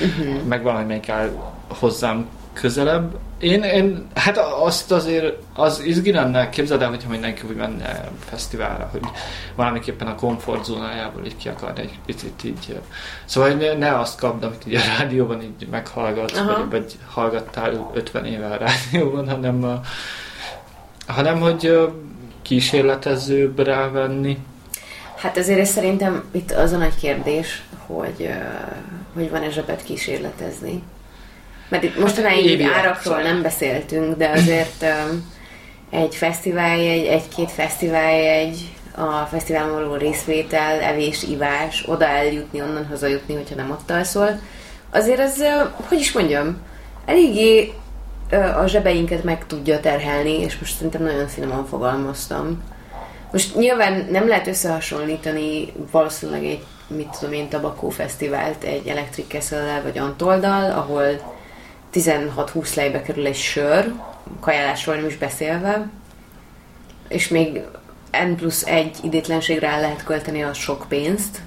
uh-huh. 0.00 0.42
meg 0.42 0.62
valamelyik 0.62 1.08
áll 1.08 1.30
hozzám 1.68 2.26
közelebb. 2.52 3.18
Én, 3.38 3.62
én, 3.62 4.06
hát 4.14 4.36
azt 4.38 4.92
azért, 4.92 5.36
az 5.54 5.80
izgi 5.80 6.12
lenne, 6.12 6.48
képzeld 6.48 6.82
el, 6.82 6.88
hogyha 6.88 7.10
mindenki 7.10 7.42
úgy 7.48 7.56
menne 7.56 8.08
fesztiválra, 8.24 8.88
hogy 8.92 9.00
valamiképpen 9.54 10.06
a 10.06 10.14
komfortzónájából 10.14 11.24
így 11.24 11.36
ki 11.36 11.48
akar 11.48 11.72
egy 11.78 11.98
picit 12.06 12.44
így. 12.44 12.80
Szóval 13.24 13.50
ne, 13.50 13.74
ne 13.74 13.98
azt 13.98 14.18
kapd, 14.18 14.42
amit 14.42 14.66
így 14.66 14.74
a 14.74 14.80
rádióban 14.98 15.42
így 15.42 15.68
meghallgatsz, 15.70 16.38
Aha. 16.38 16.56
vagy, 16.56 16.70
vagy 16.70 16.98
hallgattál 17.06 17.90
50 17.94 18.24
éve 18.24 18.46
a 18.46 18.56
rádióban, 18.56 19.28
hanem, 19.28 19.80
hanem 21.06 21.40
hogy 21.40 21.90
kísérletezőbb 22.42 23.58
rávenni. 23.58 24.38
Hát 25.16 25.36
azért 25.36 25.60
ez 25.60 25.68
szerintem 25.68 26.24
itt 26.32 26.50
az 26.50 26.72
a 26.72 26.76
nagy 26.76 26.96
kérdés, 27.00 27.62
hogy, 27.86 28.30
hogy 29.14 29.30
van-e 29.30 29.50
zsebet 29.50 29.82
kísérletezni. 29.82 30.82
Mert 31.68 31.82
itt 31.82 31.98
mostanáig 31.98 32.46
így 32.46 32.62
árakról 32.62 33.22
nem 33.22 33.42
beszéltünk, 33.42 34.16
de 34.16 34.28
azért 34.28 34.84
egy 35.90 36.14
fesztiváljegy, 36.14 37.06
egy-két 37.06 37.50
fesztiváljegy, 37.50 38.72
a 38.94 39.26
fesztiválon 39.30 39.74
való 39.74 39.94
részvétel, 39.94 40.80
evés, 40.80 41.22
ivás, 41.22 41.84
oda 41.86 42.06
eljutni, 42.06 42.60
onnan 42.60 42.86
hazajutni, 42.86 43.34
hogyha 43.34 43.54
nem 43.54 43.70
ott 43.70 43.90
alszol. 43.90 44.40
Azért 44.90 45.20
az, 45.20 45.44
hogy 45.88 45.98
is 45.98 46.12
mondjam, 46.12 46.58
eléggé 47.06 47.72
a 48.32 48.66
zsebeinket 48.66 49.24
meg 49.24 49.46
tudja 49.46 49.80
terhelni, 49.80 50.40
és 50.40 50.58
most 50.58 50.74
szerintem 50.74 51.02
nagyon 51.02 51.26
finoman 51.26 51.66
fogalmaztam. 51.66 52.62
Most 53.32 53.56
nyilván 53.56 54.06
nem 54.10 54.28
lehet 54.28 54.46
összehasonlítani 54.46 55.72
valószínűleg 55.90 56.44
egy, 56.44 56.64
mit 56.86 57.08
tudom 57.18 57.34
én, 57.34 57.48
tabakó 57.48 57.88
fesztivált 57.88 58.62
egy 58.62 58.86
Electric 58.86 59.26
Castle-lel 59.28 59.82
vagy 59.82 59.98
Antoldal, 59.98 60.70
ahol 60.70 61.04
16-20 61.94 62.74
lejbe 62.74 63.02
kerül 63.02 63.26
egy 63.26 63.36
sör, 63.36 63.92
kajálásról 64.40 64.94
nem 64.94 65.06
is 65.06 65.16
beszélve, 65.16 65.88
és 67.08 67.28
még 67.28 67.62
N 68.10 68.34
plusz 68.36 68.66
egy 68.66 68.96
idétlenségre 69.02 69.68
el 69.68 69.80
lehet 69.80 70.04
költeni 70.04 70.42
a 70.42 70.52
sok 70.52 70.84
pénzt, 70.88 71.40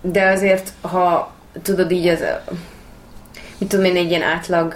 de 0.00 0.28
azért, 0.28 0.72
ha 0.80 1.34
tudod 1.62 1.90
így 1.90 2.06
az, 2.06 2.24
mit 3.58 3.68
tudom 3.68 3.84
én, 3.84 3.96
egy 3.96 4.10
ilyen 4.10 4.22
átlag 4.22 4.74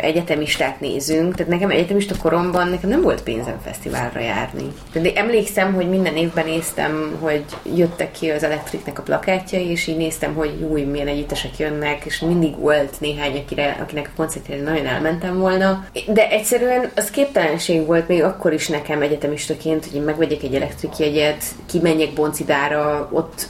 egyetemistát 0.00 0.80
nézünk, 0.80 1.34
tehát 1.34 1.52
nekem 1.52 1.70
egyetemista 1.70 2.14
koromban 2.22 2.68
nekem 2.68 2.88
nem 2.88 3.02
volt 3.02 3.22
pénzem 3.22 3.60
fesztiválra 3.64 4.20
járni. 4.20 4.72
De 4.92 5.12
emlékszem, 5.14 5.74
hogy 5.74 5.88
minden 5.88 6.16
évben 6.16 6.44
néztem, 6.44 7.16
hogy 7.20 7.44
jöttek 7.76 8.10
ki 8.10 8.30
az 8.30 8.42
Elektriknek 8.42 8.98
a 8.98 9.02
plakátjai, 9.02 9.70
és 9.70 9.86
így 9.86 9.96
néztem, 9.96 10.34
hogy 10.34 10.66
új, 10.70 10.82
milyen 10.82 11.06
együttesek 11.06 11.58
jönnek, 11.58 12.04
és 12.04 12.20
mindig 12.20 12.58
volt 12.58 13.00
néhány, 13.00 13.36
akire, 13.36 13.76
akinek 13.80 14.06
a 14.06 14.16
koncertjére 14.16 14.62
nagyon 14.62 14.86
elmentem 14.86 15.38
volna. 15.38 15.86
De 16.06 16.28
egyszerűen 16.28 16.90
az 16.94 17.10
képtelenség 17.10 17.86
volt 17.86 18.08
még 18.08 18.22
akkor 18.22 18.52
is 18.52 18.68
nekem 18.68 19.02
egyetemistaként, 19.02 19.84
hogy 19.84 19.94
én 19.94 20.02
megvegyek 20.02 20.42
egy 20.42 20.54
elektrikjegyet, 20.54 21.44
kimenjek 21.66 22.12
Boncidára, 22.12 23.08
ott 23.12 23.48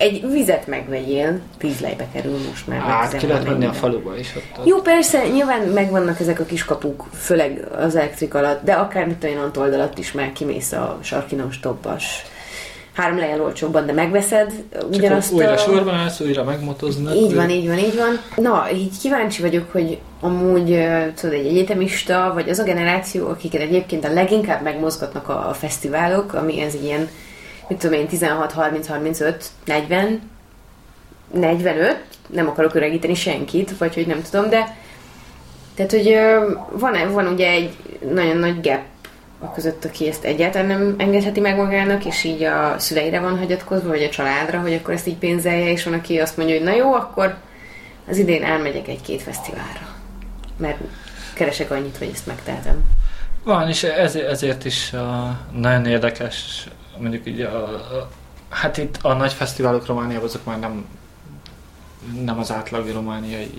egy 0.00 0.30
vizet 0.30 0.66
megvegyél, 0.66 1.40
tíz 1.58 1.80
lejbe 1.80 2.06
kerül 2.12 2.38
most 2.48 2.66
már. 2.66 2.80
Hát, 2.80 3.16
ki 3.16 3.26
lehet 3.26 3.44
menni 3.44 3.64
a 3.64 3.72
faluba 3.72 4.18
is 4.18 4.34
ott. 4.36 4.66
Jó, 4.66 4.80
persze, 4.80 5.28
nyilván 5.28 5.60
megvannak 5.60 6.20
ezek 6.20 6.40
a 6.40 6.44
kiskapuk, 6.44 7.06
főleg 7.14 7.66
az 7.78 7.96
elektrik 7.96 8.34
alatt, 8.34 8.64
de 8.64 8.72
akár 8.72 9.06
mit 9.06 9.24
olyan 9.24 9.50
alatt 9.54 9.98
is 9.98 10.12
már 10.12 10.32
kimész 10.32 10.72
a 10.72 10.98
sarkinos 11.02 11.60
tobbas 11.60 12.24
három 12.92 13.18
lejjel 13.18 13.42
olcsóbban, 13.42 13.86
de 13.86 13.92
megveszed 13.92 14.52
ugyanazt 14.90 15.28
Csak 15.28 15.36
újra 15.36 15.52
a... 15.52 15.56
sorban 15.56 15.94
állsz, 15.94 16.20
újra 16.20 16.44
megmotoznak. 16.44 17.14
Így 17.14 17.34
van, 17.34 17.50
így 17.50 17.68
van, 17.68 17.78
így 17.78 17.96
van. 17.96 18.44
Na, 18.44 18.66
így 18.74 18.98
kíváncsi 19.00 19.42
vagyok, 19.42 19.72
hogy 19.72 19.98
amúgy 20.20 20.84
tudod, 21.20 21.34
egy 21.34 21.46
egyetemista, 21.46 22.30
vagy 22.34 22.48
az 22.48 22.58
a 22.58 22.64
generáció, 22.64 23.28
akiket 23.28 23.60
egyébként 23.60 24.04
a 24.04 24.12
leginkább 24.12 24.62
megmozgatnak 24.62 25.28
a, 25.28 25.48
a 25.48 25.52
fesztiválok, 25.52 26.32
ami 26.32 26.60
ez 26.60 26.74
ilyen 26.74 27.08
mit 27.70 27.78
tudom 27.78 27.98
én, 27.98 28.06
16, 28.08 28.52
30, 28.52 28.86
35, 28.86 29.44
40, 29.64 30.30
45, 31.32 32.04
nem 32.26 32.48
akarok 32.48 32.74
öregíteni 32.74 33.14
senkit, 33.14 33.78
vagy 33.78 33.94
hogy 33.94 34.06
nem 34.06 34.22
tudom, 34.30 34.48
de 34.48 34.76
tehát, 35.74 35.90
hogy 35.90 36.18
van, 36.78 37.12
van 37.12 37.26
ugye 37.26 37.50
egy 37.50 37.76
nagyon 38.12 38.36
nagy 38.36 38.60
gap 38.60 38.80
a 39.38 39.52
között, 39.52 39.84
aki 39.84 40.08
ezt 40.08 40.24
egyáltalán 40.24 40.66
nem 40.66 40.94
engedheti 40.98 41.40
meg 41.40 41.56
magának, 41.56 42.04
és 42.04 42.24
így 42.24 42.42
a 42.42 42.74
szüleire 42.78 43.20
van 43.20 43.38
hagyatkozva, 43.38 43.88
vagy 43.88 44.02
a 44.02 44.08
családra, 44.08 44.60
hogy 44.60 44.74
akkor 44.74 44.94
ezt 44.94 45.06
így 45.06 45.16
pénzelje, 45.16 45.70
és 45.70 45.84
van, 45.84 45.94
aki 45.94 46.18
azt 46.18 46.36
mondja, 46.36 46.56
hogy 46.56 46.64
na 46.64 46.74
jó, 46.74 46.94
akkor 46.94 47.36
az 48.08 48.16
idén 48.18 48.44
elmegyek 48.44 48.88
egy-két 48.88 49.22
fesztiválra, 49.22 49.96
mert 50.56 50.78
keresek 51.34 51.70
annyit, 51.70 51.96
hogy 51.96 52.10
ezt 52.12 52.26
megtehetem. 52.26 52.82
Van, 53.44 53.68
és 53.68 53.82
ezért, 53.82 54.28
ezért 54.28 54.64
is 54.64 54.92
uh, 54.92 55.00
nagyon 55.60 55.86
érdekes 55.86 56.68
mondjuk 57.00 57.26
így 57.26 57.40
a, 57.40 57.64
a, 57.68 58.10
hát 58.48 58.76
itt 58.76 58.98
a 59.02 59.12
nagy 59.12 59.32
fesztiválok 59.32 59.86
Romániában 59.86 60.24
azok 60.24 60.44
már 60.44 60.58
nem, 60.58 60.84
nem 62.24 62.38
az 62.38 62.52
átlag 62.52 62.88
romániai 62.92 63.50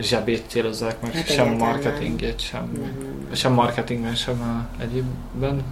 zsebét 0.00 0.44
célozzák 0.46 1.00
meg, 1.00 1.12
hát 1.12 1.32
sem 1.32 1.48
marketingét, 1.48 2.40
sem, 2.40 2.62
mm-hmm. 2.62 3.32
sem 3.32 3.52
marketingben, 3.52 4.14
sem 4.14 4.40
a 4.40 4.82
egyébben. 4.82 5.64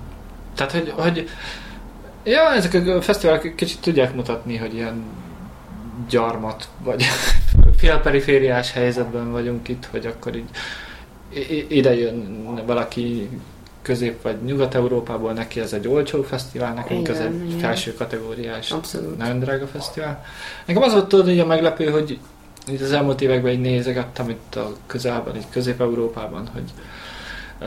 Tehát, 0.54 0.72
hogy, 0.72 0.92
hogy 0.96 1.28
ja, 2.24 2.54
ezek 2.54 2.74
a 2.88 3.02
fesztiválok 3.02 3.56
kicsit 3.56 3.80
tudják 3.80 4.14
mutatni, 4.14 4.56
hogy 4.56 4.74
ilyen 4.74 5.02
gyarmat, 6.08 6.68
vagy 6.82 7.04
félperifériás 7.78 8.72
helyzetben 8.72 9.30
vagyunk 9.30 9.68
itt, 9.68 9.84
hogy 9.84 10.06
akkor 10.06 10.36
így 10.36 10.48
ide 11.68 11.94
jön 11.94 12.44
valaki 12.66 13.28
közép 13.86 14.22
vagy 14.22 14.42
nyugat-európából 14.42 15.32
neki 15.32 15.60
ez 15.60 15.72
egy 15.72 15.88
olcsó 15.88 16.22
fesztivál, 16.22 16.74
nekünk 16.74 17.08
ez 17.08 17.18
egy 17.18 17.44
igen. 17.46 17.58
felső 17.58 17.94
kategóriás, 17.94 18.70
Abszolút. 18.70 19.18
nagyon 19.18 19.38
drága 19.38 19.66
fesztivál. 19.66 20.24
Nekem 20.64 20.82
az 20.82 20.92
volt 20.92 21.08
tudod, 21.08 21.26
hogy 21.26 21.38
a 21.38 21.46
meglepő, 21.46 21.90
hogy 21.90 22.18
itt 22.66 22.80
az 22.80 22.92
elmúlt 22.92 23.20
években 23.20 23.52
így 23.52 23.60
nézegettem 23.60 24.28
itt 24.28 24.54
a 24.54 24.72
közelben, 24.86 25.36
itt 25.36 25.50
Közép-Európában, 25.50 26.48
hogy 26.52 26.72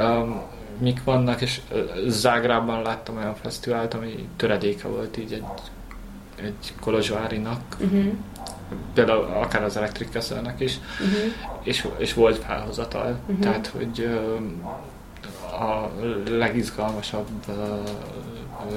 um, 0.01 0.41
mik 0.78 1.03
vannak, 1.03 1.41
és 1.41 1.61
Zágrában 2.07 2.82
láttam 2.82 3.17
olyan 3.17 3.36
fesztivált, 3.36 3.93
ami 3.93 4.28
töredéke 4.36 4.88
volt 4.88 5.17
így 5.17 5.34
egy, 5.34 5.43
egy 6.36 6.74
Kolozsvárinak, 6.82 7.61
uh-huh. 7.80 8.05
például 8.93 9.24
akár 9.24 9.63
az 9.63 9.78
Electric 9.78 10.15
is, 10.57 10.80
uh-huh. 10.99 11.34
és, 11.63 11.88
és 11.97 12.13
volt 12.13 12.38
felhozatal, 12.38 13.20
uh-huh. 13.26 13.39
tehát 13.39 13.67
hogy 13.67 13.99
um, 13.99 14.61
a 15.60 15.91
legizgalmasabb 16.30 17.28
uh, 17.47 17.55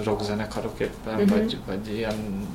rockzenekarok 0.04 0.80
éppen, 0.80 1.14
uh-huh. 1.14 1.28
vagy, 1.28 1.58
vagy 1.66 1.96
ilyen 1.96 2.46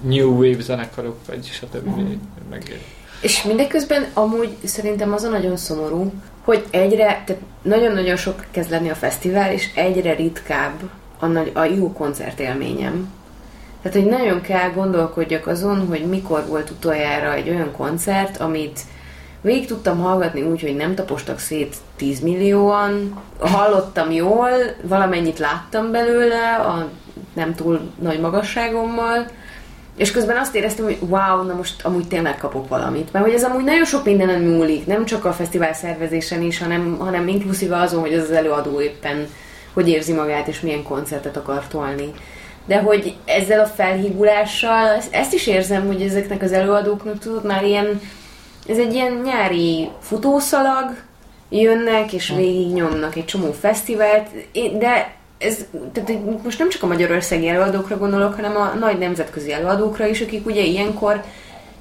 new 0.00 0.30
wave 0.30 0.62
zenekarok, 0.62 1.16
vagy 1.26 1.44
stb. 1.44 1.86
Uh-huh. 1.86 2.08
Meg... 2.50 2.80
És 3.20 3.42
mindeközben 3.42 4.06
amúgy 4.12 4.56
szerintem 4.64 5.12
az 5.12 5.22
a 5.22 5.28
nagyon 5.28 5.56
szomorú, 5.56 6.12
hogy 6.44 6.64
egyre, 6.70 7.22
tehát 7.26 7.42
nagyon-nagyon 7.62 8.16
sok 8.16 8.44
kezd 8.50 8.70
lenni 8.70 8.90
a 8.90 8.94
fesztivál, 8.94 9.52
és 9.52 9.70
egyre 9.74 10.14
ritkább 10.14 10.90
a, 11.18 11.26
nagy, 11.26 11.50
a 11.54 11.64
jó 11.64 11.92
koncertélményem. 11.92 13.10
Tehát, 13.82 13.98
hogy 13.98 14.08
nagyon 14.08 14.40
kell 14.40 14.70
gondolkodjak 14.70 15.46
azon, 15.46 15.86
hogy 15.86 16.06
mikor 16.06 16.46
volt 16.46 16.70
utoljára 16.70 17.34
egy 17.34 17.48
olyan 17.48 17.72
koncert, 17.72 18.36
amit 18.36 18.80
Végig 19.42 19.66
tudtam 19.66 19.98
hallgatni 19.98 20.42
úgy, 20.42 20.60
hogy 20.60 20.76
nem 20.76 20.94
tapostak 20.94 21.38
szét 21.38 21.76
10 21.96 22.20
millióan, 22.20 23.22
hallottam 23.38 24.10
jól, 24.10 24.50
valamennyit 24.82 25.38
láttam 25.38 25.90
belőle, 25.90 26.54
a 26.54 26.88
nem 27.32 27.54
túl 27.54 27.90
nagy 27.98 28.20
magasságommal, 28.20 29.26
és 29.96 30.10
közben 30.10 30.36
azt 30.36 30.54
éreztem, 30.54 30.84
hogy 30.84 30.98
wow, 31.00 31.42
na 31.42 31.54
most 31.54 31.84
amúgy 31.84 32.08
tényleg 32.08 32.36
kapok 32.36 32.68
valamit. 32.68 33.12
Mert 33.12 33.24
hogy 33.24 33.34
ez 33.34 33.44
amúgy 33.44 33.64
nagyon 33.64 33.84
sok 33.84 34.04
mindenen 34.04 34.42
múlik, 34.42 34.86
nem 34.86 35.04
csak 35.04 35.24
a 35.24 35.32
fesztivál 35.32 35.74
szervezésen 35.74 36.42
is, 36.42 36.58
hanem, 36.58 36.96
hanem 36.98 37.28
inkluszíve 37.28 37.76
azon, 37.76 38.00
hogy 38.00 38.14
az, 38.14 38.22
az 38.22 38.30
előadó 38.30 38.80
éppen 38.80 39.26
hogy 39.72 39.88
érzi 39.88 40.12
magát, 40.12 40.48
és 40.48 40.60
milyen 40.60 40.82
koncertet 40.82 41.36
akar 41.36 41.66
tolni. 41.66 42.12
De 42.66 42.80
hogy 42.80 43.16
ezzel 43.24 43.60
a 43.60 43.66
felhígulással, 43.66 45.02
ezt 45.10 45.32
is 45.32 45.46
érzem, 45.46 45.86
hogy 45.86 46.02
ezeknek 46.02 46.42
az 46.42 46.52
előadóknak 46.52 47.18
tudod 47.18 47.44
már 47.44 47.64
ilyen 47.64 48.00
ez 48.68 48.78
egy 48.78 48.94
ilyen 48.94 49.12
nyári 49.24 49.88
futószalag, 50.00 50.90
jönnek 51.48 52.12
és 52.12 52.30
hm. 52.30 52.36
végignyomnak 52.36 53.16
egy 53.16 53.24
csomó 53.24 53.52
fesztivált, 53.52 54.28
de 54.78 55.14
ez, 55.38 55.66
tehát 55.92 56.42
most 56.42 56.58
nem 56.58 56.68
csak 56.68 56.82
a 56.82 56.86
magyarországi 56.86 57.48
előadókra 57.48 57.98
gondolok, 57.98 58.34
hanem 58.34 58.56
a 58.56 58.74
nagy 58.78 58.98
nemzetközi 58.98 59.52
előadókra 59.52 60.06
is, 60.06 60.20
akik 60.20 60.46
ugye 60.46 60.62
ilyenkor 60.62 61.22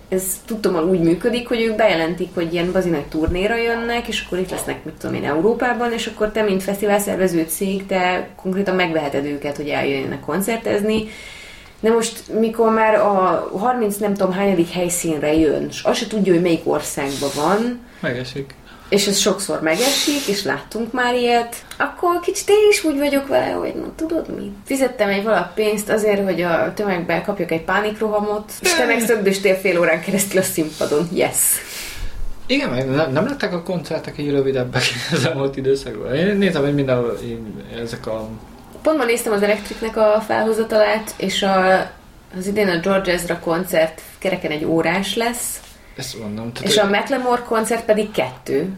ez 0.10 0.42
tudtam 0.46 0.90
úgy 0.90 1.00
működik, 1.00 1.48
hogy 1.48 1.62
ők 1.62 1.76
bejelentik, 1.76 2.30
hogy 2.34 2.54
ilyen 2.54 2.72
bazinak 2.72 3.10
turnéra 3.10 3.56
jönnek, 3.56 4.08
és 4.08 4.24
akkor 4.26 4.38
itt 4.38 4.50
lesznek, 4.50 4.84
mit 4.84 4.94
tudom 4.94 5.16
én, 5.16 5.26
Európában, 5.26 5.94
és 5.94 6.08
akkor 6.08 6.32
te, 6.32 6.42
mint 6.42 6.64
fesztiválszervező 6.64 7.46
cég, 7.50 7.86
te 7.86 8.28
konkrétan 8.36 8.76
megveheted 8.76 9.26
őket, 9.26 9.56
hogy 9.56 9.68
eljöjjenek 9.68 10.20
koncertezni, 10.20 11.08
de 11.82 11.92
most, 11.92 12.24
mikor 12.40 12.72
már 12.74 12.96
a 12.96 13.50
30 13.58 13.98
nem 13.98 14.14
tudom 14.14 14.34
hányadik 14.34 14.70
helyszínre 14.70 15.34
jön, 15.34 15.68
és 15.70 15.82
azt 15.84 16.00
se 16.00 16.08
tudja, 16.08 16.34
hogy 16.34 16.42
melyik 16.42 16.62
országban 16.64 17.30
van. 17.36 17.80
Megesik. 18.00 18.54
És 18.90 19.08
ez 19.08 19.18
sokszor 19.18 19.62
megesik, 19.62 20.28
és 20.28 20.44
láttunk 20.44 20.92
már 20.92 21.16
ilyet, 21.16 21.56
akkor 21.78 22.20
kicsit 22.20 22.50
én 22.50 22.70
is 22.70 22.84
úgy 22.84 22.98
vagyok 22.98 23.28
vele, 23.28 23.52
hogy 23.52 23.74
na 23.76 23.92
tudod 23.96 24.36
mi? 24.36 24.52
Fizettem 24.66 25.10
egy 25.10 25.24
valak 25.24 25.54
pénzt 25.54 25.90
azért, 25.90 26.24
hogy 26.24 26.42
a 26.42 26.74
tömegben 26.76 27.24
kapjak 27.24 27.52
egy 27.52 27.64
pánikrohamot, 27.64 28.52
és 28.62 28.74
te 28.74 28.86
meg 28.86 29.00
szögdöstél 29.00 29.56
fél 29.56 29.80
órán 29.80 30.02
keresztül 30.02 30.40
a 30.40 30.44
színpadon. 30.44 31.08
Yes! 31.14 31.38
Igen, 32.46 32.70
meg 32.70 32.90
nem, 32.90 33.12
nem 33.12 33.26
lettek 33.26 33.54
a 33.54 33.64
koncertek 33.64 34.18
egy 34.18 34.32
rövidebbek 34.32 34.84
az 35.12 35.26
elmúlt 35.26 35.58
időszakban. 35.58 36.16
Én 36.16 36.38
nézem, 36.38 36.64
hogy 36.64 36.74
mindenhol 36.74 37.18
ezek 37.82 38.08
a 38.08 38.30
pont 38.82 38.98
ma 38.98 39.06
néztem 39.06 39.34
az 39.34 39.44
Electricnek 39.44 39.98
a 39.98 40.24
felhozatalát, 40.28 41.14
és 41.18 41.44
a, 41.44 41.78
az 42.38 42.48
idén 42.48 42.68
a 42.68 42.80
George 42.80 43.12
Ezra 43.12 43.40
koncert 43.40 44.02
kereken 44.18 44.52
egy 44.52 44.66
órás 44.66 45.16
lesz. 45.16 45.60
Ezt 45.96 46.20
mondom. 46.20 46.54
Tehát 46.54 46.70
és 46.70 46.78
a 46.78 46.86
McLemore 46.86 47.42
koncert 47.42 47.86
pedig 47.86 48.12
kettő. 48.12 48.70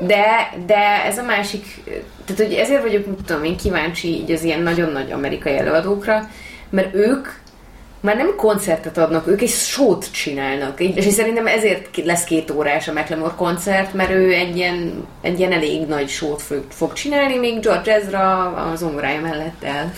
De, 0.00 0.52
de 0.66 1.04
ez 1.04 1.18
a 1.18 1.22
másik, 1.22 1.82
tehát 2.24 2.42
hogy 2.42 2.52
ezért 2.52 2.82
vagyok, 2.82 3.24
tudom 3.24 3.44
én, 3.44 3.56
kíváncsi 3.56 4.08
így 4.08 4.30
az 4.30 4.42
ilyen 4.42 4.60
nagyon 4.60 4.92
nagy 4.92 5.12
amerikai 5.12 5.56
előadókra, 5.56 6.30
mert 6.70 6.94
ők 6.94 7.28
már 8.06 8.16
nem 8.16 8.36
koncertet 8.36 8.98
adnak, 8.98 9.26
ők 9.26 9.40
egy 9.40 9.48
sót 9.48 10.10
csinálnak. 10.12 10.80
És 10.80 11.04
szerintem 11.04 11.46
ezért 11.46 12.04
lesz 12.04 12.24
két 12.24 12.50
órás 12.50 12.88
a 12.88 12.92
McLemore 12.92 13.34
koncert, 13.36 13.94
mert 13.94 14.10
ő 14.10 14.32
egy 14.32 14.56
ilyen, 14.56 15.06
egy 15.20 15.38
ilyen 15.38 15.52
elég 15.52 15.86
nagy 15.86 16.08
sót 16.08 16.42
fog, 16.42 16.64
fog 16.68 16.92
csinálni, 16.92 17.38
még 17.38 17.60
George 17.60 17.94
Ezra 17.94 18.54
az 18.54 18.78
zongorája 18.78 19.20
mellett 19.20 19.62
el, 19.62 19.92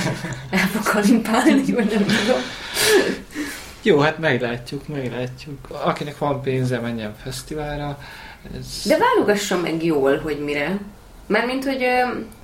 el 0.50 0.66
fog 0.72 0.82
kalimpálni, 0.82 1.72
vagy 1.72 1.90
nem 1.92 2.04
tudom. 2.04 2.40
Jó, 3.82 3.98
hát 3.98 4.18
meglátjuk, 4.18 4.88
meglátjuk. 4.88 5.58
Akinek 5.84 6.18
van 6.18 6.42
pénze, 6.42 6.80
menjen 6.80 7.14
fesztiválra. 7.22 7.98
Ez... 8.58 8.82
De 8.86 8.98
válogasson 8.98 9.58
meg 9.58 9.84
jól, 9.84 10.18
hogy 10.18 10.38
mire. 10.44 10.78
Mármint, 11.28 11.64
hogy 11.64 11.86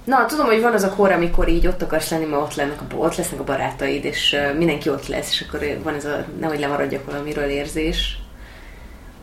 na, 0.04 0.26
tudom, 0.26 0.46
hogy 0.46 0.60
van 0.60 0.72
az 0.72 0.82
a 0.82 0.94
kor, 0.94 1.12
amikor 1.12 1.48
így 1.48 1.66
ott 1.66 1.82
akarsz 1.82 2.10
lenni, 2.10 2.24
mert 2.24 2.42
ott, 2.42 2.54
lennek 2.54 2.80
a, 2.80 2.94
ott 2.96 3.16
lesznek 3.16 3.40
a 3.40 3.44
barátaid, 3.44 4.04
és 4.04 4.36
mindenki 4.56 4.88
ott 4.88 5.06
lesz, 5.06 5.30
és 5.30 5.44
akkor 5.48 5.78
van 5.82 5.94
ez 5.94 6.04
a 6.04 6.24
nehogy 6.40 6.58
lemaradjak 6.58 7.04
valamiről 7.04 7.48
érzés. 7.48 8.18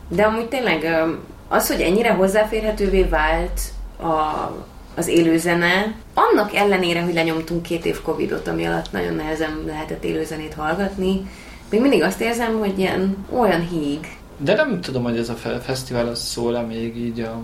De 0.08 0.22
amúgy 0.22 0.48
tényleg 0.48 1.06
az, 1.48 1.68
hogy 1.68 1.80
ennyire 1.80 2.12
hozzáférhetővé 2.12 3.02
vált 3.02 3.60
a, 3.98 4.50
az 4.94 5.08
élőzene, 5.08 5.94
annak 6.14 6.54
ellenére, 6.54 7.02
hogy 7.02 7.14
lenyomtunk 7.14 7.62
két 7.62 7.84
év 7.84 8.02
Covidot, 8.02 8.48
ami 8.48 8.66
alatt 8.66 8.92
nagyon 8.92 9.14
nehezen 9.14 9.62
lehetett 9.66 10.04
élőzenét 10.04 10.54
hallgatni, 10.54 11.30
még 11.70 11.80
mindig 11.80 12.02
azt 12.02 12.20
érzem, 12.20 12.58
hogy 12.58 12.78
ilyen 12.78 13.26
olyan 13.30 13.68
híg. 13.68 14.18
De 14.36 14.54
nem 14.54 14.80
tudom, 14.80 15.02
hogy 15.02 15.18
ez 15.18 15.28
a 15.28 15.34
fesztivál 15.62 16.08
az 16.08 16.20
szól-e 16.20 16.60
még 16.60 16.96
így 16.96 17.20
a 17.20 17.42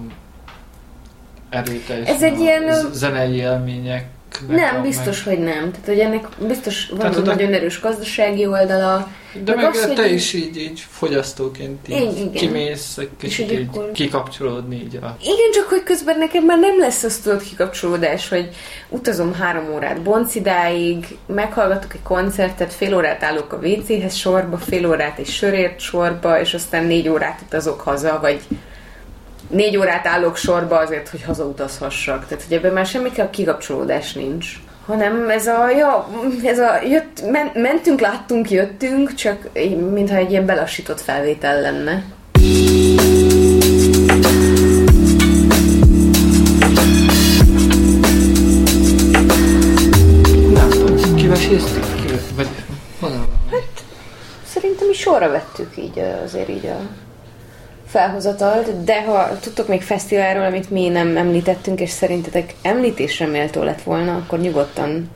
erőteljes 1.51 2.09
ez 2.09 2.23
egy 2.23 2.41
ilyen... 2.41 2.93
zenei 2.93 3.35
élmények 3.35 4.05
nem, 4.49 4.83
biztos, 4.83 5.25
meg... 5.25 5.35
hogy 5.35 5.45
nem. 5.45 5.71
Tehát, 5.71 5.87
hogy 5.87 5.99
ennek 5.99 6.27
biztos 6.47 6.89
van 6.89 6.99
Tehát, 6.99 7.25
nagyon 7.25 7.53
erős 7.53 7.81
gazdasági 7.81 8.47
oldala. 8.47 9.09
De 9.45 9.55
meg, 9.55 9.65
meg 9.65 9.75
az, 9.75 9.93
te 9.95 10.03
hogy... 10.03 10.13
is 10.13 10.33
így, 10.33 10.57
így 10.57 10.85
fogyasztóként 10.91 11.89
így 11.89 12.17
igen. 12.17 12.33
kimész, 12.33 12.99
egy 12.99 13.11
kicsit 13.19 13.53
így 13.53 13.67
akkor... 13.73 13.91
kikapcsolódni 13.93 14.77
így 14.77 14.97
a... 14.97 15.17
Igen, 15.21 15.51
csak 15.53 15.69
hogy 15.69 15.83
közben 15.83 16.19
nekem 16.19 16.45
már 16.45 16.59
nem 16.59 16.79
lesz 16.79 17.03
az 17.03 17.17
tudod 17.19 17.43
kikapcsolódás, 17.43 18.29
hogy 18.29 18.49
utazom 18.89 19.35
három 19.35 19.73
órát 19.75 20.03
Boncidáig, 20.03 21.07
meghallgatok 21.27 21.95
egy 21.95 22.03
koncertet, 22.03 22.73
fél 22.73 22.97
órát 22.97 23.23
állok 23.23 23.53
a 23.53 23.57
WC-hez 23.57 24.15
sorba, 24.15 24.59
fél 24.59 24.87
órát 24.89 25.19
egy 25.19 25.29
sörért 25.29 25.81
sorba, 25.81 26.41
és 26.41 26.55
aztán 26.55 26.85
négy 26.85 27.09
órát 27.09 27.41
utazok 27.47 27.81
haza, 27.81 28.19
vagy 28.21 28.41
négy 29.49 29.77
órát 29.77 30.07
állok 30.07 30.37
sorba 30.37 30.79
azért, 30.79 31.09
hogy 31.09 31.23
hazautazhassak. 31.23 32.27
Tehát, 32.27 32.45
hogy 32.45 32.57
ebben 32.57 32.73
már 32.73 32.87
semmi 32.87 33.11
kikapcsolódás 33.31 34.13
nincs. 34.13 34.47
Hanem 34.87 35.31
ez 35.31 35.47
a, 35.47 35.71
ja, 35.71 36.09
ez 36.45 36.59
a 36.59 36.81
jött, 36.89 37.31
men, 37.31 37.51
mentünk, 37.55 38.01
láttunk, 38.01 38.51
jöttünk, 38.51 39.15
csak 39.15 39.49
mintha 39.93 40.17
egy 40.17 40.31
ilyen 40.31 40.47
belassított 40.47 41.01
felvétel 41.01 41.61
lenne. 41.61 42.03
Tudom, 50.71 51.15
kiveséztük? 51.15 51.85
Vagy 52.37 52.49
Hát, 53.51 53.85
szerintem 54.47 54.91
is 54.91 54.99
sorra 54.99 55.31
vettük 55.31 55.77
így 55.77 56.03
azért 56.25 56.49
így 56.49 56.67
a 56.67 57.08
felhozatalt, 57.89 58.85
de 58.85 59.05
ha 59.05 59.39
tudtok 59.41 59.69
még 59.69 59.83
fesztiválról, 59.83 60.45
amit 60.45 60.71
mi 60.71 60.89
nem 60.89 61.17
említettünk, 61.17 61.81
és 61.81 61.91
szerintetek 61.91 62.55
említésre 62.63 63.27
méltó 63.27 63.63
lett 63.63 63.83
volna, 63.83 64.17
akkor 64.17 64.39
nyugodtan 64.39 65.11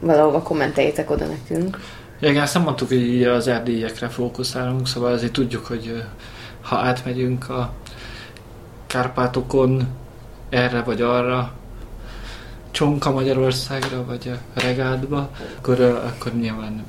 valahova 0.00 0.42
kommenteljétek 0.42 1.10
oda 1.10 1.26
nekünk. 1.26 1.78
Igen, 2.20 2.42
ezt 2.42 2.54
nem 2.54 2.62
mondtuk, 2.62 2.88
hogy 2.88 3.22
az 3.24 3.46
erdélyekre 3.46 4.08
fókuszálunk, 4.08 4.86
szóval 4.86 5.12
azért 5.12 5.32
tudjuk, 5.32 5.66
hogy 5.66 6.02
ha 6.62 6.76
átmegyünk 6.76 7.48
a 7.48 7.72
Kárpátokon 8.86 9.88
erre 10.48 10.82
vagy 10.82 11.02
arra, 11.02 11.52
Csonka 12.70 13.10
Magyarországra, 13.10 14.04
vagy 14.04 14.32
a 14.34 14.60
Regádba, 14.60 15.30
akkor, 15.58 15.80
akkor 15.80 16.34
nyilván 16.34 16.84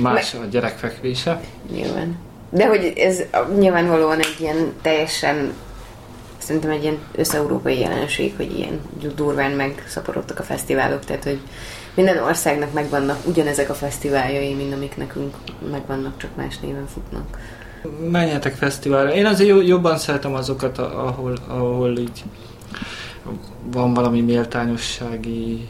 más 0.00 0.34
a 0.34 0.44
gyerekfekvése. 0.50 1.40
Nyilván. 1.72 2.18
De 2.50 2.66
hogy 2.66 2.92
ez 2.96 3.22
nyilvánvalóan 3.58 4.18
egy 4.18 4.36
ilyen 4.38 4.72
teljesen 4.82 5.52
szerintem 6.38 6.70
egy 6.70 6.82
ilyen 6.82 6.98
összeurópai 7.12 7.78
jelenség, 7.78 8.34
hogy 8.36 8.58
ilyen 8.58 8.80
durván 9.14 9.50
megszaporodtak 9.50 10.38
a 10.38 10.42
fesztiválok, 10.42 11.04
tehát 11.04 11.24
hogy 11.24 11.40
minden 11.94 12.18
országnak 12.18 12.72
megvannak 12.72 13.26
ugyanezek 13.26 13.70
a 13.70 13.74
fesztiváljai, 13.74 14.54
mint 14.54 14.74
amik 14.74 14.96
nekünk 14.96 15.34
megvannak, 15.70 16.16
csak 16.16 16.36
más 16.36 16.58
néven 16.58 16.86
futnak. 16.86 17.38
Menjetek 18.10 18.54
fesztiválra. 18.54 19.14
Én 19.14 19.26
azért 19.26 19.66
jobban 19.66 19.98
szeretem 19.98 20.34
azokat, 20.34 20.78
ahol, 20.78 21.36
ahol 21.48 21.98
így 21.98 22.24
van 23.72 23.94
valami 23.94 24.20
méltányossági 24.20 25.68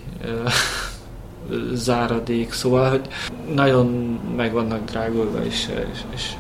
záradék, 1.72 2.52
szóval, 2.52 2.90
hogy 2.90 3.08
nagyon 3.54 3.86
meg 4.36 4.52
vannak 4.52 4.84
drágulva, 4.84 5.44
és, 5.44 5.68
és, 5.92 6.00
és 6.14 6.32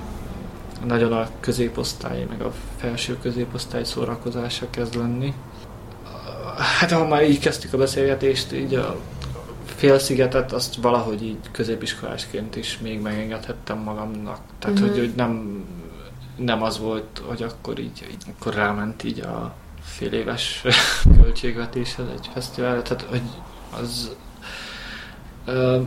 nagyon 0.86 1.12
a 1.12 1.28
középosztály, 1.40 2.26
meg 2.28 2.42
a 2.42 2.52
felső 2.76 3.18
középosztály 3.22 3.84
szórakozása 3.84 4.70
kezd 4.70 4.94
lenni. 4.94 5.34
Hát 6.78 6.92
ha 6.92 7.06
már 7.06 7.22
így 7.22 7.38
kezdtük 7.38 7.72
a 7.72 7.78
beszélgetést, 7.78 8.52
így 8.52 8.74
a 8.74 8.96
félszigetet 9.64 10.52
azt 10.52 10.74
valahogy 10.74 11.22
így 11.22 11.38
középiskolásként 11.50 12.56
is 12.56 12.78
még 12.78 13.00
megengedhettem 13.00 13.78
magamnak. 13.78 14.40
Tehát, 14.58 14.78
uh-huh. 14.78 14.94
hogy, 14.94 15.04
hogy 15.04 15.14
nem, 15.16 15.64
nem 16.36 16.62
az 16.62 16.78
volt, 16.78 17.22
hogy 17.26 17.42
akkor 17.42 17.78
így, 17.78 18.06
így 18.10 18.24
akkor 18.36 18.54
ráment 18.54 19.04
így 19.04 19.20
a 19.20 19.54
fél 19.82 20.12
éves 20.12 20.64
költségvetéshez 21.22 22.06
egy 22.08 22.28
fesztivál, 22.32 22.82
tehát 22.82 23.02
hogy 23.02 23.22
az 23.80 24.16
ö, 25.44 25.80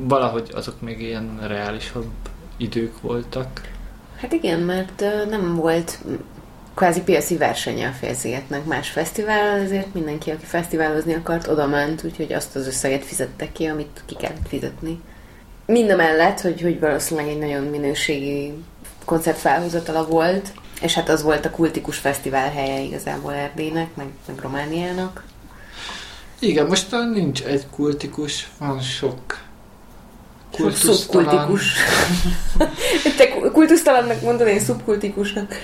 valahogy 0.00 0.50
azok 0.54 0.80
még 0.80 1.00
ilyen 1.00 1.38
reálisabb 1.46 2.10
idők 2.56 3.00
voltak. 3.00 3.72
Hát 4.24 4.32
igen, 4.32 4.60
mert 4.60 5.04
nem 5.28 5.54
volt 5.54 5.98
kvázi 6.74 7.00
piaci 7.00 7.36
versenye 7.36 7.88
a 7.88 7.92
félszigetnek 7.92 8.64
más 8.64 8.90
fesztivál, 8.90 9.60
ezért 9.60 9.94
mindenki, 9.94 10.30
aki 10.30 10.44
fesztiválozni 10.44 11.14
akart, 11.14 11.48
oda 11.48 11.66
ment, 11.66 12.04
úgyhogy 12.04 12.32
azt 12.32 12.56
az 12.56 12.66
összeget 12.66 13.04
fizette 13.04 13.52
ki, 13.52 13.66
amit 13.66 14.02
ki 14.06 14.14
kellett 14.14 14.48
fizetni. 14.48 15.00
Mind 15.66 15.90
a 15.90 15.96
mellett, 15.96 16.40
hogy, 16.40 16.60
hogy 16.60 16.80
valószínűleg 16.80 17.30
egy 17.30 17.38
nagyon 17.38 17.62
minőségi 17.64 18.52
koncertfelhozatala 19.04 20.06
volt, 20.06 20.52
és 20.80 20.94
hát 20.94 21.08
az 21.08 21.22
volt 21.22 21.44
a 21.44 21.50
kultikus 21.50 21.98
fesztivál 21.98 22.50
helye 22.50 22.80
igazából 22.80 23.32
Erdélynek, 23.32 23.94
meg, 23.94 24.06
meg 24.26 24.38
Romániának. 24.38 25.24
Igen, 26.38 26.66
most 26.66 26.90
nincs 27.12 27.42
egy 27.42 27.66
kultikus, 27.70 28.50
van 28.58 28.80
sok 28.80 29.43
Szubkultikus. 30.72 31.72
Te 33.16 33.28
kultusztalannak 33.52 34.20
mondod, 34.20 34.46
én 34.46 34.60
szubkultikusnak. 34.60 35.54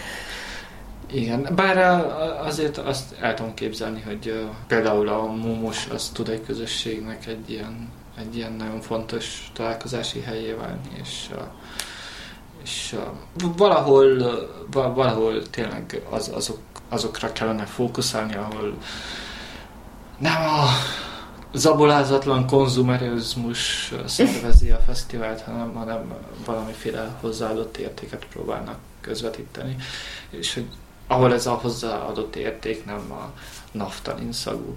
Igen, 1.13 1.49
bár 1.55 2.05
azért 2.45 2.79
azt 2.79 3.15
el 3.21 3.35
tudom 3.35 3.55
képzelni, 3.55 4.01
hogy 4.01 4.47
például 4.67 5.09
a 5.09 5.27
Momos 5.27 5.87
az 5.93 6.11
tud 6.15 6.29
egy 6.29 6.43
közösségnek 6.47 7.27
egy 7.27 7.51
ilyen, 7.51 7.89
egy 8.19 8.37
ilyen 8.37 8.53
nagyon 8.53 8.81
fontos 8.81 9.51
találkozási 9.53 10.21
helyé 10.21 10.53
válni, 10.53 10.91
és, 11.03 11.31
és 12.63 12.97
valahol, 13.57 14.33
valahol 14.71 15.51
tényleg 15.51 16.03
az, 16.11 16.31
azok, 16.35 16.59
azokra 16.89 17.33
kellene 17.33 17.65
fókuszálni, 17.65 18.35
ahol 18.35 18.75
nem 20.19 20.43
a 20.43 20.67
zabolázatlan 21.53 22.47
konzumerizmus 22.47 23.93
szervezi 24.07 24.71
a 24.71 24.79
fesztivált, 24.87 25.41
hanem, 25.41 25.75
hanem 25.75 26.15
valamiféle 26.45 27.17
hozzáadott 27.21 27.77
értéket 27.77 28.27
próbálnak 28.27 28.79
közvetíteni, 29.01 29.77
és 30.31 30.55
hogy 30.55 30.67
ahol 31.07 31.33
ez 31.33 31.47
a 31.47 31.53
hozzáadott 31.53 32.37
érték 32.37 32.85
nem 32.85 33.13
a 33.13 33.33
naftalin 33.73 34.33
szagú 34.33 34.77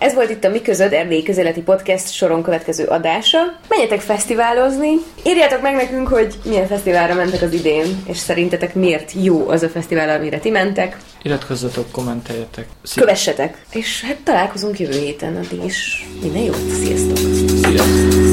ez 0.00 0.14
volt 0.14 0.30
itt 0.30 0.44
a 0.44 0.48
Mi 0.48 0.62
Közöd 0.62 0.92
Erdély 0.92 1.22
Közeleti 1.22 1.60
Podcast 1.60 2.12
soron 2.12 2.42
következő 2.42 2.84
adása. 2.84 3.38
Menjetek 3.68 4.00
fesztiválozni, 4.00 4.92
írjátok 5.26 5.62
meg 5.62 5.74
nekünk, 5.74 6.08
hogy 6.08 6.34
milyen 6.44 6.66
fesztiválra 6.66 7.14
mentek 7.14 7.42
az 7.42 7.52
idén, 7.52 8.02
és 8.06 8.16
szerintetek 8.16 8.74
miért 8.74 9.12
jó 9.22 9.48
az 9.48 9.62
a 9.62 9.68
fesztivál, 9.68 10.18
amire 10.18 10.38
ti 10.38 10.50
mentek. 10.50 10.96
Iratkozzatok, 11.22 11.90
kommenteljetek. 11.90 12.66
Szia. 12.82 13.02
Kövessetek. 13.02 13.64
És 13.72 14.04
hát 14.04 14.16
találkozunk 14.24 14.78
jövő 14.78 14.98
héten, 14.98 15.36
addig 15.36 15.64
is 15.64 16.06
minden 16.22 16.42
jót, 16.42 16.70
sziasztok! 16.84 18.29